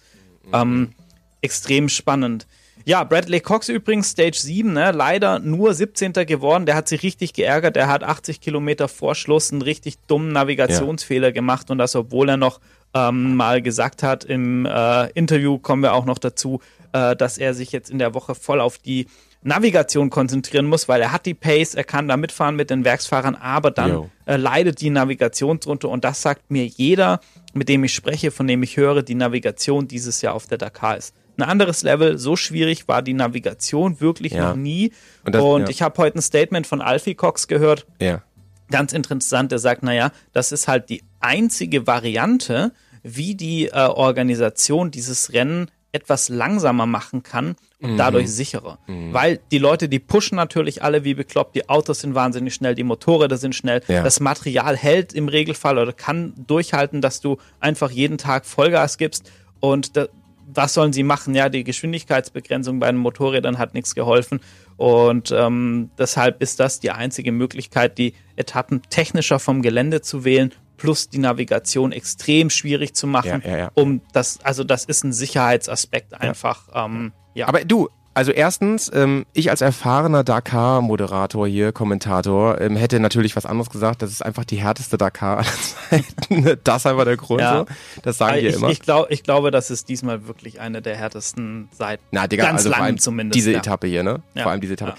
ähm, 0.52 0.92
extrem 1.40 1.88
spannend. 1.88 2.46
Ja, 2.86 3.02
Bradley 3.02 3.40
Cox 3.40 3.70
übrigens, 3.70 4.10
Stage 4.10 4.36
7, 4.38 4.74
ne? 4.74 4.92
leider 4.92 5.38
nur 5.38 5.72
17. 5.72 6.12
geworden. 6.12 6.66
Der 6.66 6.74
hat 6.74 6.86
sich 6.86 7.02
richtig 7.02 7.32
geärgert. 7.32 7.76
Der 7.76 7.88
hat 7.88 8.04
80 8.04 8.42
Kilometer 8.42 8.88
vor 8.88 9.14
Schluss 9.14 9.50
einen 9.50 9.62
richtig 9.62 9.96
dummen 10.06 10.32
Navigationsfehler 10.32 11.28
ja. 11.28 11.32
gemacht 11.32 11.70
und 11.70 11.78
das, 11.78 11.96
obwohl 11.96 12.28
er 12.28 12.36
noch 12.36 12.60
ähm, 12.92 13.36
mal 13.36 13.62
gesagt 13.62 14.02
hat, 14.02 14.24
im 14.24 14.66
äh, 14.66 15.08
Interview 15.12 15.58
kommen 15.58 15.82
wir 15.82 15.94
auch 15.94 16.04
noch 16.04 16.18
dazu, 16.18 16.60
äh, 16.92 17.16
dass 17.16 17.38
er 17.38 17.54
sich 17.54 17.72
jetzt 17.72 17.88
in 17.88 17.98
der 17.98 18.12
Woche 18.12 18.34
voll 18.34 18.60
auf 18.60 18.76
die 18.76 19.06
Navigation 19.42 20.10
konzentrieren 20.10 20.66
muss, 20.66 20.86
weil 20.86 21.00
er 21.00 21.12
hat 21.12 21.26
die 21.26 21.34
Pace, 21.34 21.74
er 21.74 21.84
kann 21.84 22.06
da 22.08 22.16
mitfahren 22.16 22.54
mit 22.54 22.70
den 22.70 22.84
Werksfahrern, 22.84 23.34
aber 23.34 23.70
dann 23.70 24.10
äh, 24.26 24.36
leidet 24.36 24.80
die 24.80 24.90
Navigation 24.90 25.58
drunter 25.58 25.88
und 25.88 26.04
das 26.04 26.20
sagt 26.20 26.50
mir 26.50 26.66
jeder, 26.66 27.20
mit 27.54 27.68
dem 27.68 27.84
ich 27.84 27.94
spreche, 27.94 28.30
von 28.30 28.46
dem 28.46 28.62
ich 28.62 28.76
höre, 28.76 29.02
die 29.02 29.14
Navigation 29.14 29.88
dieses 29.88 30.22
Jahr 30.22 30.34
auf 30.34 30.46
der 30.46 30.58
Dakar 30.58 30.98
ist 30.98 31.14
ein 31.38 31.42
anderes 31.42 31.82
Level. 31.82 32.18
So 32.18 32.36
schwierig 32.36 32.88
war 32.88 33.02
die 33.02 33.14
Navigation 33.14 34.00
wirklich 34.00 34.32
ja. 34.32 34.50
noch 34.50 34.56
nie. 34.56 34.92
Und, 35.24 35.34
das, 35.34 35.42
und 35.42 35.62
ja. 35.62 35.68
ich 35.68 35.82
habe 35.82 35.96
heute 35.98 36.18
ein 36.18 36.22
Statement 36.22 36.66
von 36.66 36.80
Alfie 36.80 37.14
Cox 37.14 37.48
gehört. 37.48 37.86
Ja. 38.00 38.22
Ganz 38.70 38.92
interessant. 38.92 39.52
Der 39.52 39.58
sagt, 39.58 39.82
naja, 39.82 40.10
das 40.32 40.52
ist 40.52 40.68
halt 40.68 40.88
die 40.88 41.02
einzige 41.20 41.86
Variante, 41.86 42.72
wie 43.02 43.34
die 43.34 43.66
äh, 43.66 43.72
Organisation 43.72 44.90
dieses 44.90 45.32
Rennen 45.32 45.70
etwas 45.94 46.28
langsamer 46.28 46.86
machen 46.86 47.22
kann 47.22 47.54
und 47.80 47.92
mhm. 47.92 47.96
dadurch 47.98 48.28
sicherer. 48.28 48.78
Mhm. 48.88 49.12
Weil 49.12 49.40
die 49.52 49.58
Leute, 49.58 49.88
die 49.88 50.00
pushen 50.00 50.34
natürlich 50.34 50.82
alle 50.82 51.04
wie 51.04 51.14
bekloppt, 51.14 51.54
die 51.54 51.68
Autos 51.68 52.00
sind 52.00 52.16
wahnsinnig 52.16 52.52
schnell, 52.52 52.74
die 52.74 52.82
Motorräder 52.82 53.36
sind 53.36 53.54
schnell, 53.54 53.80
ja. 53.86 54.02
das 54.02 54.18
Material 54.18 54.76
hält 54.76 55.12
im 55.12 55.28
Regelfall 55.28 55.78
oder 55.78 55.92
kann 55.92 56.34
durchhalten, 56.48 57.00
dass 57.00 57.20
du 57.20 57.38
einfach 57.60 57.92
jeden 57.92 58.18
Tag 58.18 58.44
Vollgas 58.44 58.98
gibst 58.98 59.30
und 59.60 59.96
da, 59.96 60.08
was 60.46 60.74
sollen 60.74 60.92
sie 60.92 61.02
machen? 61.02 61.34
Ja, 61.34 61.48
die 61.48 61.64
Geschwindigkeitsbegrenzung 61.64 62.78
bei 62.78 62.86
den 62.86 62.96
Motorrädern 62.96 63.58
hat 63.58 63.74
nichts 63.74 63.94
geholfen. 63.94 64.40
Und 64.76 65.32
ähm, 65.36 65.90
deshalb 65.98 66.42
ist 66.42 66.60
das 66.60 66.80
die 66.80 66.90
einzige 66.90 67.32
Möglichkeit, 67.32 67.98
die 67.98 68.14
Etappen 68.36 68.82
technischer 68.90 69.38
vom 69.38 69.62
Gelände 69.62 70.00
zu 70.00 70.24
wählen, 70.24 70.52
plus 70.76 71.08
die 71.08 71.18
Navigation 71.18 71.92
extrem 71.92 72.50
schwierig 72.50 72.94
zu 72.94 73.06
machen. 73.06 73.42
Ja, 73.44 73.50
ja, 73.50 73.58
ja. 73.58 73.70
Um 73.74 74.00
das, 74.12 74.40
also 74.42 74.64
das 74.64 74.84
ist 74.84 75.04
ein 75.04 75.12
Sicherheitsaspekt 75.12 76.14
einfach. 76.14 76.68
Ähm, 76.74 77.12
ja. 77.34 77.48
Aber 77.48 77.64
du, 77.64 77.88
also 78.14 78.30
erstens, 78.30 78.90
ähm, 78.94 79.26
ich 79.32 79.50
als 79.50 79.60
erfahrener 79.60 80.22
Dakar-Moderator 80.22 81.48
hier, 81.48 81.72
Kommentator, 81.72 82.60
ähm, 82.60 82.76
hätte 82.76 83.00
natürlich 83.00 83.34
was 83.34 83.44
anderes 83.44 83.70
gesagt. 83.70 84.02
Das 84.02 84.10
ist 84.10 84.24
einfach 84.24 84.44
die 84.44 84.56
härteste 84.56 84.96
Dakar 84.96 85.38
aller 85.38 85.46
Zeiten. 85.90 86.58
das 86.64 86.82
ist 86.82 86.86
einfach 86.86 87.04
der 87.04 87.16
Grund. 87.16 87.40
Ja. 87.40 87.58
So. 87.58 87.66
Das 88.02 88.18
sagen 88.18 88.40
wir 88.40 88.54
immer. 88.54 88.70
Ich, 88.70 88.80
glaub, 88.80 89.10
ich 89.10 89.24
glaube, 89.24 89.50
das 89.50 89.70
ist 89.70 89.88
diesmal 89.88 90.28
wirklich 90.28 90.60
eine 90.60 90.80
der 90.80 90.96
härtesten 90.96 91.68
seit 91.76 91.98
Na, 92.12 92.28
Digga, 92.28 92.44
ganz 92.44 92.60
also 92.60 92.70
lang 92.70 92.78
vor 92.78 92.84
allem 92.86 92.98
zumindest. 92.98 93.36
Diese 93.36 93.50
ja. 93.50 93.58
Etappe 93.58 93.88
hier, 93.88 94.04
ne? 94.04 94.22
Ja. 94.34 94.44
Vor 94.44 94.52
allem 94.52 94.60
diese 94.60 94.74
Etappe. 94.74 94.94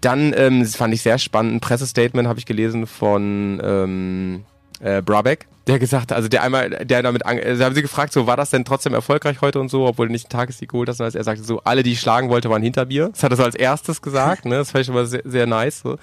Dann 0.00 0.32
ähm, 0.36 0.64
fand 0.66 0.94
ich 0.94 1.02
sehr 1.02 1.18
spannend. 1.18 1.54
Ein 1.54 1.60
Pressestatement 1.60 2.28
habe 2.28 2.38
ich 2.40 2.46
gelesen 2.46 2.86
von 2.86 3.60
ähm, 3.62 4.44
äh, 4.80 5.00
Brabeck 5.02 5.46
der 5.68 5.78
gesagt, 5.78 6.12
also 6.12 6.28
der 6.28 6.42
einmal, 6.42 6.70
der 6.70 7.02
damit, 7.02 7.24
also 7.24 7.64
haben 7.64 7.74
sie 7.74 7.82
gefragt, 7.82 8.12
so 8.12 8.26
war 8.26 8.36
das 8.36 8.50
denn 8.50 8.64
trotzdem 8.64 8.94
erfolgreich 8.94 9.40
heute 9.40 9.60
und 9.60 9.68
so, 9.68 9.86
obwohl 9.86 10.06
du 10.06 10.12
nicht 10.12 10.24
einen 10.26 10.40
Tagessieg 10.40 10.70
geholt 10.70 10.88
hast, 10.88 11.00
er 11.00 11.10
sagte 11.10 11.44
so, 11.44 11.60
alle, 11.62 11.82
die 11.82 11.92
ich 11.92 12.00
schlagen 12.00 12.30
wollte, 12.30 12.50
waren 12.50 12.62
hinter 12.62 12.86
mir. 12.86 13.10
Das 13.10 13.22
hat 13.22 13.32
er 13.32 13.36
so 13.36 13.44
als 13.44 13.54
erstes 13.54 14.02
gesagt, 14.02 14.46
ne, 14.46 14.56
das 14.56 14.70
fand 14.70 14.80
ich 14.80 14.86
schon 14.86 14.94
mal 14.94 15.06
sehr, 15.06 15.22
sehr 15.24 15.46
nice, 15.46 15.80
so. 15.80 15.98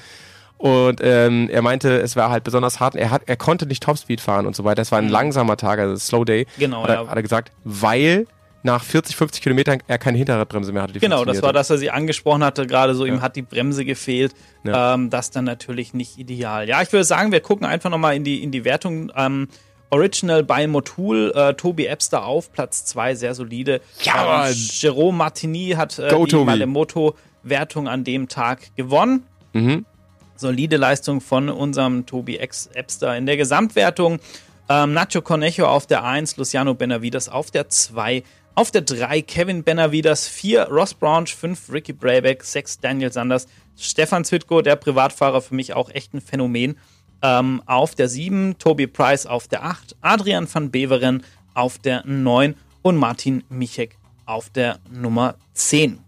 Und 0.57 1.01
ähm, 1.03 1.49
er 1.51 1.61
meinte, 1.61 1.99
es 1.99 2.15
war 2.15 2.29
halt 2.29 2.45
besonders 2.45 2.79
hart. 2.79 2.95
Er 2.95 3.11
hat, 3.11 3.23
er 3.25 3.35
konnte 3.35 3.65
nicht 3.65 3.83
Topspeed 3.83 4.21
fahren 4.21 4.45
und 4.45 4.55
so 4.55 4.63
weiter. 4.63 4.81
Es 4.81 4.91
war 4.91 4.99
ein 4.99 5.05
mhm. 5.05 5.11
langsamer 5.11 5.57
Tag, 5.57 5.79
also 5.79 5.97
Slow 5.97 6.23
Day. 6.23 6.47
Genau. 6.57 6.83
Hat 6.83 6.89
er, 6.89 6.95
ja. 6.95 7.07
hat 7.09 7.15
er 7.17 7.21
gesagt, 7.21 7.51
weil 7.65 8.25
nach 8.65 8.83
40, 8.83 9.15
50 9.15 9.41
Kilometern 9.41 9.81
er 9.87 9.97
keine 9.97 10.17
Hinterradbremse 10.17 10.73
mehr 10.73 10.83
hatte. 10.83 10.99
genau, 10.99 11.23
das 11.23 11.41
war, 11.41 11.53
dass 11.53 11.69
er 11.69 11.77
sie 11.77 11.91
angesprochen 11.91 12.43
hatte, 12.43 12.67
gerade 12.67 12.95
so, 12.95 13.05
ja. 13.05 13.13
ihm 13.13 13.21
hat 13.21 13.35
die 13.35 13.43
Bremse 13.43 13.85
gefehlt. 13.85 14.33
Ja. 14.63 14.95
Ähm, 14.95 15.09
das 15.09 15.31
dann 15.31 15.45
natürlich 15.45 15.93
nicht 15.93 16.17
ideal. 16.17 16.67
Ja, 16.67 16.81
ich 16.81 16.91
würde 16.91 17.05
sagen, 17.05 17.31
wir 17.31 17.39
gucken 17.39 17.65
einfach 17.65 17.89
nochmal 17.89 18.15
in 18.15 18.23
die, 18.23 18.43
in 18.43 18.51
die 18.51 18.65
Wertung. 18.65 19.11
Ähm, 19.15 19.47
Original 19.91 20.43
bei 20.43 20.67
Motul, 20.67 21.31
äh, 21.35 21.53
Tobi 21.53 21.85
Epster 21.85 22.25
auf 22.25 22.51
Platz 22.51 22.85
2, 22.85 23.15
sehr 23.15 23.35
solide. 23.35 23.81
Ja, 24.01 24.47
ähm, 24.47 24.55
Jerome 24.55 25.17
Martini 25.17 25.75
hat 25.77 25.99
äh, 25.99 26.09
Go, 26.09 26.25
die 26.25 26.35
Malemoto-Wertung 26.35 27.87
an 27.87 28.03
dem 28.03 28.27
Tag 28.27 28.75
gewonnen. 28.75 29.23
Mhm. 29.53 29.85
Solide 30.35 30.77
Leistung 30.77 31.21
von 31.21 31.49
unserem 31.49 32.05
Tobi 32.07 32.37
Epster 32.37 33.15
in 33.15 33.27
der 33.27 33.37
Gesamtwertung. 33.37 34.19
Ähm, 34.67 34.93
Nacho 34.93 35.21
Cornejo 35.21 35.67
auf 35.67 35.85
der 35.85 36.03
1, 36.03 36.37
Luciano 36.37 36.73
Benavides 36.73 37.29
auf 37.29 37.51
der 37.51 37.69
2, 37.69 38.23
auf 38.55 38.71
der 38.71 38.81
3 38.81 39.21
Kevin 39.21 39.63
Benavides, 39.63 40.27
4 40.27 40.69
Ross 40.69 40.93
Branch, 40.93 41.27
5 41.27 41.71
Ricky 41.71 41.93
Brayback, 41.93 42.43
6 42.43 42.79
Daniel 42.79 43.11
Sanders, 43.11 43.47
Stefan 43.77 44.23
Zwitko, 44.23 44.61
der 44.61 44.77
Privatfahrer, 44.77 45.41
für 45.41 45.55
mich 45.55 45.73
auch 45.73 45.89
echt 45.89 46.13
ein 46.13 46.21
Phänomen. 46.21 46.77
Ähm, 47.21 47.61
auf 47.65 47.95
der 47.95 48.07
7 48.07 48.57
Toby 48.57 48.87
Price 48.87 49.25
auf 49.25 49.47
der 49.47 49.63
8, 49.63 49.97
Adrian 50.01 50.47
van 50.51 50.71
Beveren 50.71 51.23
auf 51.53 51.77
der 51.79 52.05
9 52.05 52.55
und 52.81 52.97
Martin 52.97 53.43
Michek 53.49 53.97
auf 54.25 54.49
der 54.49 54.79
Nummer 54.89 55.35
10. 55.53 55.99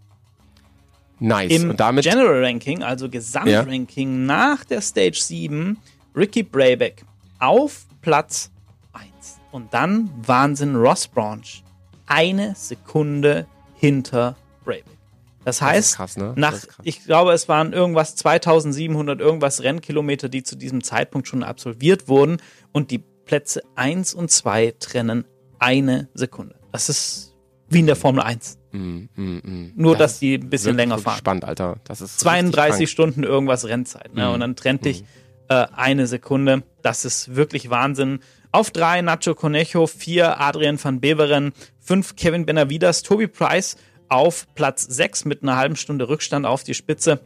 Nice. 1.20 1.52
Im 1.52 1.72
und 1.72 1.80
damit 1.80 2.06
General 2.06 2.44
Ranking, 2.44 2.84
also 2.84 3.10
Gesamtranking 3.10 4.12
ja. 4.12 4.26
nach 4.26 4.64
der 4.64 4.82
Stage 4.82 5.20
7, 5.20 5.78
Ricky 6.16 6.44
Brayback 6.44 7.04
auf 7.40 7.88
Platz 8.02 8.52
1. 8.94 9.40
Und 9.52 9.74
dann 9.74 10.12
Wahnsinn 10.26 10.76
Ross 10.76 11.08
Branch 11.08 11.64
eine 12.08 12.56
Sekunde 12.56 13.48
hinter 13.76 14.36
Brayback. 14.66 14.98
Das 15.46 15.62
heißt, 15.62 15.92
das 15.92 15.98
krass, 15.98 16.18
ne? 16.18 16.34
nach, 16.36 16.58
ich 16.84 17.06
glaube, 17.06 17.32
es 17.32 17.48
waren 17.48 17.72
irgendwas 17.72 18.16
2700 18.18 19.22
irgendwas 19.22 19.64
Rennkilometer, 19.64 20.28
die 20.28 20.44
zu 20.44 20.58
diesem 20.58 20.84
Zeitpunkt 20.84 21.28
schon 21.28 21.44
absolviert 21.44 22.10
wurden 22.10 22.38
und 22.74 22.92
die 22.92 22.98
Plätze 23.00 23.62
1 23.76 24.14
und 24.14 24.30
2 24.30 24.76
trennen 24.80 25.26
eine 25.60 26.10
Sekunde. 26.14 26.56
Das 26.72 26.90
ist 26.90 27.36
wie 27.70 27.80
in 27.80 27.86
der 27.86 27.96
Formel 27.96 28.24
1. 28.24 28.58
Mm, 28.72 28.78
mm, 28.78 29.08
mm. 29.16 29.72
Nur, 29.76 29.94
das 29.94 30.14
dass 30.14 30.20
die 30.20 30.36
ein 30.36 30.50
bisschen 30.50 30.76
länger 30.76 30.98
fahren. 30.98 31.18
Spannend, 31.18 31.46
Alter. 31.46 31.78
Das 31.84 32.02
ist 32.02 32.20
32 32.20 32.90
Stunden 32.90 33.24
irgendwas 33.24 33.66
Rennzeit. 33.66 34.14
Ne? 34.14 34.32
Und 34.32 34.40
dann 34.40 34.56
trennt 34.56 34.86
dich 34.86 35.04
mm. 35.04 35.06
Äh, 35.50 35.68
eine 35.76 36.08
Sekunde. 36.08 36.64
Das 36.82 37.06
ist 37.06 37.36
wirklich 37.36 37.70
Wahnsinn. 37.70 38.20
Auf 38.52 38.72
drei 38.72 39.02
Nacho 39.02 39.36
Conejo, 39.36 39.88
vier 39.88 40.40
Adrian 40.40 40.82
van 40.82 41.00
Beveren, 41.00 41.54
fünf 41.80 42.16
Kevin 42.16 42.46
Benavides, 42.46 43.04
Toby 43.04 43.28
Price 43.28 43.76
auf 44.10 44.48
Platz 44.56 44.84
sechs 44.84 45.26
mit 45.26 45.44
einer 45.44 45.58
halben 45.58 45.76
Stunde 45.76 46.08
Rückstand 46.08 46.46
auf 46.46 46.64
die 46.64 46.74
Spitze. 46.74 47.20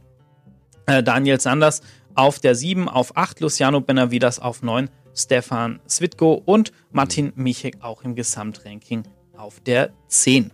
Äh, 0.87 1.03
Daniel 1.03 1.39
Sanders 1.39 1.81
auf 2.15 2.39
der 2.39 2.55
sieben, 2.55 2.89
auf 2.89 3.15
acht 3.15 3.39
Luciano 3.39 3.81
Benavides 3.81 4.39
auf 4.39 4.63
neun, 4.63 4.89
Stefan 5.15 5.79
Svitko 5.87 6.41
und 6.45 6.71
Martin 6.91 7.33
Michek 7.35 7.77
auch 7.81 8.03
im 8.03 8.15
Gesamtranking 8.15 9.03
auf 9.37 9.59
der 9.61 9.91
zehn. 10.07 10.51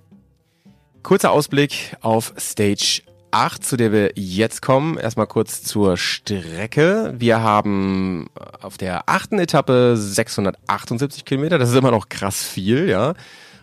Kurzer 1.04 1.32
Ausblick 1.32 1.96
auf 2.02 2.34
Stage 2.38 3.02
8, 3.32 3.64
zu 3.64 3.78
der 3.78 3.92
wir 3.92 4.12
jetzt 4.16 4.62
kommen. 4.62 4.98
Erstmal 4.98 5.28
kurz 5.28 5.64
zur 5.64 5.98
Strecke. 5.98 7.14
Wir 7.18 7.42
haben 7.42 8.28
auf 8.62 8.78
der 8.78 9.10
achten 9.10 9.40
Etappe 9.40 9.96
678 9.98 11.26
Kilometer. 11.26 11.58
Das 11.58 11.70
ist 11.70 11.76
immer 11.76 11.92
noch 11.92 12.10
krass 12.10 12.44
viel, 12.44 12.90
ja. 12.90 13.14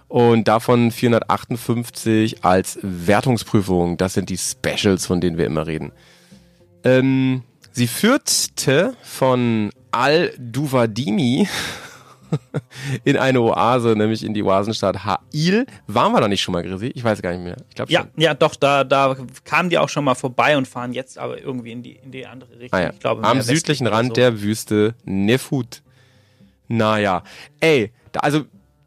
Und 0.09 0.48
davon 0.48 0.90
458 0.90 2.44
als 2.44 2.79
Wertungsprüfung. 2.83 3.96
Das 3.96 4.14
sind 4.14 4.29
die 4.31 4.38
Specials, 4.38 5.07
von 5.07 5.20
denen 5.20 5.38
wir 5.38 5.46
immer 5.46 5.66
reden. 5.66 5.92
Ähm, 6.85 7.42
sie 7.72 7.87
führte 7.87 8.94
von 9.03 9.70
Al-Duvadimi 9.90 11.48
in 13.04 13.16
eine 13.16 13.40
Oase, 13.40 13.94
nämlich 13.96 14.24
in 14.24 14.34
die 14.34 14.42
Oasenstadt 14.42 15.04
Ha'il. 15.04 15.66
Waren 15.86 16.12
wir 16.12 16.20
da 16.20 16.28
nicht 16.28 16.42
schon 16.42 16.52
mal, 16.52 16.62
Grisi? 16.62 16.86
Ich 16.94 17.04
weiß 17.04 17.22
gar 17.22 17.32
nicht 17.32 17.42
mehr. 17.42 17.56
Ich 17.68 17.74
glaube 17.74 17.92
ja, 17.92 18.06
ja, 18.16 18.34
doch, 18.34 18.56
da, 18.56 18.84
da 18.84 19.16
kamen 19.44 19.70
die 19.70 19.78
auch 19.78 19.88
schon 19.88 20.04
mal 20.04 20.14
vorbei 20.14 20.56
und 20.56 20.68
fahren 20.68 20.92
jetzt 20.92 21.18
aber 21.18 21.40
irgendwie 21.40 21.72
in 21.72 21.82
die, 21.82 21.92
in 21.92 22.10
die 22.10 22.26
andere 22.26 22.58
Richtung. 22.58 22.78
Ah, 22.78 22.82
ja. 22.82 22.90
ich 22.90 23.00
glaube, 23.00 23.24
Am 23.24 23.40
südlichen 23.40 23.86
Rand 23.86 24.08
so. 24.08 24.14
der 24.14 24.40
Wüste 24.40 24.94
Nefut. 25.04 25.82
Naja, 26.68 27.22
ey, 27.60 27.92
da, 28.12 28.20
also 28.20 28.44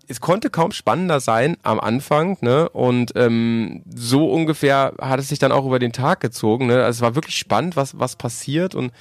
es 0.08 0.22
konnte 0.22 0.50
kaum 0.50 0.72
spannender 0.72 1.20
sein 1.20 1.58
am 1.64 1.80
Anfang, 1.80 2.38
ne? 2.42 2.70
Und 2.70 3.12
ähm, 3.16 3.84
so 3.94 4.32
ungefähr 4.32 4.94
hat 5.00 5.20
es 5.20 5.28
sich 5.28 5.40
dann 5.40 5.52
auch 5.52 5.66
über 5.66 5.80
den 5.80 5.92
Tag 5.92 6.22
gezogen. 6.22 6.68
Ne? 6.68 6.84
Also 6.84 6.98
es 6.98 7.02
war 7.02 7.16
wirklich 7.16 7.36
spannend, 7.36 7.76
was, 7.76 8.00
was 8.00 8.16
passiert 8.16 8.74
und 8.74 8.92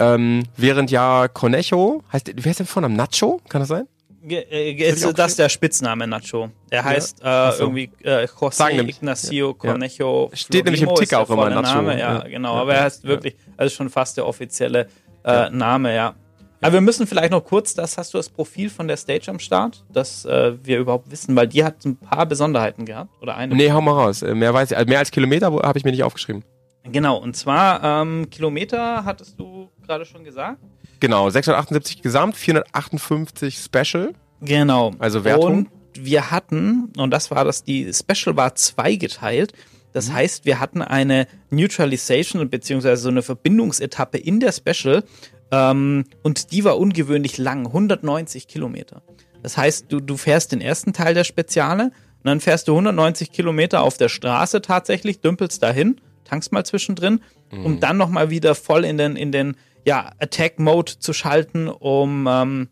ähm, 0.00 0.44
während 0.56 0.90
ja 0.90 1.28
Conejo, 1.28 2.02
heißt, 2.12 2.32
wie 2.34 2.48
heißt 2.48 2.58
der 2.58 2.66
vorne? 2.66 2.88
Nacho? 2.88 3.40
Kann 3.48 3.60
das 3.60 3.68
sein? 3.68 3.86
Äh, 4.28 4.72
ist 4.72 5.06
das 5.18 5.36
der 5.36 5.48
Spitzname 5.48 6.06
Nacho? 6.06 6.50
Der 6.70 6.84
heißt 6.84 7.22
ja. 7.22 7.50
äh, 7.50 7.52
so. 7.52 7.64
irgendwie 7.64 7.90
äh, 8.02 8.24
José 8.24 8.88
Ignacio 8.88 9.54
Cornejo. 9.54 10.28
Ja. 10.30 10.36
Steht 10.36 10.64
nämlich 10.64 10.82
im 10.82 10.94
Ticker 10.94 11.20
auch 11.20 11.30
immer 11.30 11.48
Nacho. 11.50 11.76
Name, 11.76 11.98
ja, 11.98 12.18
genau. 12.20 12.54
Aber 12.54 12.74
er 12.74 12.84
heißt 12.84 13.04
wirklich, 13.04 13.36
also 13.56 13.74
schon 13.74 13.88
fast 13.90 14.16
der 14.16 14.26
offizielle 14.26 14.88
äh, 15.24 15.50
Name, 15.50 15.94
ja. 15.94 16.14
Aber 16.62 16.74
wir 16.74 16.80
müssen 16.82 17.06
vielleicht 17.06 17.30
noch 17.30 17.44
kurz, 17.44 17.74
das 17.74 17.96
hast 17.96 18.12
du 18.12 18.18
das 18.18 18.28
Profil 18.28 18.68
von 18.68 18.86
der 18.86 18.98
Stage 18.98 19.30
am 19.30 19.38
Start, 19.38 19.84
dass 19.90 20.26
äh, 20.26 20.52
wir 20.62 20.78
überhaupt 20.78 21.10
wissen, 21.10 21.34
weil 21.34 21.48
die 21.48 21.64
hat 21.64 21.84
ein 21.86 21.96
paar 21.96 22.26
Besonderheiten 22.26 22.84
gehabt 22.84 23.10
oder 23.22 23.36
eine. 23.36 23.54
Nee, 23.54 23.72
hau 23.72 23.80
mal 23.80 23.92
raus. 23.92 24.22
Äh, 24.22 24.34
mehr 24.34 24.52
weiß 24.52 24.72
ich, 24.72 24.86
mehr 24.86 24.98
als 24.98 25.10
Kilometer 25.10 25.50
habe 25.50 25.78
ich 25.78 25.84
mir 25.84 25.90
nicht 25.90 26.04
aufgeschrieben. 26.04 26.44
Genau, 26.84 27.16
und 27.16 27.36
zwar 27.36 28.02
ähm, 28.02 28.30
Kilometer 28.30 29.04
hattest 29.04 29.38
du 29.38 29.70
gerade 29.86 30.04
schon 30.04 30.24
gesagt. 30.24 30.58
Genau, 31.00 31.28
678 31.28 32.02
Gesamt, 32.02 32.36
458 32.36 33.58
Special. 33.58 34.12
Genau. 34.40 34.92
Also 34.98 35.24
Wertung. 35.24 35.58
Und 35.58 35.68
wir 35.94 36.30
hatten, 36.30 36.92
und 36.96 37.10
das 37.10 37.30
war 37.30 37.44
das, 37.44 37.64
die 37.64 37.92
Special 37.92 38.36
war 38.36 38.54
zweigeteilt. 38.54 39.52
Das 39.92 40.08
mhm. 40.08 40.14
heißt, 40.14 40.44
wir 40.44 40.60
hatten 40.60 40.82
eine 40.82 41.26
Neutralization 41.50 42.48
beziehungsweise 42.48 43.02
so 43.02 43.08
eine 43.08 43.22
Verbindungsetappe 43.22 44.18
in 44.18 44.40
der 44.40 44.52
Special 44.52 45.04
ähm, 45.50 46.04
und 46.22 46.52
die 46.52 46.64
war 46.64 46.78
ungewöhnlich 46.78 47.38
lang, 47.38 47.66
190 47.66 48.46
Kilometer. 48.46 49.02
Das 49.42 49.56
heißt, 49.56 49.86
du, 49.88 50.00
du 50.00 50.16
fährst 50.16 50.52
den 50.52 50.60
ersten 50.60 50.92
Teil 50.92 51.14
der 51.14 51.24
Speziale 51.24 51.84
und 51.84 52.24
dann 52.24 52.40
fährst 52.40 52.68
du 52.68 52.72
190 52.72 53.32
Kilometer 53.32 53.82
auf 53.82 53.96
der 53.96 54.08
Straße 54.08 54.60
tatsächlich, 54.60 55.20
dümpelst 55.20 55.62
dahin, 55.62 56.00
tankst 56.30 56.52
mal 56.52 56.64
zwischendrin, 56.64 57.20
mhm. 57.50 57.66
um 57.66 57.80
dann 57.80 57.96
nochmal 57.96 58.30
wieder 58.30 58.54
voll 58.54 58.84
in 58.84 58.96
den, 58.98 59.16
in 59.16 59.32
den 59.32 59.56
ja, 59.84 60.12
Attack-Mode 60.18 60.98
zu 60.98 61.12
schalten, 61.12 61.68
um 61.68 62.26
ähm, 62.28 62.68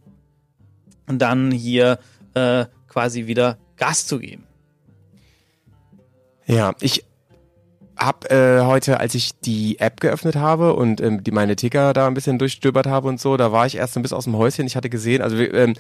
dann 1.07 1.51
hier 1.51 1.99
äh, 2.35 2.67
quasi 2.87 3.27
wieder 3.27 3.59
Gas 3.77 4.07
zu 4.07 4.19
geben. 4.19 4.45
Ja, 6.47 6.75
ich 6.81 7.05
habe 7.97 8.31
äh, 8.31 8.65
heute, 8.65 9.01
als 9.01 9.15
ich 9.15 9.33
die 9.41 9.81
App 9.81 10.01
geöffnet 10.01 10.37
habe 10.37 10.75
und 10.75 11.01
ähm, 11.01 11.25
die 11.25 11.33
meine 11.33 11.57
Ticker 11.57 11.93
da 11.93 12.07
ein 12.07 12.15
bisschen 12.15 12.39
durchstöbert 12.39 12.87
habe 12.87 13.09
und 13.09 13.21
so, 13.21 13.37
da 13.37 13.51
war 13.51 13.67
ich 13.67 13.77
erst 13.77 13.97
ein 13.97 14.03
bisschen 14.03 14.17
aus 14.17 14.25
dem 14.25 14.37
Häuschen. 14.37 14.67
Ich 14.67 14.77
hatte 14.77 14.89
gesehen, 14.89 15.21
also 15.21 15.37
ähm, 15.37 15.75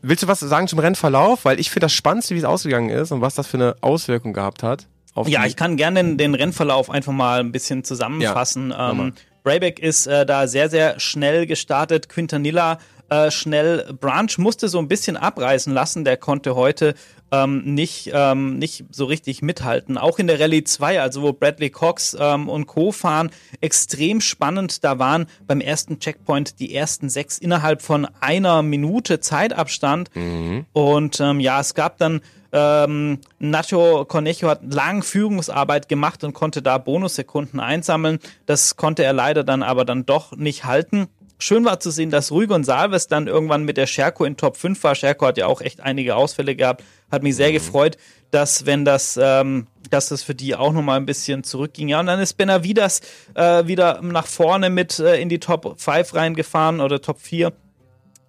willst 0.00 0.22
du 0.22 0.28
was 0.28 0.40
sagen 0.40 0.68
zum 0.68 0.78
Rennverlauf? 0.78 1.44
Weil 1.44 1.60
ich 1.60 1.70
finde 1.70 1.84
das 1.84 1.92
Spannendste, 1.92 2.34
wie 2.34 2.38
es 2.38 2.44
ausgegangen 2.44 2.88
ist 2.88 3.12
und 3.12 3.20
was 3.20 3.34
das 3.34 3.46
für 3.46 3.58
eine 3.58 3.76
Auswirkung 3.82 4.32
gehabt 4.32 4.62
hat. 4.62 4.88
Ja, 5.26 5.46
ich 5.46 5.56
kann 5.56 5.76
gerne 5.76 6.02
den, 6.02 6.18
den, 6.18 6.34
Rennverlauf 6.34 6.90
einfach 6.90 7.12
mal 7.12 7.40
ein 7.40 7.52
bisschen 7.52 7.84
zusammenfassen. 7.84 8.70
Ja, 8.70 8.90
ähm, 8.90 9.12
Brayback 9.42 9.78
ist 9.78 10.06
äh, 10.06 10.26
da 10.26 10.46
sehr, 10.46 10.68
sehr 10.68 11.00
schnell 11.00 11.46
gestartet. 11.46 12.08
Quintanilla 12.08 12.78
äh, 13.08 13.30
schnell. 13.30 13.94
Branch 13.98 14.36
musste 14.36 14.68
so 14.68 14.78
ein 14.78 14.88
bisschen 14.88 15.16
abreißen 15.16 15.72
lassen. 15.72 16.04
Der 16.04 16.16
konnte 16.16 16.54
heute 16.54 16.94
ähm, 17.30 17.74
nicht, 17.74 18.10
ähm, 18.12 18.58
nicht 18.58 18.84
so 18.90 19.04
richtig 19.06 19.42
mithalten. 19.42 19.98
Auch 19.98 20.18
in 20.18 20.26
der 20.26 20.40
Rallye 20.40 20.64
2, 20.64 21.00
also 21.00 21.22
wo 21.22 21.32
Bradley 21.32 21.70
Cox 21.70 22.16
ähm, 22.18 22.48
und 22.48 22.66
Co. 22.66 22.92
fahren, 22.92 23.30
extrem 23.60 24.20
spannend. 24.20 24.84
Da 24.84 24.98
waren 24.98 25.26
beim 25.46 25.60
ersten 25.60 25.98
Checkpoint 25.98 26.60
die 26.60 26.74
ersten 26.74 27.08
sechs 27.08 27.38
innerhalb 27.38 27.82
von 27.82 28.06
einer 28.20 28.62
Minute 28.62 29.20
Zeitabstand. 29.20 30.14
Mhm. 30.14 30.66
Und 30.72 31.20
ähm, 31.20 31.40
ja, 31.40 31.60
es 31.60 31.74
gab 31.74 31.98
dann 31.98 32.20
ähm, 32.52 33.18
Nacho 33.38 34.04
Cornejo 34.06 34.48
hat 34.48 34.60
lang 34.72 35.02
Führungsarbeit 35.02 35.88
gemacht 35.88 36.24
und 36.24 36.32
konnte 36.32 36.62
da 36.62 36.78
Bonussekunden 36.78 37.60
einsammeln. 37.60 38.18
Das 38.46 38.76
konnte 38.76 39.04
er 39.04 39.12
leider 39.12 39.44
dann 39.44 39.62
aber 39.62 39.84
dann 39.84 40.06
doch 40.06 40.36
nicht 40.36 40.64
halten. 40.64 41.08
Schön 41.40 41.64
war 41.64 41.78
zu 41.78 41.92
sehen, 41.92 42.10
dass 42.10 42.32
Rui 42.32 42.48
Gonsalves 42.48 43.06
dann 43.06 43.28
irgendwann 43.28 43.64
mit 43.64 43.76
der 43.76 43.86
Scherko 43.86 44.24
in 44.24 44.36
Top 44.36 44.56
5 44.56 44.82
war. 44.82 44.96
Scherko 44.96 45.26
hat 45.26 45.38
ja 45.38 45.46
auch 45.46 45.60
echt 45.60 45.80
einige 45.80 46.16
Ausfälle 46.16 46.56
gehabt. 46.56 46.82
Hat 47.12 47.22
mich 47.22 47.36
sehr 47.36 47.50
mhm. 47.50 47.54
gefreut, 47.54 47.96
dass 48.32 48.66
wenn 48.66 48.84
das, 48.84 49.18
ähm, 49.22 49.68
dass 49.90 50.08
das 50.08 50.24
für 50.24 50.34
die 50.34 50.56
auch 50.56 50.72
nochmal 50.72 50.96
ein 50.96 51.06
bisschen 51.06 51.44
zurückging. 51.44 51.88
Ja, 51.88 52.00
und 52.00 52.06
dann 52.06 52.18
ist 52.18 52.34
Benavidas 52.34 53.02
äh, 53.34 53.66
wieder 53.66 54.02
nach 54.02 54.26
vorne 54.26 54.68
mit 54.68 54.98
äh, 54.98 55.20
in 55.20 55.28
die 55.28 55.38
Top 55.38 55.78
5 55.78 56.12
reingefahren 56.14 56.80
oder 56.80 57.00
Top 57.00 57.20
4 57.20 57.52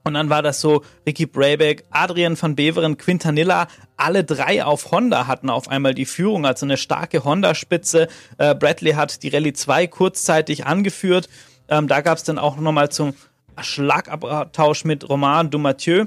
und 0.09 0.15
dann 0.15 0.29
war 0.31 0.41
das 0.41 0.59
so, 0.59 0.83
Ricky 1.05 1.27
Brayback, 1.27 1.85
Adrian 1.91 2.35
van 2.39 2.55
Beveren, 2.55 2.97
Quintanilla, 2.97 3.67
alle 3.95 4.23
drei 4.23 4.63
auf 4.63 4.91
Honda 4.91 5.27
hatten 5.27 5.51
auf 5.51 5.67
einmal 5.67 5.93
die 5.93 6.05
Führung, 6.05 6.47
also 6.47 6.65
eine 6.65 6.77
starke 6.77 7.23
Honda-Spitze. 7.23 8.07
Äh, 8.39 8.55
Bradley 8.55 8.93
hat 8.93 9.21
die 9.21 9.29
Rallye 9.29 9.53
2 9.53 9.85
kurzzeitig 9.85 10.65
angeführt. 10.65 11.29
Ähm, 11.67 11.87
da 11.87 12.01
gab 12.01 12.17
es 12.17 12.23
dann 12.23 12.39
auch 12.39 12.57
nochmal 12.57 12.89
zum 12.89 13.13
Schlagabtausch 13.61 14.83
mit 14.83 15.07
Romain 15.07 15.51
Dumathieu. 15.51 16.05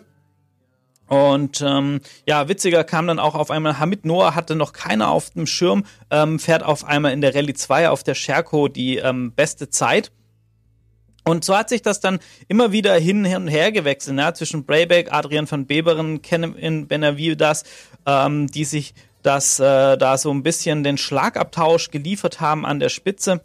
Und 1.07 1.61
ähm, 1.61 2.01
ja, 2.27 2.49
witziger 2.49 2.83
kam 2.83 3.07
dann 3.07 3.21
auch 3.21 3.37
auf 3.37 3.53
einmal 3.53 3.79
Hamid 3.79 4.05
Noah, 4.05 4.35
hatte 4.35 4.57
noch 4.57 4.73
keiner 4.73 5.11
auf 5.11 5.31
dem 5.31 5.47
Schirm, 5.47 5.85
ähm, 6.11 6.41
fährt 6.41 6.65
auf 6.65 6.85
einmal 6.85 7.12
in 7.12 7.21
der 7.21 7.37
Rallye 7.37 7.55
2 7.55 7.88
auf 7.91 8.03
der 8.03 8.15
Scherko 8.17 8.67
die 8.67 8.97
ähm, 8.97 9.31
beste 9.31 9.71
Zeit. 9.71 10.11
Und 11.25 11.45
so 11.45 11.57
hat 11.57 11.69
sich 11.69 11.83
das 11.83 12.01
dann 12.01 12.19
immer 12.49 12.73
wieder 12.73 12.95
hin, 12.95 13.25
und 13.25 13.49
her 13.49 13.71
gewechselt, 13.71 14.17
ne? 14.17 14.33
zwischen 14.35 14.65
Brayback, 14.65 15.13
Adrian 15.13 15.49
van 15.49 15.67
Beberen, 15.67 16.21
Kennen 16.21 16.89
Benavides, 16.89 17.65
ähm, 18.07 18.49
die 18.49 18.65
sich 18.65 18.95
das 19.23 19.61
äh, 19.61 19.97
da 19.97 20.19
so 20.19 20.33
ein 20.33 20.43
bisschen 20.43 20.83
den 20.83 20.99
Schlagabtausch 20.99 21.91
geliefert 21.91 22.41
haben 22.41 22.67
an 22.67 22.81
der 22.81 22.89
Spitze. 22.89 23.41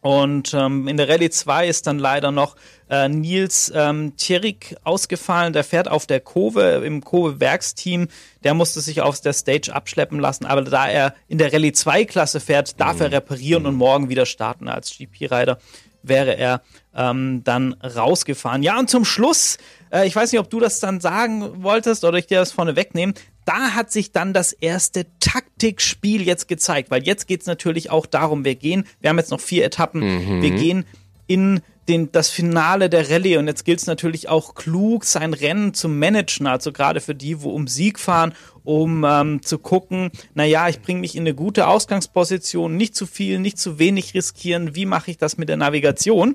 Und 0.00 0.54
ähm, 0.54 0.86
in 0.86 0.96
der 0.96 1.08
Rallye 1.08 1.28
2 1.28 1.66
ist 1.66 1.86
dann 1.88 1.98
leider 1.98 2.30
noch 2.30 2.54
äh, 2.88 3.08
Nils 3.08 3.72
ähm, 3.74 4.16
Thierik 4.16 4.76
ausgefallen. 4.84 5.52
Der 5.52 5.64
fährt 5.64 5.90
auf 5.90 6.06
der 6.06 6.20
Kurve 6.20 6.82
im 6.84 7.02
Kurve-Werksteam. 7.02 8.06
Der 8.44 8.54
musste 8.54 8.80
sich 8.80 9.00
auf 9.00 9.20
der 9.20 9.32
Stage 9.32 9.74
abschleppen 9.74 10.20
lassen. 10.20 10.46
Aber 10.46 10.62
da 10.62 10.88
er 10.88 11.14
in 11.26 11.38
der 11.38 11.52
Rallye 11.52 11.70
2-Klasse 11.70 12.38
fährt, 12.38 12.78
darf 12.78 13.00
er 13.00 13.10
reparieren 13.10 13.66
und 13.66 13.74
morgen 13.74 14.08
wieder 14.08 14.24
starten 14.24 14.68
als 14.68 14.96
GP-Rider 14.96 15.58
wäre 16.08 16.36
er 16.36 16.62
ähm, 16.94 17.42
dann 17.44 17.74
rausgefahren. 17.74 18.62
Ja, 18.62 18.78
und 18.78 18.90
zum 18.90 19.04
Schluss, 19.04 19.58
äh, 19.92 20.06
ich 20.06 20.16
weiß 20.16 20.32
nicht, 20.32 20.40
ob 20.40 20.50
du 20.50 20.60
das 20.60 20.80
dann 20.80 21.00
sagen 21.00 21.62
wolltest 21.62 22.04
oder 22.04 22.18
ich 22.18 22.26
dir 22.26 22.38
das 22.38 22.52
vorne 22.52 22.76
wegnehmen, 22.76 23.14
da 23.44 23.70
hat 23.70 23.90
sich 23.90 24.12
dann 24.12 24.34
das 24.34 24.52
erste 24.52 25.06
Taktikspiel 25.20 26.22
jetzt 26.22 26.48
gezeigt, 26.48 26.90
weil 26.90 27.04
jetzt 27.04 27.26
geht 27.26 27.40
es 27.40 27.46
natürlich 27.46 27.90
auch 27.90 28.04
darum, 28.04 28.44
wir 28.44 28.56
gehen, 28.56 28.84
wir 29.00 29.08
haben 29.08 29.18
jetzt 29.18 29.30
noch 29.30 29.40
vier 29.40 29.64
Etappen, 29.64 30.00
mhm. 30.00 30.42
wir 30.42 30.50
gehen 30.50 30.84
in 31.26 31.60
den, 31.88 32.12
das 32.12 32.28
Finale 32.28 32.90
der 32.90 33.10
Rallye 33.10 33.38
und 33.38 33.46
jetzt 33.46 33.64
gilt 33.64 33.80
es 33.80 33.86
natürlich 33.86 34.28
auch 34.28 34.54
klug, 34.54 35.04
sein 35.04 35.32
Rennen 35.32 35.74
zu 35.74 35.88
managen, 35.88 36.46
also 36.46 36.72
gerade 36.72 37.00
für 37.00 37.14
die, 37.14 37.42
wo 37.42 37.50
um 37.50 37.66
Sieg 37.66 37.98
fahren 37.98 38.34
um 38.68 39.02
ähm, 39.08 39.42
zu 39.42 39.58
gucken, 39.58 40.10
naja, 40.34 40.68
ich 40.68 40.82
bringe 40.82 41.00
mich 41.00 41.16
in 41.16 41.22
eine 41.22 41.34
gute 41.34 41.68
Ausgangsposition, 41.68 42.76
nicht 42.76 42.94
zu 42.94 43.06
viel, 43.06 43.38
nicht 43.38 43.58
zu 43.58 43.78
wenig 43.78 44.12
riskieren, 44.12 44.74
wie 44.74 44.84
mache 44.84 45.10
ich 45.10 45.16
das 45.16 45.38
mit 45.38 45.48
der 45.48 45.56
Navigation? 45.56 46.34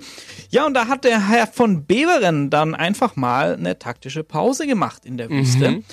Ja, 0.50 0.66
und 0.66 0.74
da 0.74 0.88
hat 0.88 1.04
der 1.04 1.30
Herr 1.30 1.46
von 1.46 1.86
Beveren 1.86 2.50
dann 2.50 2.74
einfach 2.74 3.16
mal 3.16 3.54
eine 3.54 3.78
taktische 3.78 4.24
Pause 4.24 4.66
gemacht 4.66 5.06
in 5.06 5.18
der 5.18 5.30
Wüste. 5.30 5.70
Mhm 5.70 5.84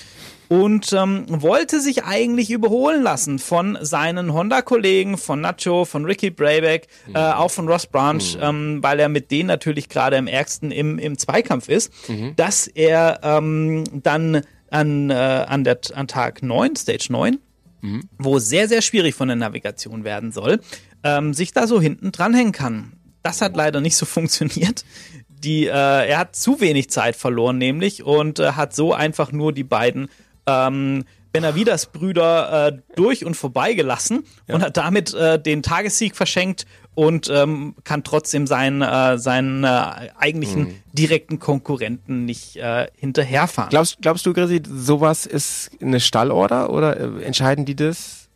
und 0.50 0.92
ähm, 0.92 1.26
wollte 1.28 1.80
sich 1.80 2.02
eigentlich 2.02 2.50
überholen 2.50 3.04
lassen 3.04 3.38
von 3.38 3.78
seinen 3.82 4.32
Honda-Kollegen, 4.32 5.16
von 5.16 5.40
Nacho, 5.40 5.84
von 5.84 6.04
Ricky 6.04 6.30
Brayback, 6.30 6.88
mhm. 7.06 7.14
äh, 7.14 7.18
auch 7.20 7.52
von 7.52 7.68
Ross 7.68 7.86
Branch, 7.86 8.16
mhm. 8.16 8.42
ähm, 8.42 8.78
weil 8.82 8.98
er 8.98 9.08
mit 9.08 9.30
denen 9.30 9.46
natürlich 9.46 9.88
gerade 9.88 10.18
am 10.18 10.26
ärgsten 10.26 10.72
im, 10.72 10.98
im 10.98 11.16
Zweikampf 11.16 11.68
ist, 11.68 11.92
mhm. 12.08 12.34
dass 12.34 12.66
er 12.66 13.20
ähm, 13.22 13.84
dann 14.02 14.42
an, 14.72 15.10
äh, 15.10 15.14
an, 15.14 15.62
der, 15.62 15.78
an 15.94 16.08
Tag 16.08 16.42
9, 16.42 16.74
Stage 16.74 17.06
9, 17.10 17.38
mhm. 17.82 18.08
wo 18.18 18.40
sehr, 18.40 18.66
sehr 18.66 18.82
schwierig 18.82 19.14
von 19.14 19.28
der 19.28 19.36
Navigation 19.36 20.02
werden 20.02 20.32
soll, 20.32 20.58
ähm, 21.04 21.32
sich 21.32 21.52
da 21.52 21.68
so 21.68 21.80
hinten 21.80 22.10
dranhängen 22.10 22.52
kann. 22.52 22.94
Das 23.22 23.40
hat 23.40 23.54
leider 23.54 23.80
nicht 23.80 23.94
so 23.94 24.04
funktioniert. 24.04 24.84
Die, 25.28 25.66
äh, 25.66 25.70
er 25.70 26.18
hat 26.18 26.34
zu 26.34 26.60
wenig 26.60 26.90
Zeit 26.90 27.14
verloren, 27.14 27.56
nämlich, 27.56 28.02
und 28.02 28.40
äh, 28.40 28.52
hat 28.52 28.74
so 28.74 28.92
einfach 28.92 29.30
nur 29.30 29.52
die 29.52 29.62
beiden 29.62 30.08
ähm, 30.50 31.04
Benavidas-Brüder 31.32 32.68
äh, 32.68 32.78
durch 32.96 33.24
und 33.24 33.34
vorbeigelassen 33.34 34.24
ja. 34.48 34.54
und 34.54 34.62
hat 34.62 34.76
damit 34.76 35.14
äh, 35.14 35.40
den 35.40 35.62
Tagessieg 35.62 36.16
verschenkt 36.16 36.66
und 36.94 37.30
ähm, 37.32 37.74
kann 37.84 38.02
trotzdem 38.02 38.46
seinen, 38.46 38.82
äh, 38.82 39.16
seinen 39.16 39.64
äh, 39.64 40.08
eigentlichen 40.18 40.62
mhm. 40.62 40.74
direkten 40.92 41.38
Konkurrenten 41.38 42.24
nicht 42.24 42.56
äh, 42.56 42.88
hinterherfahren. 42.96 43.70
Glaubst, 43.70 43.98
glaubst 44.02 44.26
du, 44.26 44.32
Grisi, 44.32 44.62
sowas 44.68 45.26
ist 45.26 45.70
eine 45.80 46.00
Stallorder 46.00 46.70
oder 46.70 46.98
äh, 46.98 47.22
entscheiden 47.22 47.64
die 47.64 47.76
das 47.76 48.28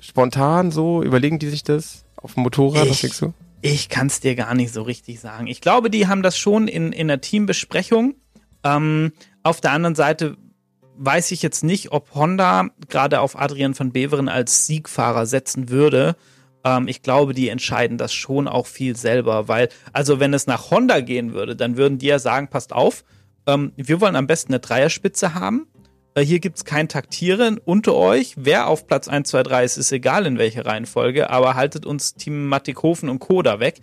spontan 0.00 0.70
so? 0.70 1.02
Überlegen 1.02 1.38
die 1.38 1.50
sich 1.50 1.64
das 1.64 2.04
auf 2.16 2.34
dem 2.34 2.44
Motorrad? 2.44 2.84
Ich, 2.84 2.90
was 2.90 3.00
denkst 3.02 3.20
du? 3.20 3.34
Ich 3.60 3.88
kann 3.88 4.06
es 4.06 4.20
dir 4.20 4.36
gar 4.36 4.54
nicht 4.54 4.72
so 4.72 4.82
richtig 4.82 5.20
sagen. 5.20 5.48
Ich 5.48 5.60
glaube, 5.60 5.90
die 5.90 6.06
haben 6.06 6.22
das 6.22 6.38
schon 6.38 6.66
in, 6.66 6.92
in 6.92 7.08
der 7.08 7.20
Teambesprechung. 7.20 8.14
Ähm, 8.64 9.12
auf 9.42 9.60
der 9.60 9.72
anderen 9.72 9.94
Seite 9.94 10.36
weiß 10.98 11.30
ich 11.32 11.42
jetzt 11.42 11.64
nicht, 11.64 11.92
ob 11.92 12.14
Honda 12.14 12.68
gerade 12.88 13.20
auf 13.20 13.38
Adrian 13.38 13.78
van 13.78 13.92
Beveren 13.92 14.28
als 14.28 14.66
Siegfahrer 14.66 15.26
setzen 15.26 15.68
würde. 15.68 16.16
Ähm, 16.64 16.88
ich 16.88 17.02
glaube, 17.02 17.34
die 17.34 17.48
entscheiden 17.48 17.98
das 17.98 18.12
schon 18.12 18.48
auch 18.48 18.66
viel 18.66 18.96
selber, 18.96 19.48
weil, 19.48 19.68
also 19.92 20.20
wenn 20.20 20.34
es 20.34 20.46
nach 20.46 20.70
Honda 20.70 21.00
gehen 21.00 21.32
würde, 21.32 21.56
dann 21.56 21.76
würden 21.76 21.98
die 21.98 22.06
ja 22.06 22.18
sagen, 22.18 22.48
passt 22.48 22.72
auf, 22.72 23.04
ähm, 23.46 23.72
wir 23.76 24.00
wollen 24.00 24.16
am 24.16 24.26
besten 24.26 24.52
eine 24.52 24.60
Dreierspitze 24.60 25.34
haben. 25.34 25.66
Äh, 26.14 26.22
hier 26.22 26.40
gibt's 26.40 26.64
kein 26.64 26.88
Taktieren 26.88 27.58
unter 27.58 27.94
euch. 27.94 28.34
Wer 28.36 28.66
auf 28.66 28.86
Platz 28.86 29.08
1, 29.08 29.28
2, 29.28 29.42
3 29.44 29.64
ist, 29.64 29.76
ist 29.76 29.92
egal 29.92 30.26
in 30.26 30.38
welcher 30.38 30.66
Reihenfolge, 30.66 31.30
aber 31.30 31.54
haltet 31.54 31.86
uns 31.86 32.14
Team 32.14 32.46
Mattighofen 32.46 33.08
und 33.08 33.20
Co. 33.20 33.42
da 33.42 33.60
weg. 33.60 33.80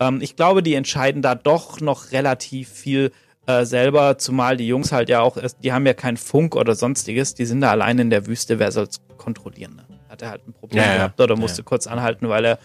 Ähm, 0.00 0.20
ich 0.20 0.36
glaube, 0.36 0.62
die 0.62 0.74
entscheiden 0.74 1.22
da 1.22 1.34
doch 1.34 1.80
noch 1.80 2.12
relativ 2.12 2.68
viel 2.70 3.12
äh, 3.46 3.64
selber, 3.64 4.18
zumal 4.18 4.56
die 4.56 4.66
Jungs 4.66 4.92
halt 4.92 5.08
ja 5.08 5.20
auch, 5.20 5.36
die 5.62 5.72
haben 5.72 5.86
ja 5.86 5.94
keinen 5.94 6.16
Funk 6.16 6.56
oder 6.56 6.74
sonstiges, 6.74 7.34
die 7.34 7.44
sind 7.44 7.60
da 7.60 7.70
allein 7.70 7.98
in 7.98 8.10
der 8.10 8.26
Wüste, 8.26 8.58
wer 8.58 8.72
soll's 8.72 9.00
kontrollieren? 9.16 9.76
Ne? 9.76 9.84
Hat 10.08 10.22
er 10.22 10.30
halt 10.30 10.46
ein 10.46 10.52
Problem 10.52 10.82
ja, 10.82 10.96
gehabt 10.96 11.20
oder 11.20 11.36
musste 11.36 11.62
ja. 11.62 11.64
kurz 11.64 11.86
anhalten, 11.86 12.28
weil 12.28 12.44
er 12.44 12.58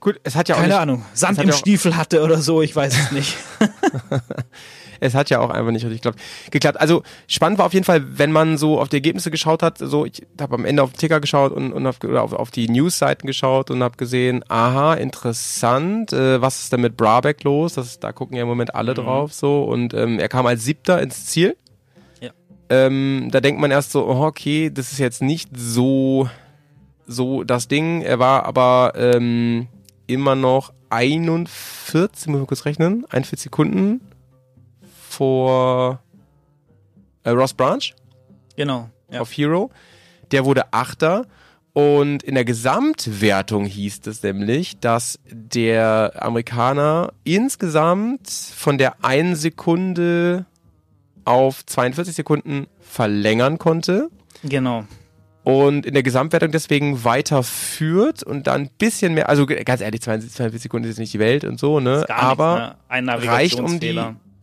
Gut, 0.00 0.18
es 0.24 0.34
hat 0.34 0.48
ja 0.48 0.56
auch 0.56 0.58
keine 0.58 0.72
nicht, 0.72 0.82
Ahnung, 0.82 1.04
Sand 1.14 1.38
im 1.38 1.52
Stiefel 1.52 1.96
hatte 1.96 2.22
oder 2.22 2.38
so, 2.38 2.60
ich 2.60 2.74
weiß 2.74 2.92
es 2.92 3.12
nicht. 3.12 3.36
es 5.02 5.14
hat 5.14 5.30
ja 5.30 5.40
auch 5.40 5.50
einfach 5.50 5.72
nicht 5.72 5.84
richtig 5.84 6.14
geklappt. 6.50 6.80
Also 6.80 7.02
spannend 7.26 7.58
war 7.58 7.66
auf 7.66 7.74
jeden 7.74 7.84
Fall, 7.84 8.18
wenn 8.18 8.30
man 8.30 8.56
so 8.56 8.80
auf 8.80 8.88
die 8.88 8.96
Ergebnisse 8.96 9.30
geschaut 9.30 9.62
hat. 9.62 9.78
So, 9.78 10.06
ich 10.06 10.22
habe 10.40 10.54
am 10.54 10.64
Ende 10.64 10.82
auf 10.82 10.92
den 10.92 10.98
Ticker 10.98 11.20
geschaut 11.20 11.52
und, 11.52 11.72
und 11.72 11.86
auf, 11.86 12.02
auf, 12.04 12.32
auf 12.32 12.50
die 12.52 12.68
News-Seiten 12.68 13.26
geschaut 13.26 13.70
und 13.70 13.82
habe 13.82 13.96
gesehen, 13.96 14.44
aha, 14.48 14.94
interessant. 14.94 16.12
Äh, 16.12 16.40
was 16.40 16.62
ist 16.62 16.72
denn 16.72 16.82
mit 16.82 16.96
Brabeck 16.96 17.42
los? 17.42 17.74
Das, 17.74 17.98
da 17.98 18.12
gucken 18.12 18.36
ja 18.36 18.42
im 18.42 18.48
Moment 18.48 18.74
alle 18.74 18.92
mhm. 18.92 18.96
drauf 18.96 19.32
so. 19.32 19.64
Und 19.64 19.92
ähm, 19.92 20.20
er 20.20 20.28
kam 20.28 20.46
als 20.46 20.64
Siebter 20.64 21.02
ins 21.02 21.26
Ziel. 21.26 21.56
Ja. 22.20 22.30
Ähm, 22.70 23.28
da 23.32 23.40
denkt 23.40 23.60
man 23.60 23.72
erst 23.72 23.90
so, 23.90 24.06
oh, 24.06 24.22
okay, 24.22 24.70
das 24.72 24.92
ist 24.92 24.98
jetzt 24.98 25.20
nicht 25.20 25.50
so 25.56 26.28
so 27.08 27.42
das 27.42 27.66
Ding. 27.66 28.02
Er 28.02 28.20
war 28.20 28.46
aber 28.46 28.92
ähm, 28.94 29.66
immer 30.06 30.36
noch 30.36 30.72
41, 30.90 32.28
muss 32.28 32.36
ich 32.36 32.40
mal 32.40 32.46
kurz 32.46 32.64
rechnen, 32.66 33.04
41 33.10 33.40
Sekunden 33.40 34.00
vor 35.12 36.00
äh, 37.24 37.30
Ross 37.30 37.52
Branch. 37.52 37.94
Genau. 38.56 38.88
Ja. 39.10 39.20
Auf 39.20 39.32
Hero. 39.32 39.70
Der 40.30 40.44
wurde 40.44 40.72
Achter. 40.72 41.26
Und 41.74 42.22
in 42.22 42.34
der 42.34 42.44
Gesamtwertung 42.44 43.64
hieß 43.64 44.06
es 44.06 44.22
nämlich, 44.22 44.78
dass 44.78 45.18
der 45.30 46.12
Amerikaner 46.18 47.12
insgesamt 47.24 48.28
von 48.30 48.76
der 48.76 49.04
einen 49.04 49.36
Sekunde 49.36 50.44
auf 51.24 51.64
42 51.64 52.14
Sekunden 52.14 52.66
verlängern 52.80 53.58
konnte. 53.58 54.10
Genau 54.42 54.84
und 55.44 55.86
in 55.86 55.94
der 55.94 56.02
Gesamtwertung 56.02 56.52
deswegen 56.52 57.04
weiterführt 57.04 58.22
und 58.22 58.46
dann 58.46 58.62
ein 58.62 58.70
bisschen 58.78 59.14
mehr, 59.14 59.28
also 59.28 59.46
ganz 59.46 59.80
ehrlich, 59.80 60.00
42 60.00 60.62
Sekunden 60.62 60.88
ist 60.88 60.98
nicht 60.98 61.12
die 61.12 61.18
Welt 61.18 61.44
und 61.44 61.58
so, 61.58 61.80
ne? 61.80 62.04
Aber 62.08 62.76
nichts, 62.90 63.06
ne? 63.06 63.28
reicht 63.28 63.60
um 63.60 63.80
die 63.80 63.98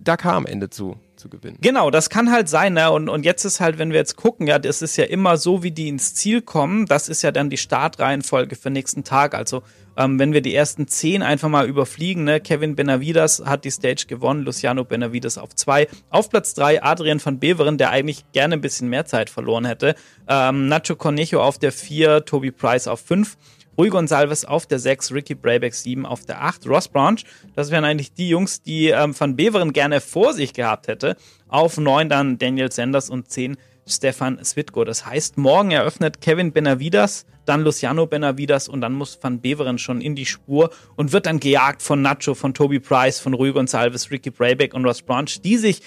Dakar 0.10 0.34
am 0.34 0.45
Ende 0.45 0.70
zu 0.70 0.97
zu 1.20 1.30
gewinnen. 1.30 1.57
Genau, 1.62 1.91
das 1.91 2.10
kann 2.10 2.32
halt 2.32 2.49
sein, 2.49 2.74
ne? 2.74 2.89
Und, 2.91 3.10
und 3.10 3.26
jetzt 3.26 3.43
ist 3.43 3.60
halt, 3.60 3.78
wenn 3.78 3.91
wir 3.91 3.97
jetzt 3.97 4.16
gucken, 4.16 4.47
ja, 4.47 4.57
das 4.57 4.82
ist 4.82 4.95
ja 4.95 5.03
immer 5.03 5.38
so, 5.38 5.62
wie 5.62 5.72
die 5.72 5.89
ins 5.89 6.16
Ziel 6.16 6.41
kommen, 6.41 6.86
das 6.86 7.10
ist 7.10 7.22
ja 7.22 7.32
dann 7.32 7.49
die 7.49 7.57
Startreihenfolge 7.57 8.55
für 8.55 8.70
nächsten 8.70 9.03
Tag. 9.03 9.36
Also 9.36 9.62
ähm, 9.97 10.18
wenn 10.18 10.34
wir 10.34 10.41
die 10.41 10.55
ersten 10.55 10.88
zehn 10.88 11.22
einfach 11.22 11.49
mal 11.49 11.68
überfliegen, 11.68 12.24
ne? 12.24 12.39
Kevin 12.39 12.76
Benavides 12.76 13.43
hat 13.45 13.66
die 13.66 13.72
Stage 13.72 14.05
gewonnen, 14.07 14.43
Luciano 14.43 14.86
Benavides 14.86 15.38
auf 15.38 15.53
zwei. 15.55 15.88
Auf 16.10 16.30
Platz 16.30 16.53
drei 16.53 16.82
Adrian 16.82 17.24
van 17.24 17.39
Beveren, 17.39 17.78
der 17.78 17.91
eigentlich 17.91 18.24
gerne 18.32 18.55
ein 18.55 18.62
bisschen 18.62 18.89
mehr 18.89 19.05
Zeit 19.05 19.30
verloren 19.30 19.66
hätte. 19.66 19.95
Ähm, 20.28 20.70
Nacho 20.70 20.95
Cornejo 20.95 21.43
auf 21.43 21.60
der 21.60 21.72
vier, 21.72 22.26
Toby 22.26 22.51
Price 22.51 22.88
auf 22.88 23.01
fünf. 23.01 23.38
Rui 23.80 23.88
Gonsalves 23.88 24.43
auf 24.43 24.67
der 24.67 24.77
6, 24.77 25.13
Ricky 25.13 25.36
Brayback 25.36 25.73
7 25.73 26.05
auf 26.05 26.25
der 26.25 26.41
8, 26.41 26.67
Ross 26.67 26.89
Branch, 26.89 27.19
das 27.55 27.71
wären 27.71 27.86
eigentlich 27.86 28.11
die 28.11 28.27
Jungs, 28.27 28.61
die 28.61 28.89
ähm, 28.89 29.17
Van 29.17 29.38
Beveren 29.38 29.71
gerne 29.71 30.01
vor 30.01 30.34
sich 30.34 30.53
gehabt 30.53 30.89
hätte. 30.89 31.15
Auf 31.47 31.77
9 31.77 32.09
dann 32.09 32.38
Daniel 32.38 32.69
Sanders 32.73 33.09
und 33.09 33.32
10 33.32 33.55
Stefan 33.88 34.43
Switko. 34.43 34.84
Das 34.84 35.05
heißt, 35.05 35.38
morgen 35.38 35.71
eröffnet 35.71 36.19
Kevin 36.19 36.51
Benavidas, 36.51 37.25
dann 37.45 37.63
Luciano 37.63 38.05
Benavidas 38.05 38.67
und 38.67 38.82
dann 38.82 38.91
muss 38.91 39.17
Van 39.21 39.39
Beveren 39.39 39.77
schon 39.77 40.01
in 40.01 40.13
die 40.13 40.25
Spur 40.25 40.71
und 40.97 41.13
wird 41.13 41.25
dann 41.25 41.39
gejagt 41.39 41.82
von 41.82 42.01
Nacho, 42.01 42.36
von 42.36 42.53
Toby 42.53 42.82
Price, 42.82 43.21
von 43.21 43.34
Rui 43.34 43.53
Gonsalves, 43.53 44.11
Ricky 44.11 44.30
Brayback 44.30 44.73
und 44.73 44.84
Ross 44.84 45.01
Branch, 45.01 45.30
die 45.41 45.55
sich 45.55 45.82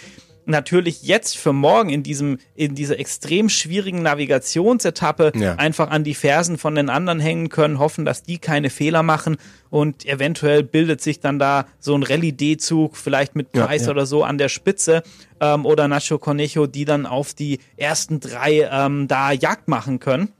natürlich 0.44 1.02
jetzt 1.02 1.36
für 1.38 1.52
morgen 1.52 1.90
in 1.90 2.02
diesem, 2.02 2.38
in 2.54 2.74
dieser 2.74 2.98
extrem 2.98 3.48
schwierigen 3.48 4.02
Navigationsetappe 4.02 5.32
ja. 5.34 5.54
einfach 5.54 5.90
an 5.90 6.04
die 6.04 6.14
Fersen 6.14 6.58
von 6.58 6.74
den 6.74 6.88
anderen 6.90 7.20
hängen 7.20 7.48
können, 7.48 7.78
hoffen, 7.78 8.04
dass 8.04 8.22
die 8.22 8.38
keine 8.38 8.70
Fehler 8.70 9.02
machen 9.02 9.36
und 9.70 10.04
eventuell 10.06 10.62
bildet 10.62 11.00
sich 11.00 11.20
dann 11.20 11.38
da 11.38 11.66
so 11.78 11.94
ein 11.94 12.02
Rallye-D-Zug, 12.02 12.96
vielleicht 12.96 13.36
mit 13.36 13.52
Preis 13.52 13.82
ja, 13.82 13.88
ja. 13.88 13.92
oder 13.92 14.06
so 14.06 14.24
an 14.24 14.38
der 14.38 14.48
Spitze 14.48 15.02
ähm, 15.40 15.64
oder 15.64 15.88
Nacho 15.88 16.18
Cornejo, 16.18 16.66
die 16.66 16.84
dann 16.84 17.06
auf 17.06 17.34
die 17.34 17.58
ersten 17.76 18.20
drei 18.20 18.68
ähm, 18.70 19.08
da 19.08 19.32
Jagd 19.32 19.68
machen 19.68 20.00
können. 20.00 20.32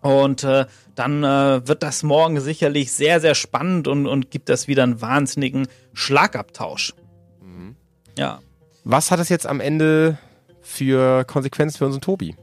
Und 0.00 0.44
äh, 0.44 0.66
dann 0.94 1.24
äh, 1.24 1.66
wird 1.66 1.82
das 1.82 2.02
morgen 2.02 2.40
sicherlich 2.40 2.92
sehr, 2.92 3.20
sehr 3.20 3.34
spannend 3.34 3.88
und, 3.88 4.06
und 4.06 4.30
gibt 4.30 4.48
das 4.48 4.68
wieder 4.68 4.84
einen 4.84 5.00
wahnsinnigen 5.00 5.66
Schlagabtausch. 5.94 6.94
Mhm. 7.42 7.74
Ja. 8.16 8.40
Was 8.88 9.10
hat 9.10 9.18
es 9.18 9.28
jetzt 9.30 9.48
am 9.48 9.58
Ende 9.58 10.16
für 10.62 11.24
Konsequenzen 11.24 11.76
für 11.76 11.86
unseren 11.86 12.02
Tobi? 12.02 12.36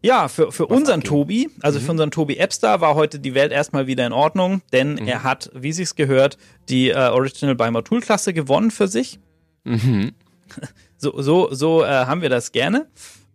Ja, 0.00 0.28
für, 0.28 0.52
für 0.52 0.66
unseren 0.66 1.00
abgehen? 1.00 1.10
Tobi, 1.10 1.50
also 1.62 1.80
mhm. 1.80 1.84
für 1.84 1.90
unseren 1.90 2.10
Tobi 2.12 2.36
Epster 2.36 2.80
war 2.80 2.94
heute 2.94 3.18
die 3.18 3.34
Welt 3.34 3.50
erstmal 3.50 3.88
wieder 3.88 4.06
in 4.06 4.12
Ordnung, 4.12 4.62
denn 4.72 4.94
mhm. 4.94 5.08
er 5.08 5.24
hat, 5.24 5.50
wie 5.52 5.72
sich's 5.72 5.96
gehört, 5.96 6.38
die 6.68 6.90
äh, 6.90 7.08
Original 7.08 7.56
by 7.56 7.82
Tool 7.82 8.00
Klasse 8.00 8.32
gewonnen 8.32 8.70
für 8.70 8.86
sich. 8.86 9.18
Mhm. 9.64 10.12
So, 10.98 11.20
so, 11.20 11.52
so 11.52 11.82
äh, 11.82 11.88
haben 11.88 12.22
wir 12.22 12.28
das 12.28 12.52
gerne. 12.52 12.86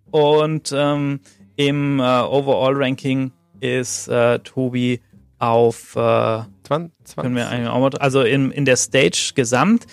Und 0.10 0.74
ähm, 0.74 1.20
im 1.58 2.00
äh, 2.00 2.04
Overall 2.04 2.82
Ranking 2.82 3.34
ist 3.60 4.08
äh, 4.08 4.40
Tobi 4.40 5.02
auf 5.38 5.94
äh, 5.98 6.44
20, 6.64 6.94
20. 7.04 8.00
also 8.00 8.22
in, 8.22 8.52
in 8.52 8.64
der 8.64 8.78
Stage 8.78 9.34
gesamt 9.36 9.86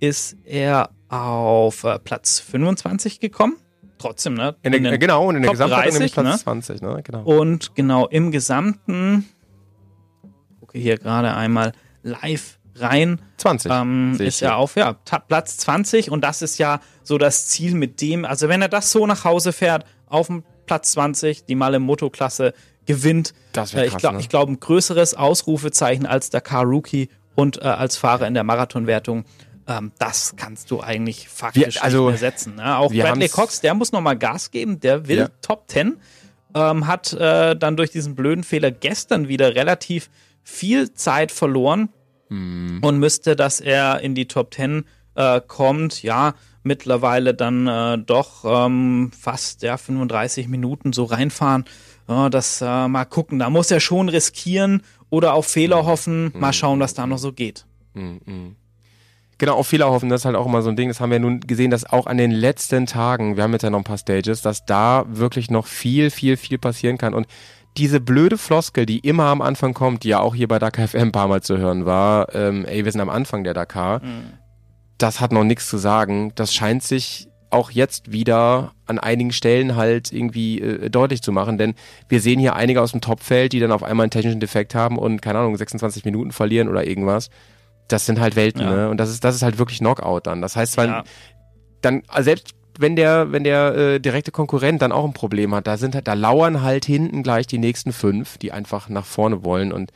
ist 0.00 0.36
er 0.44 0.90
auf 1.14 1.84
äh, 1.84 1.98
Platz 1.98 2.40
25 2.40 3.20
gekommen. 3.20 3.56
Trotzdem, 3.98 4.34
ne? 4.34 4.56
In 4.62 4.72
der, 4.72 4.92
in 4.92 5.00
genau, 5.00 5.28
und 5.28 5.36
in 5.36 5.42
der 5.42 5.52
Gesamtwertung 5.52 5.92
nämlich 5.94 6.12
Platz 6.12 6.26
ne? 6.26 6.38
20, 6.38 6.82
ne? 6.82 7.00
Genau. 7.02 7.22
Und 7.22 7.74
genau, 7.74 8.06
im 8.06 8.32
Gesamten, 8.32 9.28
gucke 10.60 10.78
hier 10.78 10.98
gerade 10.98 11.34
einmal 11.34 11.72
live 12.02 12.58
rein. 12.76 13.20
20. 13.38 13.70
Ähm, 13.72 14.16
ist 14.18 14.40
ja 14.40 14.56
auf 14.56 14.76
ja, 14.76 14.92
Platz 14.92 15.56
20 15.58 16.10
und 16.10 16.22
das 16.22 16.42
ist 16.42 16.58
ja 16.58 16.80
so 17.02 17.18
das 17.18 17.46
Ziel 17.46 17.74
mit 17.74 18.00
dem, 18.00 18.24
also 18.24 18.48
wenn 18.48 18.60
er 18.62 18.68
das 18.68 18.90
so 18.90 19.06
nach 19.06 19.24
Hause 19.24 19.52
fährt, 19.52 19.84
auf 20.06 20.26
dem 20.26 20.42
Platz 20.66 20.92
20, 20.92 21.44
die 21.44 21.54
Male 21.54 21.78
Moto-Klasse 21.78 22.52
gewinnt. 22.86 23.34
Das 23.52 23.74
äh, 23.74 23.86
ich 23.86 23.96
glaube, 23.96 24.16
ne? 24.16 24.20
ich 24.20 24.28
glaube, 24.28 24.52
ein 24.52 24.60
größeres 24.60 25.14
Ausrufezeichen 25.14 26.06
als 26.06 26.30
Dakar 26.30 26.64
Rookie 26.64 27.08
und 27.34 27.58
äh, 27.58 27.66
als 27.66 27.96
Fahrer 27.96 28.26
in 28.26 28.34
der 28.34 28.44
Marathonwertung 28.44 29.24
ähm, 29.66 29.92
das 29.98 30.34
kannst 30.36 30.70
du 30.70 30.80
eigentlich 30.80 31.28
faktisch 31.28 31.76
wir, 31.76 31.84
also, 31.84 32.10
nicht 32.10 32.20
mehr 32.20 32.30
setzen. 32.30 32.56
Ne? 32.56 32.76
Auch 32.76 32.92
Bradley 32.92 33.28
Cox, 33.28 33.60
der 33.60 33.74
muss 33.74 33.92
nochmal 33.92 34.18
Gas 34.18 34.50
geben, 34.50 34.80
der 34.80 35.08
will 35.08 35.18
ja. 35.18 35.28
Top 35.40 35.64
10. 35.68 35.96
Ähm, 36.54 36.86
hat 36.86 37.12
äh, 37.12 37.56
dann 37.56 37.76
durch 37.76 37.90
diesen 37.90 38.14
blöden 38.14 38.44
Fehler 38.44 38.70
gestern 38.70 39.28
wieder 39.28 39.54
relativ 39.54 40.08
viel 40.42 40.92
Zeit 40.92 41.32
verloren 41.32 41.88
mhm. 42.28 42.78
und 42.82 42.98
müsste, 42.98 43.34
dass 43.34 43.60
er 43.60 44.00
in 44.00 44.14
die 44.14 44.26
Top 44.28 44.54
10 44.54 44.84
äh, 45.16 45.40
kommt, 45.46 46.02
ja, 46.02 46.34
mittlerweile 46.62 47.34
dann 47.34 47.66
äh, 47.66 47.98
doch 47.98 48.44
ähm, 48.44 49.10
fast 49.18 49.62
ja, 49.62 49.76
35 49.76 50.48
Minuten 50.48 50.92
so 50.92 51.04
reinfahren. 51.04 51.64
Ja, 52.08 52.28
das 52.28 52.60
äh, 52.60 52.88
mal 52.88 53.04
gucken, 53.04 53.38
da 53.38 53.50
muss 53.50 53.70
er 53.70 53.80
schon 53.80 54.08
riskieren 54.08 54.82
oder 55.10 55.34
auf 55.34 55.46
Fehler 55.46 55.82
mhm. 55.82 55.86
hoffen. 55.86 56.32
Mal 56.34 56.52
schauen, 56.52 56.80
was 56.80 56.94
da 56.94 57.06
noch 57.06 57.18
so 57.18 57.32
geht. 57.32 57.66
Mhm. 57.94 58.56
Genau, 59.38 59.54
auf 59.54 59.66
Fehler 59.66 59.90
hoffen, 59.90 60.08
das 60.08 60.22
ist 60.22 60.24
halt 60.24 60.36
auch 60.36 60.46
immer 60.46 60.62
so 60.62 60.70
ein 60.70 60.76
Ding. 60.76 60.88
Das 60.88 61.00
haben 61.00 61.10
wir 61.10 61.18
nun 61.18 61.40
gesehen, 61.40 61.70
dass 61.70 61.84
auch 61.90 62.06
an 62.06 62.18
den 62.18 62.30
letzten 62.30 62.86
Tagen, 62.86 63.36
wir 63.36 63.42
haben 63.42 63.52
jetzt 63.52 63.62
ja 63.62 63.70
noch 63.70 63.78
ein 63.78 63.84
paar 63.84 63.98
Stages, 63.98 64.42
dass 64.42 64.64
da 64.64 65.04
wirklich 65.08 65.50
noch 65.50 65.66
viel, 65.66 66.10
viel, 66.10 66.36
viel 66.36 66.58
passieren 66.58 66.98
kann. 66.98 67.14
Und 67.14 67.26
diese 67.76 68.00
blöde 68.00 68.38
Floskel, 68.38 68.86
die 68.86 69.00
immer 69.00 69.24
am 69.24 69.42
Anfang 69.42 69.74
kommt, 69.74 70.04
die 70.04 70.08
ja 70.08 70.20
auch 70.20 70.34
hier 70.34 70.46
bei 70.46 70.58
Dakar 70.58 70.86
FM 70.86 71.08
ein 71.08 71.12
paar 71.12 71.28
Mal 71.28 71.42
zu 71.42 71.58
hören 71.58 71.86
war, 71.86 72.32
ähm, 72.34 72.64
ey, 72.64 72.84
wir 72.84 72.92
sind 72.92 73.00
am 73.00 73.10
Anfang 73.10 73.42
der 73.42 73.54
Dakar, 73.54 74.00
mhm. 74.00 74.34
das 74.98 75.20
hat 75.20 75.32
noch 75.32 75.44
nichts 75.44 75.68
zu 75.68 75.78
sagen. 75.78 76.32
Das 76.36 76.54
scheint 76.54 76.84
sich 76.84 77.28
auch 77.50 77.70
jetzt 77.70 78.12
wieder 78.12 78.72
an 78.86 78.98
einigen 78.98 79.32
Stellen 79.32 79.76
halt 79.76 80.12
irgendwie 80.12 80.60
äh, 80.60 80.90
deutlich 80.90 81.22
zu 81.22 81.32
machen, 81.32 81.58
denn 81.58 81.74
wir 82.08 82.20
sehen 82.20 82.40
hier 82.40 82.54
einige 82.56 82.82
aus 82.82 82.92
dem 82.92 83.00
Topfeld, 83.00 83.52
die 83.52 83.60
dann 83.60 83.72
auf 83.72 83.82
einmal 83.82 84.04
einen 84.04 84.10
technischen 84.10 84.40
Defekt 84.40 84.74
haben 84.74 84.98
und 84.98 85.22
keine 85.22 85.38
Ahnung 85.40 85.56
26 85.56 86.04
Minuten 86.04 86.32
verlieren 86.32 86.68
oder 86.68 86.86
irgendwas 86.86 87.30
das 87.88 88.06
sind 88.06 88.20
halt 88.20 88.36
Welten, 88.36 88.62
ja. 88.62 88.70
ne? 88.70 88.88
Und 88.90 88.98
das 88.98 89.10
ist, 89.10 89.24
das 89.24 89.34
ist 89.34 89.42
halt 89.42 89.58
wirklich 89.58 89.78
Knockout 89.78 90.22
dann. 90.24 90.40
Das 90.40 90.56
heißt, 90.56 90.72
zwar, 90.72 90.86
ja. 90.86 91.04
dann, 91.80 92.02
also 92.08 92.24
selbst 92.24 92.54
wenn 92.78 92.96
der, 92.96 93.30
wenn 93.30 93.44
der 93.44 93.74
äh, 93.76 94.00
direkte 94.00 94.32
Konkurrent 94.32 94.82
dann 94.82 94.92
auch 94.92 95.04
ein 95.04 95.12
Problem 95.12 95.54
hat, 95.54 95.66
da 95.66 95.76
sind 95.76 95.94
halt, 95.94 96.08
da 96.08 96.14
lauern 96.14 96.62
halt 96.62 96.84
hinten 96.84 97.22
gleich 97.22 97.46
die 97.46 97.58
nächsten 97.58 97.92
fünf, 97.92 98.38
die 98.38 98.52
einfach 98.52 98.88
nach 98.88 99.04
vorne 99.04 99.44
wollen 99.44 99.72
und 99.72 99.92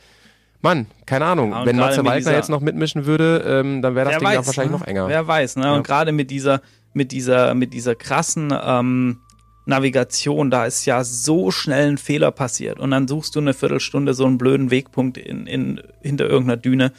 Mann, 0.61 0.87
keine 1.05 1.23
Ahnung, 1.23 1.51
ja, 1.51 1.65
wenn 1.65 1.77
Matze 1.77 2.03
Waldner 2.03 2.33
jetzt 2.33 2.49
noch 2.49 2.59
mitmischen 2.59 3.05
würde, 3.05 3.45
ähm, 3.47 3.81
dann 3.81 3.95
wäre 3.95 4.09
das 4.09 4.17
Ding 4.19 4.27
weiß, 4.27 4.39
auch 4.39 4.45
wahrscheinlich 4.45 4.73
ne? 4.73 4.79
noch 4.79 4.87
enger. 4.87 5.07
Wer 5.07 5.25
weiß, 5.25 5.55
ne? 5.55 5.73
Und 5.73 5.87
gerade 5.87 6.11
mit 6.11 6.31
dieser 6.31 6.61
mit 6.93 7.11
dieser, 7.11 7.53
mit 7.55 7.73
dieser 7.73 7.95
krassen 7.95 8.53
ähm, 8.61 9.19
Navigation, 9.65 10.49
da 10.49 10.65
ist 10.65 10.85
ja 10.85 11.03
so 11.03 11.51
schnell 11.51 11.91
ein 11.91 11.97
Fehler 11.97 12.31
passiert 12.31 12.79
und 12.79 12.91
dann 12.91 13.07
suchst 13.07 13.35
du 13.35 13.39
eine 13.39 13.53
Viertelstunde 13.53 14.13
so 14.13 14.25
einen 14.25 14.37
blöden 14.37 14.71
Wegpunkt 14.71 15.17
in, 15.17 15.45
in, 15.45 15.81
hinter 16.01 16.25
irgendeiner 16.27 16.57
Düne 16.57 16.91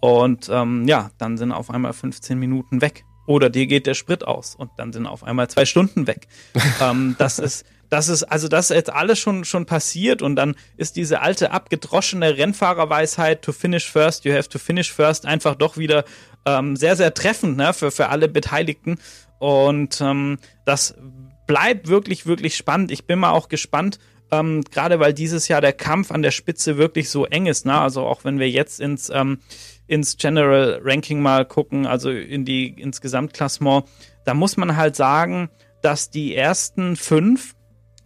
und 0.00 0.48
ähm, 0.50 0.88
ja, 0.88 1.10
dann 1.18 1.38
sind 1.38 1.52
auf 1.52 1.70
einmal 1.70 1.92
15 1.92 2.38
Minuten 2.38 2.80
weg. 2.80 3.04
Oder 3.26 3.50
dir 3.50 3.66
geht 3.66 3.86
der 3.86 3.94
Sprit 3.94 4.26
aus 4.26 4.56
und 4.56 4.70
dann 4.76 4.92
sind 4.92 5.06
auf 5.06 5.22
einmal 5.22 5.48
zwei 5.48 5.64
Stunden 5.64 6.06
weg. 6.06 6.26
ähm, 6.80 7.14
das 7.18 7.38
ist, 7.38 7.64
das 7.90 8.08
ist, 8.08 8.24
also 8.24 8.48
das 8.48 8.70
ist 8.70 8.76
jetzt 8.76 8.92
alles 8.92 9.18
schon, 9.18 9.44
schon 9.44 9.66
passiert 9.66 10.22
und 10.22 10.36
dann 10.36 10.56
ist 10.76 10.96
diese 10.96 11.20
alte 11.20 11.50
abgedroschene 11.50 12.38
Rennfahrerweisheit 12.38 13.42
to 13.42 13.52
finish 13.52 13.90
first, 13.90 14.24
you 14.24 14.32
have 14.32 14.48
to 14.48 14.58
finish 14.58 14.92
first 14.92 15.26
einfach 15.26 15.54
doch 15.54 15.76
wieder 15.76 16.04
ähm, 16.46 16.76
sehr, 16.76 16.96
sehr 16.96 17.12
treffend 17.14 17.56
ne, 17.56 17.74
für, 17.74 17.90
für 17.90 18.08
alle 18.08 18.28
Beteiligten. 18.28 18.98
Und 19.38 20.00
ähm, 20.00 20.38
das 20.64 20.94
bleibt 21.46 21.88
wirklich, 21.88 22.26
wirklich 22.26 22.56
spannend. 22.56 22.90
Ich 22.90 23.06
bin 23.06 23.18
mal 23.18 23.32
auch 23.32 23.48
gespannt, 23.48 23.98
ähm, 24.30 24.62
gerade 24.70 25.00
weil 25.00 25.12
dieses 25.12 25.48
Jahr 25.48 25.60
der 25.60 25.72
Kampf 25.72 26.10
an 26.12 26.22
der 26.22 26.30
Spitze 26.30 26.76
wirklich 26.76 27.10
so 27.10 27.26
eng 27.26 27.46
ist. 27.46 27.66
Ne? 27.66 27.78
Also 27.78 28.02
auch 28.02 28.24
wenn 28.24 28.38
wir 28.38 28.48
jetzt 28.48 28.80
ins, 28.80 29.10
ähm, 29.10 29.38
ins 29.90 30.16
General 30.16 30.80
Ranking 30.84 31.20
mal 31.20 31.44
gucken, 31.44 31.84
also 31.84 32.10
in 32.10 32.44
die, 32.44 32.68
ins 32.68 33.00
Gesamtklassement, 33.00 33.86
da 34.24 34.34
muss 34.34 34.56
man 34.56 34.76
halt 34.76 34.94
sagen, 34.94 35.50
dass 35.82 36.10
die 36.10 36.36
ersten 36.36 36.94
fünf, 36.94 37.56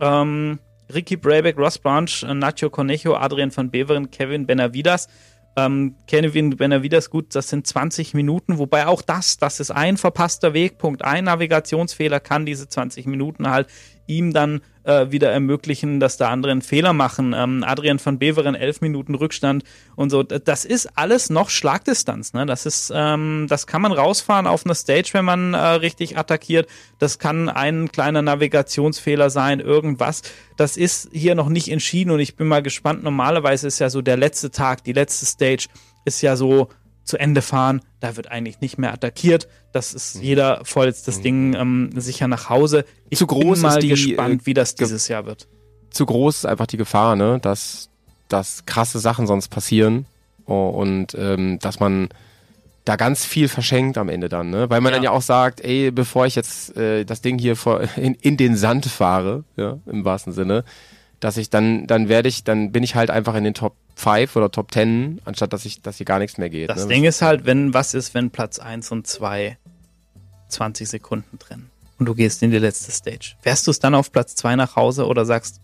ähm, 0.01 0.61
Ricky 0.93 1.17
Brabeck, 1.17 1.59
Ross 1.59 1.79
Branch, 1.79 2.23
Nacho 2.23 2.71
Cornejo, 2.71 3.15
Adrian 3.17 3.55
van 3.55 3.71
Beveren, 3.71 4.11
Kevin 4.11 4.47
Benavidas, 4.47 5.09
ähm, 5.57 5.97
Kevin 6.07 6.57
Benavides, 6.57 7.11
gut, 7.11 7.35
das 7.35 7.51
sind 7.51 7.67
20 7.67 8.15
Minuten, 8.15 8.57
wobei 8.57 8.87
auch 8.87 9.03
das, 9.03 9.37
das 9.37 9.61
ist 9.61 9.71
ein 9.71 9.99
verpasster 9.99 10.55
Wegpunkt, 10.55 11.03
ein 11.05 11.25
Navigationsfehler 11.25 12.19
kann 12.19 12.47
diese 12.47 12.67
20 12.67 13.05
Minuten 13.05 13.51
halt 13.51 13.69
ihm 14.07 14.33
dann 14.33 14.63
äh, 14.85 15.11
wieder 15.11 15.31
ermöglichen, 15.31 16.01
dass 16.01 16.17
da 16.17 16.29
andere 16.29 16.53
einen 16.53 16.63
Fehler 16.63 16.93
machen. 16.93 17.35
Ähm, 17.37 17.65
Adrian 17.67 17.99
van 18.03 18.19
Beveren, 18.19 18.55
elf 18.55 18.81
Minuten 18.81 19.15
Rückstand 19.15 19.65
und 19.97 20.11
so. 20.11 20.23
Das 20.23 20.65
ist 20.65 20.97
alles 20.97 21.31
noch 21.31 21.51
Schlagdistanz. 21.51 22.33
Ne? 22.33 22.47
Das 22.47 22.67
ist, 22.67 22.93
ähm, 22.95 23.47
das 23.49 23.67
kann 23.67 23.83
man 23.83 23.93
rausfahren 23.93 24.47
auf 24.47 24.65
einer 24.65 24.75
Stage, 24.75 25.11
wenn 25.13 25.25
man 25.25 25.55
äh, 25.55 25.59
richtig 25.59 26.17
attackiert. 26.17 26.69
Das 26.99 27.19
kann 27.19 27.49
ein 27.49 27.91
kleiner 27.91 28.23
Navigationsfehler 28.23 29.31
sein, 29.31 29.61
irgendwas. 29.61 30.23
Das 30.57 30.77
ist 30.77 31.09
hier 31.13 31.35
noch 31.35 31.49
nicht 31.49 31.69
entschieden 31.71 32.11
und 32.11 32.21
ich 32.21 32.37
bin 32.37 32.47
mal 32.47 32.63
gespannt. 32.63 33.03
Normalerweise 33.03 33.67
ist 33.67 33.79
ja 33.79 33.91
so 33.91 34.03
der 34.03 34.17
letzte 34.17 34.51
Tag, 34.51 34.85
die 34.85 34.93
letzte 34.93 35.27
Stage 35.27 35.67
ist 36.05 36.21
ja 36.21 36.37
so 36.37 36.69
zu 37.05 37.19
Ende 37.19 37.43
fahren. 37.43 37.81
Da 38.01 38.17
wird 38.17 38.31
eigentlich 38.31 38.61
nicht 38.61 38.79
mehr 38.79 38.93
attackiert. 38.93 39.49
Das 39.73 39.95
ist 39.95 40.17
mhm. 40.17 40.23
jeder 40.23 40.65
voll 40.65 40.87
jetzt 40.87 41.09
das 41.09 41.19
mhm. 41.19 41.23
Ding 41.23 41.55
ähm, 41.55 41.91
sicher 41.97 42.29
nach 42.29 42.49
Hause. 42.49 42.85
Ich 43.11 43.19
zu 43.19 43.27
groß 43.27 43.61
bin 43.61 43.63
mal 43.63 43.79
die, 43.81 43.89
gespannt, 43.89 44.47
wie 44.47 44.55
das 44.55 44.75
dieses 44.75 45.09
Jahr 45.09 45.27
wird. 45.27 45.47
Zu 45.91 46.07
groß 46.07 46.39
ist 46.39 46.47
einfach 46.47 46.67
die 46.67 46.77
Gefahr, 46.77 47.17
ne, 47.17 47.39
dass, 47.41 47.91
dass 48.29 48.67
krasse 48.67 48.99
Sachen 48.99 49.27
sonst 49.27 49.49
passieren 49.49 50.07
oh, 50.47 50.69
und 50.69 51.15
ähm, 51.15 51.59
dass 51.61 51.79
man 51.79 52.09
da 52.85 52.97
ganz 52.97 53.25
viel 53.25 53.49
verschenkt 53.49 53.97
am 53.97 54.09
Ende 54.09 54.29
dann, 54.29 54.51
ne? 54.51 54.69
Weil 54.69 54.81
man 54.83 54.93
ja. 54.93 54.97
dann 54.97 55.05
ja 55.05 55.11
auch 55.11 55.23
sagt, 55.23 55.63
ey, 55.63 55.91
bevor 55.91 56.27
ich 56.27 56.35
jetzt 56.35 56.77
äh, 56.77 57.05
das 57.05 57.23
Ding 57.23 57.39
hier 57.39 57.57
vor, 57.57 57.81
in, 57.97 58.15
in 58.15 58.37
den 58.37 58.57
Sand 58.57 58.87
fahre, 58.87 59.45
ja, 59.57 59.79
im 59.87 60.05
wahrsten 60.05 60.33
Sinne, 60.33 60.65
dass 61.25 61.39
ich 61.39 61.49
dann, 61.49 61.87
dann 61.87 62.11
werde 62.11 62.29
ich, 62.29 62.45
dann 62.45 62.71
bin 62.71 62.83
ich 62.83 62.97
halt 62.97 63.09
einfach 63.09 63.35
in 63.35 63.45
den 63.45 63.55
Top 63.55 63.75
5 63.95 64.37
oder 64.37 64.51
Top 64.51 64.71
10, 64.73 65.23
anstatt 65.25 65.55
dass 65.55 65.65
ich, 65.65 65.81
dass 65.81 65.97
hier 65.97 66.05
gar 66.05 66.19
nichts 66.19 66.37
mehr 66.37 66.51
geht. 66.51 66.69
Das 66.69 66.83
ne? 66.83 66.93
Ding 66.93 67.05
ist 67.05 67.23
halt, 67.23 67.47
wenn, 67.47 67.73
was 67.73 67.95
ist, 67.95 68.13
wenn 68.13 68.29
Platz 68.29 68.59
1 68.59 68.93
und 68.93 69.07
2 69.07 69.57
20 70.49 70.87
Sekunden 70.87 71.39
trennen 71.39 71.71
und 71.99 72.05
du 72.05 72.15
gehst 72.15 72.43
in 72.43 72.51
die 72.51 72.59
letzte 72.59 72.93
Stage. 72.93 73.37
Wärst 73.43 73.67
du 73.67 73.71
es 73.71 73.79
dann 73.79 73.95
auf 73.95 74.13
Platz 74.13 74.35
2 74.35 74.57
nach 74.57 74.77
Hause 74.77 75.07
oder 75.07 75.25
sagst 75.25 75.63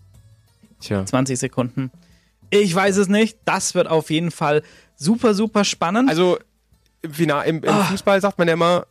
Tja. 0.79 1.05
20 1.05 1.37
Sekunden? 1.37 1.91
Ich 2.49 2.73
weiß 2.73 2.97
es 2.97 3.07
nicht. 3.07 3.37
Das 3.45 3.75
wird 3.75 3.87
auf 3.87 4.09
jeden 4.09 4.31
Fall 4.31 4.63
super, 4.95 5.35
super 5.35 5.63
spannend. 5.63 6.09
Also 6.09 6.39
im, 7.03 7.13
Final, 7.13 7.45
im, 7.45 7.63
im 7.63 7.69
oh. 7.69 7.83
Fußball 7.83 8.19
sagt 8.19 8.39
man 8.39 8.47
ja 8.47 8.55
immer, 8.55 8.87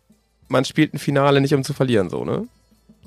man 0.46 0.64
spielt 0.64 0.94
ein 0.94 1.00
Finale 1.00 1.40
nicht 1.40 1.52
um 1.52 1.64
zu 1.64 1.74
verlieren, 1.74 2.10
so, 2.10 2.24
ne? 2.24 2.46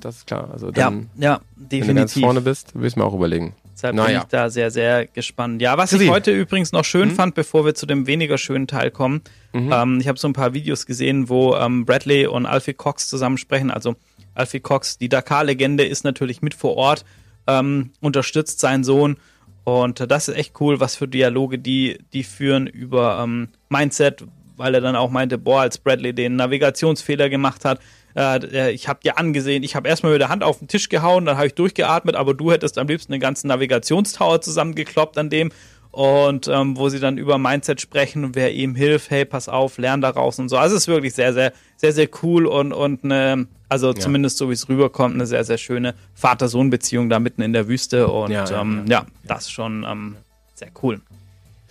Das 0.00 0.16
ist 0.16 0.26
klar. 0.26 0.50
Also 0.52 0.70
dann, 0.70 1.08
ja, 1.16 1.32
ja, 1.32 1.40
definitiv. 1.56 1.88
Wenn 1.88 1.96
du 1.96 2.02
ganz 2.02 2.18
vorne 2.20 2.40
bist, 2.40 2.78
will 2.78 2.86
ich 2.86 2.96
mir 2.96 3.04
auch 3.04 3.14
überlegen. 3.14 3.54
Deshalb 3.74 3.96
naja. 3.96 4.06
bin 4.06 4.18
ich 4.18 4.24
da 4.24 4.50
sehr, 4.50 4.70
sehr 4.70 5.06
gespannt. 5.06 5.60
Ja, 5.60 5.76
was 5.76 5.92
ich 5.92 6.08
heute 6.08 6.30
übrigens 6.30 6.72
noch 6.72 6.84
schön 6.84 7.08
mhm. 7.08 7.14
fand, 7.14 7.34
bevor 7.34 7.64
wir 7.64 7.74
zu 7.74 7.86
dem 7.86 8.06
weniger 8.06 8.38
schönen 8.38 8.66
Teil 8.66 8.90
kommen, 8.90 9.22
mhm. 9.52 9.72
ähm, 9.72 10.00
ich 10.00 10.08
habe 10.08 10.18
so 10.18 10.28
ein 10.28 10.32
paar 10.32 10.54
Videos 10.54 10.86
gesehen, 10.86 11.28
wo 11.28 11.54
ähm, 11.56 11.84
Bradley 11.84 12.26
und 12.26 12.46
Alfie 12.46 12.74
Cox 12.74 13.08
zusammen 13.08 13.36
sprechen. 13.36 13.70
Also 13.70 13.96
Alfie 14.34 14.60
Cox, 14.60 14.98
die 14.98 15.08
Dakar-Legende, 15.08 15.84
ist 15.84 16.04
natürlich 16.04 16.40
mit 16.40 16.54
vor 16.54 16.76
Ort, 16.76 17.04
ähm, 17.46 17.90
unterstützt 18.00 18.60
seinen 18.60 18.84
Sohn. 18.84 19.16
Und 19.64 20.10
das 20.10 20.28
ist 20.28 20.36
echt 20.36 20.60
cool, 20.60 20.78
was 20.78 20.94
für 20.94 21.08
Dialoge 21.08 21.58
die, 21.58 21.98
die 22.12 22.22
führen 22.22 22.66
über 22.66 23.20
ähm, 23.22 23.48
Mindset, 23.70 24.24
weil 24.56 24.74
er 24.74 24.82
dann 24.82 24.94
auch 24.94 25.10
meinte, 25.10 25.38
boah, 25.38 25.62
als 25.62 25.78
Bradley 25.78 26.12
den 26.14 26.36
Navigationsfehler 26.36 27.28
gemacht 27.28 27.64
hat, 27.64 27.80
äh, 28.16 28.70
ich 28.70 28.88
habe 28.88 29.00
dir 29.02 29.18
angesehen, 29.18 29.62
ich 29.62 29.74
habe 29.76 29.88
erstmal 29.88 30.12
mit 30.12 30.20
der 30.20 30.28
Hand 30.28 30.42
auf 30.42 30.58
den 30.58 30.68
Tisch 30.68 30.88
gehauen, 30.88 31.24
dann 31.24 31.36
habe 31.36 31.48
ich 31.48 31.54
durchgeatmet, 31.54 32.14
aber 32.14 32.34
du 32.34 32.52
hättest 32.52 32.78
am 32.78 32.86
liebsten 32.86 33.12
den 33.12 33.20
ganzen 33.20 33.48
Navigationstower 33.48 34.40
zusammengekloppt 34.40 35.18
an 35.18 35.30
dem 35.30 35.50
und 35.94 36.48
ähm, 36.48 36.76
wo 36.76 36.88
sie 36.88 36.98
dann 36.98 37.18
über 37.18 37.38
Mindset 37.38 37.80
sprechen 37.80 38.24
und 38.24 38.34
wer 38.34 38.52
ihm 38.52 38.74
hilft, 38.74 39.10
hey, 39.10 39.24
pass 39.24 39.48
auf, 39.48 39.78
lern 39.78 40.00
daraus 40.00 40.40
und 40.40 40.48
so. 40.48 40.56
Also 40.56 40.74
es 40.74 40.82
ist 40.82 40.88
wirklich 40.88 41.14
sehr, 41.14 41.32
sehr, 41.32 41.52
sehr, 41.76 41.92
sehr 41.92 42.08
cool 42.22 42.46
und, 42.46 42.72
und 42.72 43.04
eine, 43.04 43.46
also 43.68 43.88
ja. 43.88 43.94
zumindest 43.94 44.38
so 44.38 44.48
wie 44.48 44.54
es 44.54 44.68
rüberkommt, 44.68 45.14
eine 45.14 45.26
sehr, 45.26 45.44
sehr 45.44 45.58
schöne 45.58 45.94
Vater-Sohn-Beziehung 46.14 47.08
da 47.10 47.20
mitten 47.20 47.42
in 47.42 47.52
der 47.52 47.68
Wüste 47.68 48.08
und 48.08 48.32
ja, 48.32 48.44
ja, 48.44 48.60
ähm, 48.60 48.84
ja 48.88 49.06
das 49.22 49.48
schon 49.50 49.86
ähm, 49.88 50.16
sehr 50.54 50.70
cool. 50.82 51.00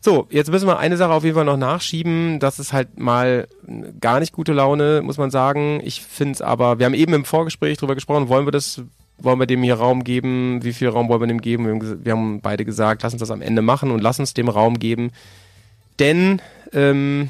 So, 0.04 0.28
jetzt 0.32 0.52
müssen 0.52 0.68
wir 0.68 0.80
eine 0.80 0.98
Sache 0.98 1.14
auf 1.14 1.24
jeden 1.24 1.36
Fall 1.36 1.46
noch 1.46 1.56
nachschieben. 1.56 2.42
Das 2.42 2.60
ist 2.60 2.74
halt 2.74 3.00
mal 3.00 3.48
gar 4.02 4.20
nicht 4.20 4.34
gute 4.34 4.52
Laune, 4.52 5.02
muss 5.02 5.18
man 5.18 5.32
sagen. 5.32 5.80
Ich 5.82 6.02
finde 6.02 6.34
es 6.34 6.42
aber, 6.42 6.78
wir 6.78 6.86
haben 6.86 6.94
eben 6.94 7.14
im 7.14 7.24
Vorgespräch 7.24 7.78
drüber 7.78 7.96
gesprochen, 7.96 8.28
wollen 8.28 8.46
wir 8.46 8.52
das, 8.52 8.82
wollen 9.18 9.40
wir 9.40 9.46
dem 9.48 9.64
hier 9.64 9.76
Raum 9.76 10.04
geben? 10.04 10.60
Wie 10.62 10.74
viel 10.74 10.90
Raum 10.90 11.08
wollen 11.08 11.22
wir 11.22 11.28
dem 11.28 11.40
geben? 11.40 11.64
Wir 11.66 11.72
haben, 11.72 12.06
wir 12.06 12.12
haben 12.12 12.42
beide 12.42 12.66
gesagt, 12.66 13.02
lass 13.04 13.14
uns 13.14 13.22
das 13.22 13.32
am 13.32 13.42
Ende 13.42 13.62
machen 13.62 13.92
und 13.92 14.02
lass 14.02 14.20
uns 14.20 14.34
dem 14.34 14.50
Raum 14.50 14.78
geben. 14.78 15.14
Denn 16.00 16.42
ähm, 16.74 17.30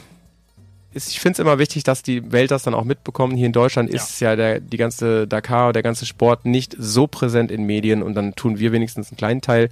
ist, 0.96 1.12
ich 1.12 1.20
finde 1.20 1.34
es 1.34 1.40
immer 1.40 1.60
wichtig, 1.60 1.84
dass 1.84 2.02
die 2.02 2.32
Welt 2.32 2.50
das 2.50 2.64
dann 2.64 2.74
auch 2.74 2.86
mitbekommt. 2.86 3.38
Hier 3.38 3.46
in 3.46 3.54
Deutschland 3.54 3.92
ja. 3.92 3.98
ist 3.98 4.20
ja 4.20 4.36
der, 4.36 4.60
die 4.60 4.78
ganze 4.78 5.28
Dakar, 5.28 5.74
der 5.74 5.84
ganze 5.84 6.08
Sport 6.08 6.46
nicht 6.46 6.76
so 6.80 7.06
präsent 7.06 7.52
in 7.52 7.68
Medien 7.68 8.02
und 8.02 8.16
dann 8.16 8.34
tun 8.34 8.58
wir 8.58 8.72
wenigstens 8.72 9.12
einen 9.12 9.18
kleinen 9.18 9.42
Teil 9.42 9.70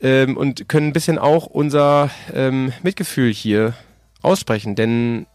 ähm, 0.00 0.36
und 0.36 0.68
können 0.68 0.88
ein 0.88 0.92
bisschen 0.92 1.18
auch 1.18 1.46
unser 1.46 2.10
ähm, 2.32 2.72
Mitgefühl 2.82 3.32
hier 3.32 3.74
aussprechen, 4.22 4.74
denn 4.74 5.26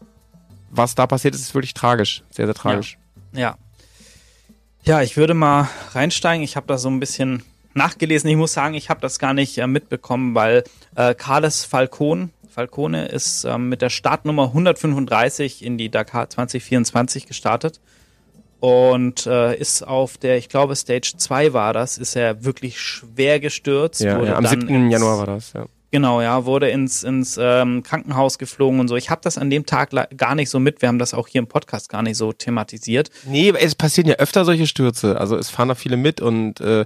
was 0.70 0.94
da 0.94 1.06
passiert 1.06 1.34
ist, 1.34 1.40
ist 1.42 1.54
wirklich 1.54 1.74
tragisch, 1.74 2.22
sehr, 2.30 2.46
sehr 2.46 2.54
tragisch. 2.54 2.98
Ja. 3.32 3.40
Ja, 3.40 4.98
ja 4.98 5.02
ich 5.02 5.16
würde 5.16 5.34
mal 5.34 5.68
reinsteigen. 5.92 6.42
Ich 6.42 6.56
habe 6.56 6.66
da 6.66 6.78
so 6.78 6.88
ein 6.88 7.00
bisschen 7.00 7.42
nachgelesen. 7.74 8.28
Ich 8.30 8.36
muss 8.36 8.52
sagen, 8.52 8.74
ich 8.74 8.90
habe 8.90 9.00
das 9.00 9.18
gar 9.18 9.34
nicht 9.34 9.58
äh, 9.58 9.66
mitbekommen, 9.66 10.34
weil 10.34 10.64
äh, 10.94 11.14
Carles 11.14 11.64
Falcon, 11.64 12.30
Falcone 12.48 13.06
ist 13.06 13.44
äh, 13.44 13.58
mit 13.58 13.82
der 13.82 13.90
Startnummer 13.90 14.44
135 14.44 15.64
in 15.64 15.78
die 15.78 15.90
Dakar 15.90 16.28
2024 16.30 17.26
gestartet 17.26 17.80
und 18.60 19.26
äh, 19.26 19.56
ist 19.56 19.82
auf 19.82 20.18
der, 20.18 20.38
ich 20.38 20.48
glaube, 20.48 20.74
Stage 20.76 21.14
2 21.16 21.52
war 21.52 21.72
das, 21.72 21.98
ist 21.98 22.16
er 22.16 22.44
wirklich 22.44 22.80
schwer 22.80 23.40
gestürzt. 23.40 24.00
Ja, 24.00 24.22
ja 24.22 24.36
am 24.36 24.46
7. 24.46 24.90
Januar 24.90 25.18
war 25.18 25.26
das, 25.26 25.52
ja. 25.52 25.66
Genau, 25.92 26.20
ja, 26.20 26.44
wurde 26.44 26.68
ins, 26.68 27.04
ins 27.04 27.38
ähm, 27.40 27.82
Krankenhaus 27.82 28.38
geflogen 28.38 28.80
und 28.80 28.88
so. 28.88 28.96
Ich 28.96 29.08
habe 29.08 29.20
das 29.22 29.38
an 29.38 29.50
dem 29.50 29.66
Tag 29.66 29.90
gar 30.16 30.34
nicht 30.34 30.50
so 30.50 30.58
mit. 30.58 30.82
Wir 30.82 30.88
haben 30.88 30.98
das 30.98 31.14
auch 31.14 31.28
hier 31.28 31.38
im 31.38 31.46
Podcast 31.46 31.88
gar 31.88 32.02
nicht 32.02 32.16
so 32.16 32.32
thematisiert. 32.32 33.10
Nee, 33.24 33.54
es 33.58 33.74
passieren 33.74 34.08
ja 34.08 34.16
öfter 34.16 34.44
solche 34.44 34.66
Stürze. 34.66 35.18
Also 35.18 35.36
es 35.36 35.48
fahren 35.48 35.68
da 35.68 35.74
viele 35.74 35.96
mit 35.96 36.20
und 36.20 36.60
äh, 36.60 36.84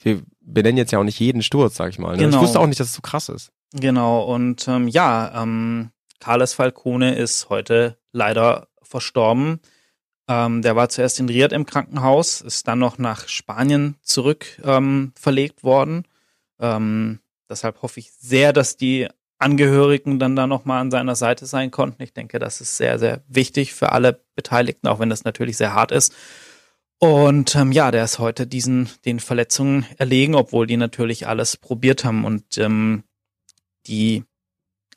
wir 0.00 0.22
benennen 0.40 0.78
jetzt 0.78 0.92
ja 0.92 0.98
auch 0.98 1.04
nicht 1.04 1.20
jeden 1.20 1.42
Sturz, 1.42 1.76
sag 1.76 1.90
ich 1.90 1.98
mal. 1.98 2.16
Ne? 2.16 2.24
Genau. 2.24 2.38
Ich 2.38 2.42
wusste 2.42 2.58
auch 2.58 2.66
nicht, 2.66 2.80
dass 2.80 2.88
es 2.88 2.94
so 2.94 3.02
krass 3.02 3.28
ist. 3.28 3.52
Genau, 3.74 4.22
und 4.22 4.66
ähm, 4.66 4.88
ja, 4.88 5.42
ähm, 5.42 5.90
Carles 6.20 6.54
Falcone 6.54 7.16
ist 7.16 7.50
heute 7.50 7.98
leider 8.12 8.68
verstorben. 8.82 9.60
Ähm, 10.28 10.62
der 10.62 10.76
war 10.76 10.90
zuerst 10.90 11.18
in 11.18 11.28
Riyadh 11.28 11.54
im 11.54 11.64
Krankenhaus, 11.64 12.42
ist 12.42 12.68
dann 12.68 12.78
noch 12.78 12.98
nach 12.98 13.28
Spanien 13.28 13.96
zurück 14.02 14.60
ähm, 14.62 15.12
verlegt 15.18 15.64
worden. 15.64 16.04
Ähm, 16.60 17.20
deshalb 17.48 17.80
hoffe 17.82 18.00
ich 18.00 18.12
sehr, 18.12 18.52
dass 18.52 18.76
die 18.76 19.08
Angehörigen 19.38 20.18
dann 20.18 20.36
da 20.36 20.46
nochmal 20.46 20.80
an 20.80 20.90
seiner 20.90 21.14
Seite 21.14 21.46
sein 21.46 21.70
konnten. 21.70 22.02
Ich 22.02 22.12
denke, 22.12 22.38
das 22.38 22.60
ist 22.60 22.76
sehr, 22.76 22.98
sehr 22.98 23.22
wichtig 23.28 23.72
für 23.72 23.92
alle 23.92 24.20
Beteiligten, 24.34 24.88
auch 24.88 24.98
wenn 24.98 25.10
das 25.10 25.24
natürlich 25.24 25.56
sehr 25.56 25.74
hart 25.74 25.92
ist. 25.92 26.14
Und 26.98 27.54
ähm, 27.54 27.70
ja, 27.70 27.90
der 27.92 28.04
ist 28.04 28.18
heute 28.18 28.46
diesen 28.46 28.88
den 29.04 29.20
Verletzungen 29.20 29.86
erlegen, 29.98 30.34
obwohl 30.34 30.66
die 30.66 30.76
natürlich 30.76 31.28
alles 31.28 31.56
probiert 31.56 32.04
haben 32.04 32.24
und 32.24 32.58
ähm, 32.58 33.04
die 33.86 34.24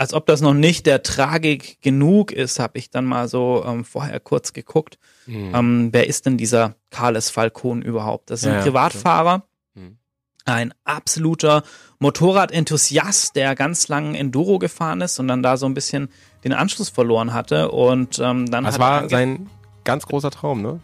als 0.01 0.15
ob 0.15 0.25
das 0.25 0.41
noch 0.41 0.55
nicht 0.55 0.87
der 0.87 1.03
Tragik 1.03 1.79
genug 1.79 2.31
ist, 2.31 2.57
habe 2.57 2.79
ich 2.79 2.89
dann 2.89 3.05
mal 3.05 3.27
so 3.27 3.63
ähm, 3.63 3.85
vorher 3.85 4.19
kurz 4.19 4.51
geguckt. 4.51 4.97
Mhm. 5.27 5.51
Ähm, 5.53 5.89
wer 5.91 6.07
ist 6.07 6.25
denn 6.25 6.37
dieser 6.37 6.73
Carles 6.89 7.29
Falcon 7.29 7.83
überhaupt? 7.83 8.31
Das 8.31 8.41
ist 8.41 8.47
ein 8.47 8.55
ja, 8.55 8.61
Privatfahrer, 8.63 9.43
mhm. 9.75 9.99
ein 10.45 10.73
absoluter 10.85 11.61
Motorradenthusiast, 11.99 13.35
der 13.35 13.53
ganz 13.53 13.89
lang 13.89 14.15
Enduro 14.15 14.57
gefahren 14.57 15.01
ist 15.01 15.19
und 15.19 15.27
dann 15.27 15.43
da 15.43 15.55
so 15.55 15.67
ein 15.67 15.75
bisschen 15.75 16.09
den 16.43 16.53
Anschluss 16.53 16.89
verloren 16.89 17.31
hatte. 17.31 17.69
Und 17.69 18.17
ähm, 18.17 18.49
dann 18.49 18.63
das 18.63 18.79
war 18.79 19.07
sein 19.07 19.51
ganz 19.83 20.07
großer 20.07 20.31
Traum, 20.31 20.63
ne? 20.63 20.79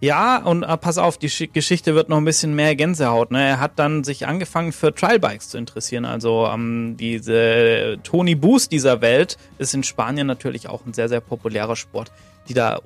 Ja, 0.00 0.38
und 0.38 0.62
äh, 0.62 0.76
pass 0.76 0.98
auf, 0.98 1.16
die 1.16 1.30
Sch 1.30 1.48
Geschichte 1.52 1.94
wird 1.94 2.10
noch 2.10 2.18
ein 2.18 2.24
bisschen 2.24 2.54
mehr 2.54 2.76
Gänsehaut. 2.76 3.30
Ne? 3.30 3.42
Er 3.42 3.60
hat 3.60 3.78
dann 3.78 4.04
sich 4.04 4.26
angefangen 4.26 4.72
für 4.72 4.94
Trialbikes 4.94 5.48
zu 5.48 5.58
interessieren. 5.58 6.04
Also 6.04 6.46
ähm, 6.46 6.96
diese 6.98 7.98
Tony 8.02 8.34
Boost 8.34 8.72
dieser 8.72 9.00
Welt 9.00 9.38
ist 9.58 9.72
in 9.72 9.82
Spanien 9.82 10.26
natürlich 10.26 10.68
auch 10.68 10.84
ein 10.84 10.92
sehr, 10.92 11.08
sehr 11.08 11.20
populärer 11.20 11.76
Sport, 11.76 12.12
die 12.48 12.54
da 12.54 12.80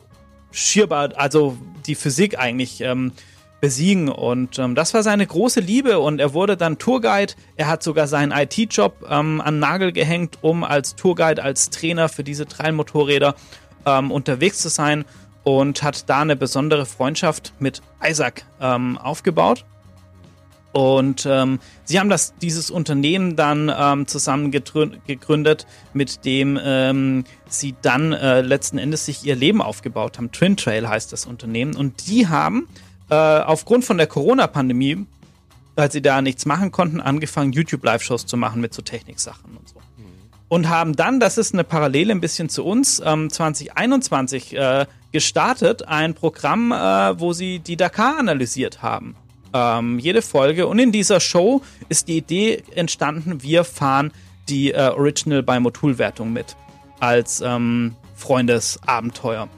schierbar, 0.53 1.11
also 1.17 1.57
die 1.87 1.97
Physik 1.97 2.39
eigentlich 2.39 2.81
ähm, 2.81 3.11
besiegen. 3.61 4.09
Und 4.09 4.61
ähm, 4.61 4.77
das 4.77 4.95
war 4.95 5.03
seine 5.03 5.27
große 5.27 5.59
Liebe 5.59 5.99
und 5.99 6.21
er 6.21 6.33
wurde 6.33 6.57
dann 6.57 6.79
Tourguide. 6.79 7.35
Er 7.57 7.67
hat 7.67 7.83
sogar 7.83 8.07
seinen 8.07 8.31
IT-Job 8.31 9.05
ähm, 9.11 9.41
an 9.41 9.59
Nagel 9.59 9.91
gehängt, 9.91 10.39
um 10.43 10.63
als 10.63 10.95
Tourguide, 10.95 11.43
als 11.43 11.71
Trainer 11.71 12.09
für 12.09 12.23
diese 12.23 12.47
Trailmotorräder 12.47 13.35
ähm, 13.85 14.13
unterwegs 14.13 14.59
zu 14.59 14.69
sein 14.69 15.05
und 15.45 15.83
hat 15.83 16.09
da 16.09 16.21
eine 16.21 16.37
besondere 16.37 16.87
Freundschaft 16.87 17.55
mit 17.59 17.83
Isaac 18.03 18.45
ähm, 18.61 18.99
aufgebaut. 18.99 19.65
Und 20.73 21.27
ähm, 21.29 21.59
sie 21.85 21.99
haben 21.99 22.09
das, 22.09 22.35
dieses 22.41 22.71
Unternehmen 22.71 23.35
dann 23.35 23.73
ähm, 23.77 24.07
zusammen 24.07 24.53
gegründet, 24.53 25.67
mit 25.93 26.25
dem 26.25 26.59
ähm, 26.63 27.25
sie 27.49 27.75
dann 27.83 28.13
äh, 28.13 28.41
letzten 28.41 28.79
Endes 28.79 29.07
sich 29.07 29.25
ihr 29.25 29.35
Leben 29.35 29.63
aufgebaut 29.63 30.19
haben. 30.19 30.31
Twin 30.31 30.57
Trail 30.57 30.89
heißt 30.89 31.13
das 31.13 31.27
Unternehmen. 31.27 31.75
Und 31.75 32.07
die 32.07 32.29
haben 32.29 32.69
äh, 33.11 33.15
aufgrund 33.15 33.85
von 33.85 33.99
der 33.99 34.07
Corona-Pandemie, 34.07 35.07
weil 35.75 35.91
sie 35.91 36.03
da 36.03 36.23
nichts 36.23 36.47
machen 36.47 36.71
konnten, 36.71 37.01
angefangen, 37.01 37.53
YouTube-Live-Shows 37.53 38.27
zu 38.27 38.37
machen 38.37 38.61
mit 38.61 38.73
so 38.73 38.83
Techniksachen 38.83 39.57
und 39.57 39.69
so. 39.69 39.77
Mhm. 39.77 40.05
Und 40.47 40.69
haben 40.69 40.95
dann, 40.95 41.19
das 41.19 41.37
ist 41.37 41.53
eine 41.53 41.65
Parallele 41.65 42.13
ein 42.13 42.21
bisschen 42.21 42.49
zu 42.49 42.65
uns, 42.65 43.03
ähm, 43.05 43.29
2021 43.29 44.57
äh, 44.57 44.87
gestartet, 45.13 45.87
ein 45.87 46.15
Programm, 46.15 46.73
äh, 46.73 47.19
wo 47.19 47.33
sie 47.33 47.59
die 47.59 47.77
Dakar 47.77 48.19
analysiert 48.19 48.83
haben. 48.83 49.17
Ähm, 49.53 49.99
jede 49.99 50.23
Folge. 50.23 50.67
Und 50.67 50.79
in 50.79 50.93
dieser 50.93 51.21
Show 51.21 51.63
ist 51.89 52.09
die 52.09 52.19
Idee 52.19 52.63
entstanden, 52.75 53.43
wir 53.43 53.65
fahren 53.65 54.13
die 54.49 54.73
äh, 54.73 54.91
Original 54.91 55.43
bei 55.43 55.59
Motul-Wertung 55.59 56.33
mit. 56.33 56.57
Als 57.01 57.41
ähm, 57.41 57.97
Freundesabenteuer. 58.15 59.49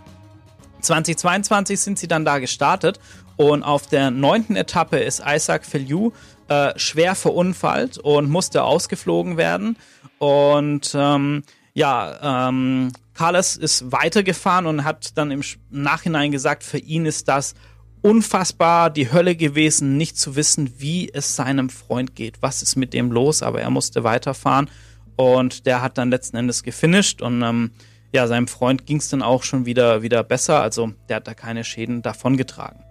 2022 0.81 1.81
sind 1.81 1.99
sie 1.99 2.09
dann 2.09 2.25
da 2.25 2.39
gestartet 2.39 2.99
und 3.37 3.63
auf 3.63 3.87
der 3.87 4.11
neunten 4.11 4.57
Etappe 4.57 4.99
ist 4.99 5.23
Isaac 5.27 5.65
Feliu 5.65 6.13
äh, 6.49 6.73
schwer 6.77 7.15
verunfallt 7.15 7.99
und 7.99 8.31
musste 8.31 8.65
ausgeflogen 8.65 9.37
werden. 9.37 9.77
Und 10.19 10.93
ähm, 10.95 11.43
ja, 11.75 12.49
ähm, 12.49 12.93
Carlos 13.15 13.57
ist 13.57 13.93
weitergefahren 13.93 14.67
und 14.67 14.85
hat 14.85 15.17
dann 15.17 15.31
im 15.31 15.43
Nachhinein 15.71 16.33
gesagt, 16.33 16.65
für 16.65 16.79
ihn 16.79 17.07
ist 17.07 17.29
das 17.29 17.55
unfassbar 18.01 18.91
die 18.91 19.13
Hölle 19.13 19.37
gewesen, 19.37 19.97
nicht 19.97 20.19
zu 20.19 20.35
wissen, 20.35 20.75
wie 20.79 21.11
es 21.13 21.37
seinem 21.37 21.71
Freund 21.71 22.17
geht. 22.17 22.43
Was 22.43 22.63
ist 22.63 22.77
mit 22.77 22.93
dem 22.93 23.13
los? 23.13 23.43
Aber 23.43 23.61
er 23.61 23.71
musste 23.71 24.03
weiterfahren 24.03 24.71
und 25.17 25.67
der 25.67 25.83
hat 25.83 25.99
dann 25.99 26.11
letzten 26.11 26.37
Endes 26.37 26.63
gefinisht 26.63 27.23
und 27.23 27.43
ähm, 27.43 27.71
ja, 28.13 28.27
seinem 28.27 28.49
Freund 28.49 28.87
ging 28.87 28.99
es 28.99 29.09
dann 29.09 29.23
auch 29.23 29.43
schon 29.43 29.65
wieder, 29.65 30.03
wieder 30.03 30.23
besser. 30.23 30.61
Also 30.61 30.93
der 31.09 31.17
hat 31.17 31.27
da 31.27 31.35
keine 31.35 31.65
Schäden 31.65 32.03
davongetragen. 32.03 32.83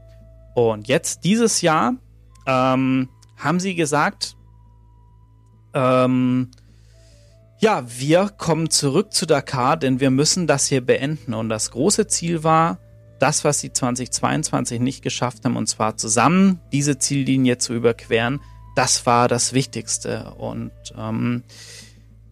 Und 0.56 0.88
jetzt 0.88 1.24
dieses 1.24 1.62
Jahr 1.62 1.94
ähm, 2.48 3.10
haben 3.38 3.60
sie 3.60 3.76
gesagt, 3.76 4.36
ähm, 5.74 6.52
ja, 7.62 7.84
wir 7.88 8.30
kommen 8.38 8.72
zurück 8.72 9.14
zu 9.14 9.28
Dakar, 9.28 9.78
denn 9.78 10.00
wir 10.00 10.10
müssen 10.10 10.48
das 10.48 10.66
hier 10.66 10.82
beenden. 10.82 11.36
Und 11.36 11.50
das 11.50 11.70
große 11.70 12.08
Ziel 12.08 12.44
war, 12.44 12.80
das, 13.20 13.44
was 13.44 13.60
sie 13.60 13.72
2022 13.72 14.80
nicht 14.80 15.04
geschafft 15.04 15.46
haben, 15.46 15.56
und 15.56 15.68
zwar 15.68 15.96
zusammen 15.96 16.60
diese 16.72 16.98
Ziellinie 16.98 17.60
zu 17.60 17.76
überqueren, 17.76 18.42
das 18.76 19.06
war 19.06 19.28
das 19.28 19.54
Wichtigste. 19.54 20.34
Und 20.40 20.72
ähm, 20.98 21.44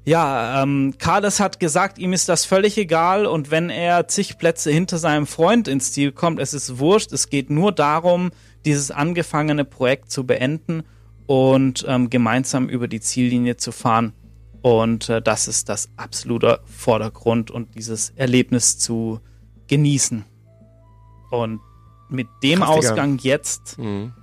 ja, 0.03 0.63
ähm, 0.63 0.95
Carlos 0.97 1.39
hat 1.39 1.59
gesagt, 1.59 1.99
ihm 1.99 2.11
ist 2.11 2.27
das 2.27 2.45
völlig 2.45 2.75
egal 2.79 3.27
und 3.27 3.51
wenn 3.51 3.69
er 3.69 4.07
zig 4.07 4.39
Plätze 4.39 4.71
hinter 4.71 4.97
seinem 4.97 5.27
Freund 5.27 5.67
ins 5.67 5.91
Ziel 5.91 6.11
kommt, 6.11 6.39
es 6.39 6.55
ist 6.55 6.79
wurscht. 6.79 7.11
Es 7.11 7.29
geht 7.29 7.51
nur 7.51 7.71
darum, 7.71 8.31
dieses 8.65 8.89
angefangene 8.89 9.63
Projekt 9.63 10.09
zu 10.09 10.25
beenden 10.25 10.81
und 11.27 11.85
ähm, 11.87 12.09
gemeinsam 12.09 12.67
über 12.67 12.87
die 12.87 12.99
Ziellinie 12.99 13.57
zu 13.57 13.71
fahren. 13.71 14.13
Und 14.61 15.09
äh, 15.09 15.21
das 15.21 15.47
ist 15.47 15.69
das 15.69 15.89
absolute 15.95 16.59
Vordergrund 16.65 17.51
und 17.51 17.75
dieses 17.75 18.11
Erlebnis 18.11 18.77
zu 18.77 19.21
genießen. 19.67 20.25
Und 21.31 21.61
mit 22.09 22.27
dem 22.43 22.59
Kraftiger. 22.59 22.91
Ausgang 22.91 23.19
jetzt, 23.19 23.77
mhm. 23.77 24.13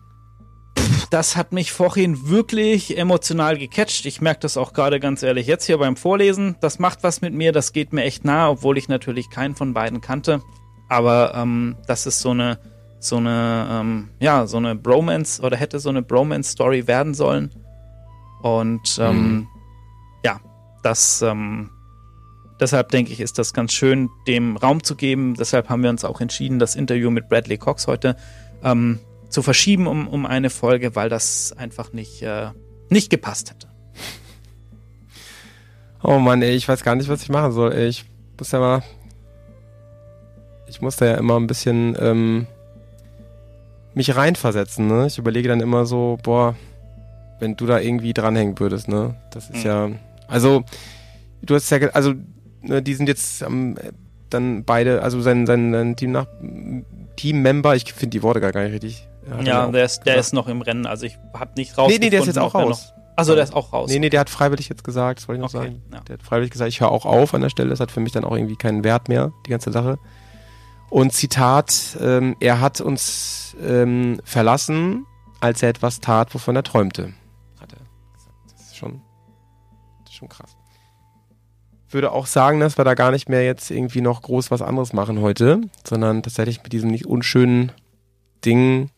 pff, 0.76 1.06
das 1.08 1.36
hat 1.36 1.52
mich 1.52 1.72
vorhin 1.72 2.28
wirklich 2.28 2.98
emotional 2.98 3.56
gecatcht. 3.56 4.04
Ich 4.06 4.20
merke 4.20 4.40
das 4.40 4.56
auch 4.56 4.72
gerade 4.72 5.00
ganz 5.00 5.22
ehrlich 5.22 5.46
jetzt 5.46 5.64
hier 5.66 5.78
beim 5.78 5.96
Vorlesen. 5.96 6.56
Das 6.60 6.78
macht 6.78 7.02
was 7.02 7.20
mit 7.20 7.32
mir, 7.32 7.52
das 7.52 7.72
geht 7.72 7.92
mir 7.92 8.02
echt 8.02 8.24
nah, 8.24 8.50
obwohl 8.50 8.76
ich 8.76 8.88
natürlich 8.88 9.30
keinen 9.30 9.54
von 9.54 9.72
beiden 9.72 10.00
kannte. 10.00 10.42
Aber 10.88 11.34
ähm, 11.34 11.76
das 11.86 12.06
ist 12.06 12.20
so 12.20 12.30
eine, 12.30 12.58
so 12.98 13.16
eine, 13.16 13.68
ähm, 13.70 14.08
ja, 14.20 14.46
so 14.46 14.56
eine 14.56 14.74
Bromance 14.74 15.40
oder 15.40 15.56
hätte 15.56 15.78
so 15.78 15.88
eine 15.88 16.02
Bromance-Story 16.02 16.86
werden 16.86 17.14
sollen. 17.14 17.50
Und 18.42 18.98
ähm, 19.00 19.16
mhm 19.16 19.48
das, 20.86 21.20
ähm, 21.20 21.70
deshalb 22.60 22.90
denke 22.90 23.12
ich, 23.12 23.20
ist 23.20 23.38
das 23.38 23.52
ganz 23.52 23.72
schön, 23.72 24.08
dem 24.28 24.56
Raum 24.56 24.84
zu 24.84 24.94
geben. 24.94 25.34
Deshalb 25.34 25.68
haben 25.68 25.82
wir 25.82 25.90
uns 25.90 26.04
auch 26.04 26.20
entschieden, 26.20 26.60
das 26.60 26.76
Interview 26.76 27.10
mit 27.10 27.28
Bradley 27.28 27.58
Cox 27.58 27.88
heute 27.88 28.16
ähm, 28.62 29.00
zu 29.28 29.42
verschieben 29.42 29.88
um, 29.88 30.06
um 30.06 30.26
eine 30.26 30.48
Folge, 30.48 30.94
weil 30.94 31.08
das 31.08 31.52
einfach 31.58 31.92
nicht, 31.92 32.22
äh, 32.22 32.50
nicht 32.88 33.10
gepasst 33.10 33.50
hätte. 33.50 33.66
Oh 36.04 36.20
Mann, 36.20 36.40
ey, 36.40 36.54
ich 36.54 36.68
weiß 36.68 36.84
gar 36.84 36.94
nicht, 36.94 37.08
was 37.08 37.22
ich 37.22 37.30
machen 37.30 37.50
soll. 37.50 37.72
Ey. 37.72 37.88
Ich 37.88 38.04
muss 38.38 38.52
ja 38.52 38.60
mal. 38.60 38.82
Ich 40.68 40.80
muss 40.80 40.96
da 40.96 41.06
ja 41.06 41.14
immer 41.14 41.36
ein 41.36 41.48
bisschen 41.48 41.96
ähm, 41.98 42.46
mich 43.94 44.14
reinversetzen, 44.14 44.86
ne? 44.86 45.06
Ich 45.06 45.18
überlege 45.18 45.48
dann 45.48 45.60
immer 45.60 45.84
so, 45.84 46.18
boah, 46.22 46.54
wenn 47.40 47.56
du 47.56 47.66
da 47.66 47.80
irgendwie 47.80 48.12
dranhängen 48.12 48.58
würdest, 48.60 48.86
ne? 48.86 49.16
Das 49.32 49.50
ist 49.50 49.64
mhm. 49.64 49.70
ja 49.70 49.90
also, 50.28 50.64
du 51.42 51.54
hast 51.54 51.70
ja, 51.70 51.78
also, 51.88 52.14
ne, 52.62 52.82
die 52.82 52.94
sind 52.94 53.08
jetzt 53.08 53.42
ähm, 53.42 53.76
dann 54.30 54.64
beide, 54.64 55.02
also 55.02 55.20
sein, 55.20 55.46
sein, 55.46 55.72
sein 55.72 55.96
Team 55.96 56.12
nach, 56.12 56.26
Team-Member, 57.16 57.74
ich 57.74 57.92
finde 57.92 58.10
die 58.10 58.22
Worte 58.22 58.40
gar, 58.40 58.52
gar 58.52 58.64
nicht 58.64 58.72
richtig. 58.72 59.08
Ja, 59.42 59.66
der 59.66 59.84
ist, 59.84 60.00
der 60.06 60.16
ist 60.16 60.32
noch 60.32 60.46
im 60.46 60.62
Rennen, 60.62 60.86
also 60.86 61.06
ich 61.06 61.18
habe 61.34 61.52
nicht 61.56 61.76
raus. 61.76 61.90
Nee, 61.90 61.98
nee, 61.98 62.10
der 62.10 62.20
ist 62.20 62.26
jetzt 62.26 62.38
auch 62.38 62.54
raus. 62.54 62.92
Also 63.16 63.34
der 63.34 63.44
ist 63.44 63.54
auch 63.54 63.72
raus. 63.72 63.90
Nee, 63.90 63.98
nee, 63.98 64.10
der 64.10 64.20
hat 64.20 64.30
freiwillig 64.30 64.68
jetzt 64.68 64.84
gesagt, 64.84 65.20
das 65.20 65.28
wollte 65.28 65.38
ich 65.38 65.42
noch 65.42 65.58
okay, 65.58 65.68
sagen. 65.68 65.82
Ja. 65.90 66.00
Der 66.00 66.14
hat 66.14 66.22
freiwillig 66.22 66.50
gesagt, 66.50 66.68
ich 66.68 66.80
höre 66.80 66.90
auch 66.90 67.06
auf 67.06 67.32
an 67.32 67.40
der 67.40 67.48
Stelle. 67.48 67.70
Das 67.70 67.80
hat 67.80 67.90
für 67.90 68.00
mich 68.00 68.12
dann 68.12 68.24
auch 68.24 68.36
irgendwie 68.36 68.56
keinen 68.56 68.84
Wert 68.84 69.08
mehr, 69.08 69.32
die 69.46 69.50
ganze 69.50 69.72
Sache. 69.72 69.98
Und 70.90 71.12
Zitat, 71.14 71.96
ähm, 72.00 72.36
er 72.40 72.60
hat 72.60 72.80
uns 72.80 73.56
ähm, 73.60 74.20
verlassen, 74.22 75.06
als 75.40 75.62
er 75.62 75.70
etwas 75.70 76.00
tat, 76.00 76.34
wovon 76.34 76.56
er 76.56 76.62
träumte. 76.62 77.14
Hat 77.58 77.72
er 77.72 77.78
gesagt. 78.14 78.36
Das 78.52 78.66
ist 78.66 78.76
schon 78.76 79.00
schon 80.16 80.28
krass. 80.28 80.56
Würde 81.88 82.10
auch 82.10 82.26
sagen, 82.26 82.58
dass 82.60 82.78
wir 82.78 82.84
da 82.84 82.94
gar 82.94 83.12
nicht 83.12 83.28
mehr 83.28 83.44
jetzt 83.44 83.70
irgendwie 83.70 84.00
noch 84.00 84.22
groß 84.22 84.50
was 84.50 84.62
anderes 84.62 84.92
machen 84.92 85.20
heute, 85.20 85.60
sondern 85.86 86.22
tatsächlich 86.22 86.62
mit 86.62 86.72
diesem 86.72 86.90
nicht 86.90 87.06
unschönen 87.06 87.72
Ding 88.44 88.90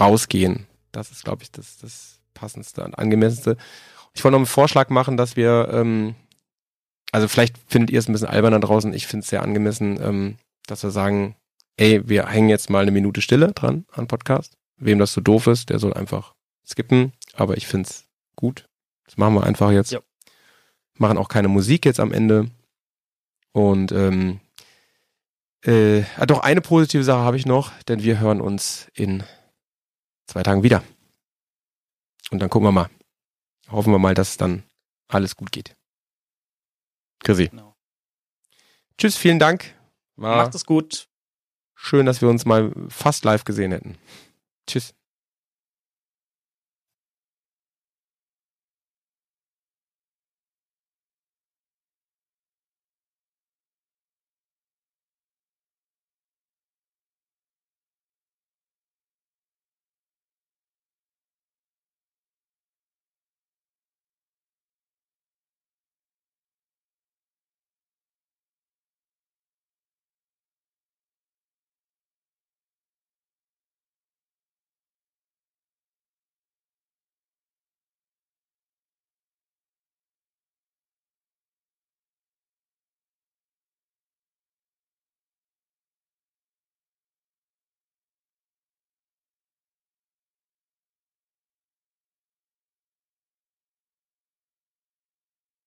rausgehen. 0.00 0.66
Das 0.92 1.10
ist, 1.10 1.24
glaube 1.24 1.42
ich, 1.42 1.52
das, 1.52 1.76
das 1.78 2.20
passendste 2.34 2.84
und 2.84 2.98
angemessenste. 2.98 3.56
Ich 4.14 4.24
wollte 4.24 4.32
noch 4.32 4.38
einen 4.38 4.46
Vorschlag 4.46 4.88
machen, 4.88 5.16
dass 5.16 5.36
wir, 5.36 5.68
ähm, 5.72 6.14
also 7.12 7.28
vielleicht 7.28 7.56
findet 7.66 7.90
ihr 7.90 7.98
es 7.98 8.08
ein 8.08 8.12
bisschen 8.12 8.28
alberner 8.28 8.60
draußen, 8.60 8.92
ich 8.94 9.06
finde 9.06 9.24
es 9.24 9.30
sehr 9.30 9.42
angemessen, 9.42 9.98
ähm, 10.02 10.36
dass 10.66 10.82
wir 10.82 10.90
sagen, 10.90 11.36
ey, 11.76 12.08
wir 12.08 12.26
hängen 12.26 12.48
jetzt 12.48 12.70
mal 12.70 12.82
eine 12.82 12.90
Minute 12.90 13.20
Stille 13.20 13.52
dran 13.52 13.84
an 13.92 14.06
Podcast. 14.06 14.56
Wem 14.76 14.98
das 14.98 15.12
so 15.12 15.20
doof 15.20 15.46
ist, 15.46 15.70
der 15.70 15.78
soll 15.78 15.94
einfach 15.94 16.34
skippen, 16.66 17.12
aber 17.34 17.56
ich 17.56 17.66
finde 17.66 17.88
es 17.88 18.04
gut. 18.36 18.67
Das 19.08 19.16
machen 19.16 19.34
wir 19.34 19.44
einfach 19.44 19.70
jetzt. 19.70 19.90
Ja. 19.90 20.00
Machen 20.98 21.16
auch 21.16 21.28
keine 21.28 21.48
Musik 21.48 21.86
jetzt 21.86 21.98
am 21.98 22.12
Ende. 22.12 22.50
Und 23.52 23.90
ähm, 23.90 24.40
äh, 25.64 26.02
ah, 26.16 26.26
doch 26.26 26.40
eine 26.40 26.60
positive 26.60 27.02
Sache 27.02 27.20
habe 27.20 27.38
ich 27.38 27.46
noch, 27.46 27.72
denn 27.84 28.02
wir 28.02 28.20
hören 28.20 28.40
uns 28.42 28.88
in 28.92 29.24
zwei 30.26 30.42
Tagen 30.42 30.62
wieder. 30.62 30.84
Und 32.30 32.40
dann 32.40 32.50
gucken 32.50 32.68
wir 32.68 32.72
mal. 32.72 32.90
Hoffen 33.70 33.92
wir 33.92 33.98
mal, 33.98 34.14
dass 34.14 34.36
dann 34.36 34.62
alles 35.08 35.36
gut 35.36 35.52
geht. 35.52 35.74
Chrissy. 37.20 37.48
Genau. 37.48 37.74
Tschüss, 38.98 39.16
vielen 39.16 39.38
Dank. 39.38 39.74
War 40.16 40.36
Macht 40.36 40.54
es 40.54 40.66
gut. 40.66 41.08
Schön, 41.74 42.04
dass 42.06 42.20
wir 42.20 42.28
uns 42.28 42.44
mal 42.44 42.72
fast 42.88 43.24
live 43.24 43.44
gesehen 43.44 43.72
hätten. 43.72 43.96
Tschüss. 44.66 44.94